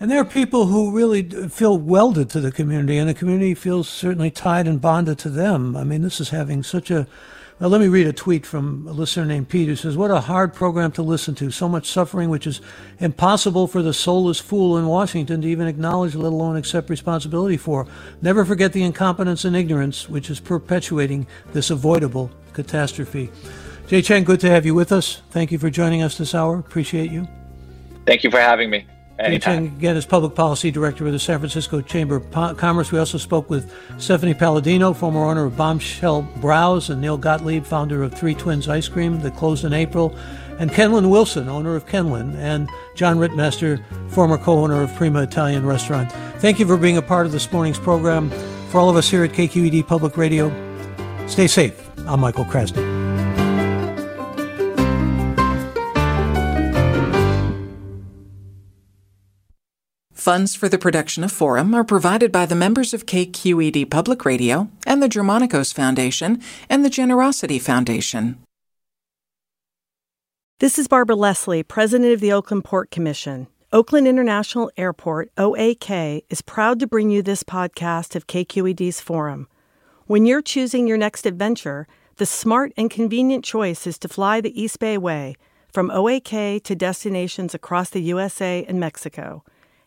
And 0.00 0.10
there 0.10 0.18
are 0.18 0.24
people 0.24 0.66
who 0.66 0.90
really 0.90 1.22
feel 1.50 1.78
welded 1.78 2.28
to 2.30 2.40
the 2.40 2.50
community, 2.50 2.98
and 2.98 3.08
the 3.08 3.14
community 3.14 3.54
feels 3.54 3.88
certainly 3.88 4.32
tied 4.32 4.66
and 4.66 4.80
bonded 4.80 5.20
to 5.20 5.28
them. 5.28 5.76
I 5.76 5.84
mean, 5.84 6.02
this 6.02 6.20
is 6.20 6.30
having 6.30 6.64
such 6.64 6.90
a 6.90 7.06
let 7.68 7.80
me 7.80 7.88
read 7.88 8.06
a 8.06 8.12
tweet 8.12 8.46
from 8.46 8.86
a 8.88 8.92
listener 8.92 9.26
named 9.26 9.50
Pete 9.50 9.68
who 9.68 9.76
says, 9.76 9.94
What 9.96 10.10
a 10.10 10.20
hard 10.20 10.54
program 10.54 10.92
to 10.92 11.02
listen 11.02 11.34
to. 11.36 11.50
So 11.50 11.68
much 11.68 11.90
suffering, 11.90 12.30
which 12.30 12.46
is 12.46 12.62
impossible 13.00 13.66
for 13.66 13.82
the 13.82 13.92
soulless 13.92 14.40
fool 14.40 14.78
in 14.78 14.86
Washington 14.86 15.42
to 15.42 15.48
even 15.48 15.66
acknowledge, 15.66 16.14
let 16.14 16.32
alone 16.32 16.56
accept 16.56 16.88
responsibility 16.88 17.58
for. 17.58 17.86
Never 18.22 18.46
forget 18.46 18.72
the 18.72 18.82
incompetence 18.82 19.44
and 19.44 19.54
ignorance 19.54 20.08
which 20.08 20.30
is 20.30 20.40
perpetuating 20.40 21.26
this 21.52 21.70
avoidable 21.70 22.30
catastrophe. 22.54 23.30
Jay 23.88 24.00
Cheng, 24.00 24.24
good 24.24 24.40
to 24.40 24.48
have 24.48 24.64
you 24.64 24.74
with 24.74 24.90
us. 24.90 25.20
Thank 25.30 25.52
you 25.52 25.58
for 25.58 25.68
joining 25.68 26.02
us 26.02 26.16
this 26.16 26.34
hour. 26.34 26.58
Appreciate 26.58 27.10
you. 27.10 27.28
Thank 28.06 28.24
you 28.24 28.30
for 28.30 28.40
having 28.40 28.70
me. 28.70 28.86
Anytime. 29.20 29.64
again 29.64 29.96
is 29.96 30.06
Public 30.06 30.34
Policy 30.34 30.70
Director 30.70 31.04
with 31.04 31.12
the 31.12 31.18
San 31.18 31.38
Francisco 31.38 31.80
Chamber 31.80 32.16
of 32.16 32.56
Commerce. 32.56 32.90
We 32.90 32.98
also 32.98 33.18
spoke 33.18 33.50
with 33.50 33.72
Stephanie 33.98 34.34
Palladino, 34.34 34.92
former 34.92 35.24
owner 35.24 35.44
of 35.44 35.56
Bombshell 35.56 36.22
Browse, 36.40 36.90
and 36.90 37.00
Neal 37.00 37.18
Gottlieb, 37.18 37.64
founder 37.64 38.02
of 38.02 38.14
Three 38.14 38.34
Twins 38.34 38.68
Ice 38.68 38.88
Cream 38.88 39.20
that 39.20 39.36
closed 39.36 39.64
in 39.64 39.72
April, 39.72 40.16
and 40.58 40.70
Kenlyn 40.70 41.10
Wilson, 41.10 41.48
owner 41.48 41.76
of 41.76 41.86
Kenlyn, 41.86 42.34
and 42.36 42.68
John 42.94 43.18
Rittmaster, 43.18 43.82
former 44.10 44.38
co-owner 44.38 44.82
of 44.82 44.94
Prima 44.96 45.22
Italian 45.22 45.66
Restaurant. 45.66 46.10
Thank 46.38 46.58
you 46.58 46.66
for 46.66 46.76
being 46.76 46.96
a 46.96 47.02
part 47.02 47.26
of 47.26 47.32
this 47.32 47.50
morning's 47.52 47.78
program. 47.78 48.30
For 48.70 48.78
all 48.78 48.88
of 48.88 48.96
us 48.96 49.10
here 49.10 49.24
at 49.24 49.32
KQED 49.32 49.86
Public 49.86 50.16
Radio, 50.16 50.50
stay 51.26 51.46
safe. 51.46 51.90
I'm 52.06 52.20
Michael 52.20 52.44
Krasny. 52.44 52.89
Funds 60.20 60.54
for 60.54 60.68
the 60.68 60.76
production 60.76 61.24
of 61.24 61.32
Forum 61.32 61.74
are 61.74 61.82
provided 61.82 62.30
by 62.30 62.44
the 62.44 62.54
members 62.54 62.92
of 62.92 63.06
KQED 63.06 63.88
Public 63.88 64.26
Radio 64.26 64.68
and 64.86 65.02
the 65.02 65.08
Germanacos 65.08 65.72
Foundation 65.72 66.42
and 66.68 66.84
the 66.84 66.90
Generosity 66.90 67.58
Foundation. 67.58 68.36
This 70.58 70.78
is 70.78 70.88
Barbara 70.88 71.16
Leslie, 71.16 71.62
President 71.62 72.12
of 72.12 72.20
the 72.20 72.34
Oakland 72.34 72.64
Port 72.64 72.90
Commission. 72.90 73.46
Oakland 73.72 74.06
International 74.06 74.70
Airport, 74.76 75.30
OAK, 75.38 76.24
is 76.28 76.42
proud 76.42 76.80
to 76.80 76.86
bring 76.86 77.08
you 77.08 77.22
this 77.22 77.42
podcast 77.42 78.14
of 78.14 78.26
KQED's 78.26 79.00
Forum. 79.00 79.48
When 80.04 80.26
you're 80.26 80.42
choosing 80.42 80.86
your 80.86 80.98
next 80.98 81.24
adventure, 81.24 81.88
the 82.16 82.26
smart 82.26 82.74
and 82.76 82.90
convenient 82.90 83.42
choice 83.42 83.86
is 83.86 83.98
to 84.00 84.06
fly 84.06 84.42
the 84.42 84.62
East 84.62 84.80
Bay 84.80 84.98
Way 84.98 85.36
from 85.72 85.90
OAK 85.90 86.62
to 86.62 86.74
destinations 86.74 87.54
across 87.54 87.88
the 87.88 88.02
USA 88.02 88.66
and 88.68 88.78
Mexico. 88.78 89.44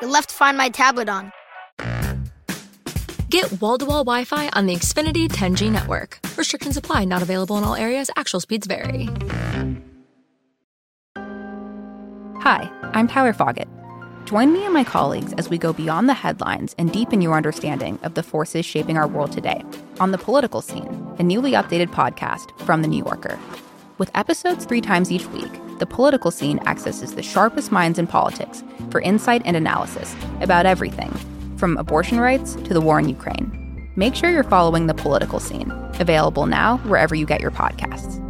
You 0.00 0.08
left 0.08 0.30
Find 0.30 0.56
My 0.56 0.68
tablet 0.68 1.08
on. 1.08 1.32
Get 3.30 3.60
wall-to-wall 3.60 4.04
Wi-Fi 4.04 4.48
on 4.52 4.66
the 4.66 4.74
Xfinity 4.76 5.28
10G 5.28 5.70
network. 5.70 6.20
Restrictions 6.36 6.76
apply. 6.76 7.04
Not 7.04 7.20
available 7.20 7.58
in 7.58 7.64
all 7.64 7.74
areas. 7.74 8.08
Actual 8.16 8.40
speeds 8.40 8.66
vary. 8.66 9.08
Hi, 12.40 12.70
I'm 12.94 13.08
Tyler 13.08 13.32
Foggett. 13.32 13.68
Join 14.24 14.52
me 14.52 14.64
and 14.64 14.72
my 14.72 14.84
colleagues 14.84 15.32
as 15.34 15.50
we 15.50 15.58
go 15.58 15.72
beyond 15.72 16.08
the 16.08 16.14
headlines 16.14 16.74
and 16.78 16.92
deepen 16.92 17.20
your 17.20 17.34
understanding 17.34 17.98
of 18.02 18.14
the 18.14 18.22
forces 18.22 18.64
shaping 18.64 18.96
our 18.96 19.08
world 19.08 19.32
today 19.32 19.64
on 20.00 20.12
The 20.12 20.18
Political 20.18 20.62
Scene, 20.62 21.16
a 21.18 21.22
newly 21.22 21.52
updated 21.52 21.88
podcast 21.88 22.56
from 22.60 22.82
The 22.82 22.88
New 22.88 23.04
Yorker. 23.04 23.38
With 23.98 24.10
episodes 24.14 24.64
three 24.64 24.80
times 24.80 25.10
each 25.10 25.26
week, 25.28 25.50
the 25.78 25.86
political 25.86 26.30
scene 26.30 26.58
accesses 26.66 27.14
the 27.14 27.22
sharpest 27.22 27.72
minds 27.72 27.98
in 27.98 28.06
politics 28.06 28.62
for 28.90 29.00
insight 29.00 29.42
and 29.44 29.56
analysis 29.56 30.14
about 30.40 30.66
everything, 30.66 31.10
from 31.56 31.76
abortion 31.76 32.20
rights 32.20 32.54
to 32.54 32.74
the 32.74 32.80
war 32.80 32.98
in 32.98 33.08
Ukraine. 33.08 33.90
Make 33.96 34.14
sure 34.14 34.30
you're 34.30 34.44
following 34.44 34.86
the 34.86 34.94
political 34.94 35.40
scene, 35.40 35.70
available 35.98 36.46
now 36.46 36.78
wherever 36.78 37.14
you 37.14 37.26
get 37.26 37.40
your 37.40 37.50
podcasts. 37.50 38.27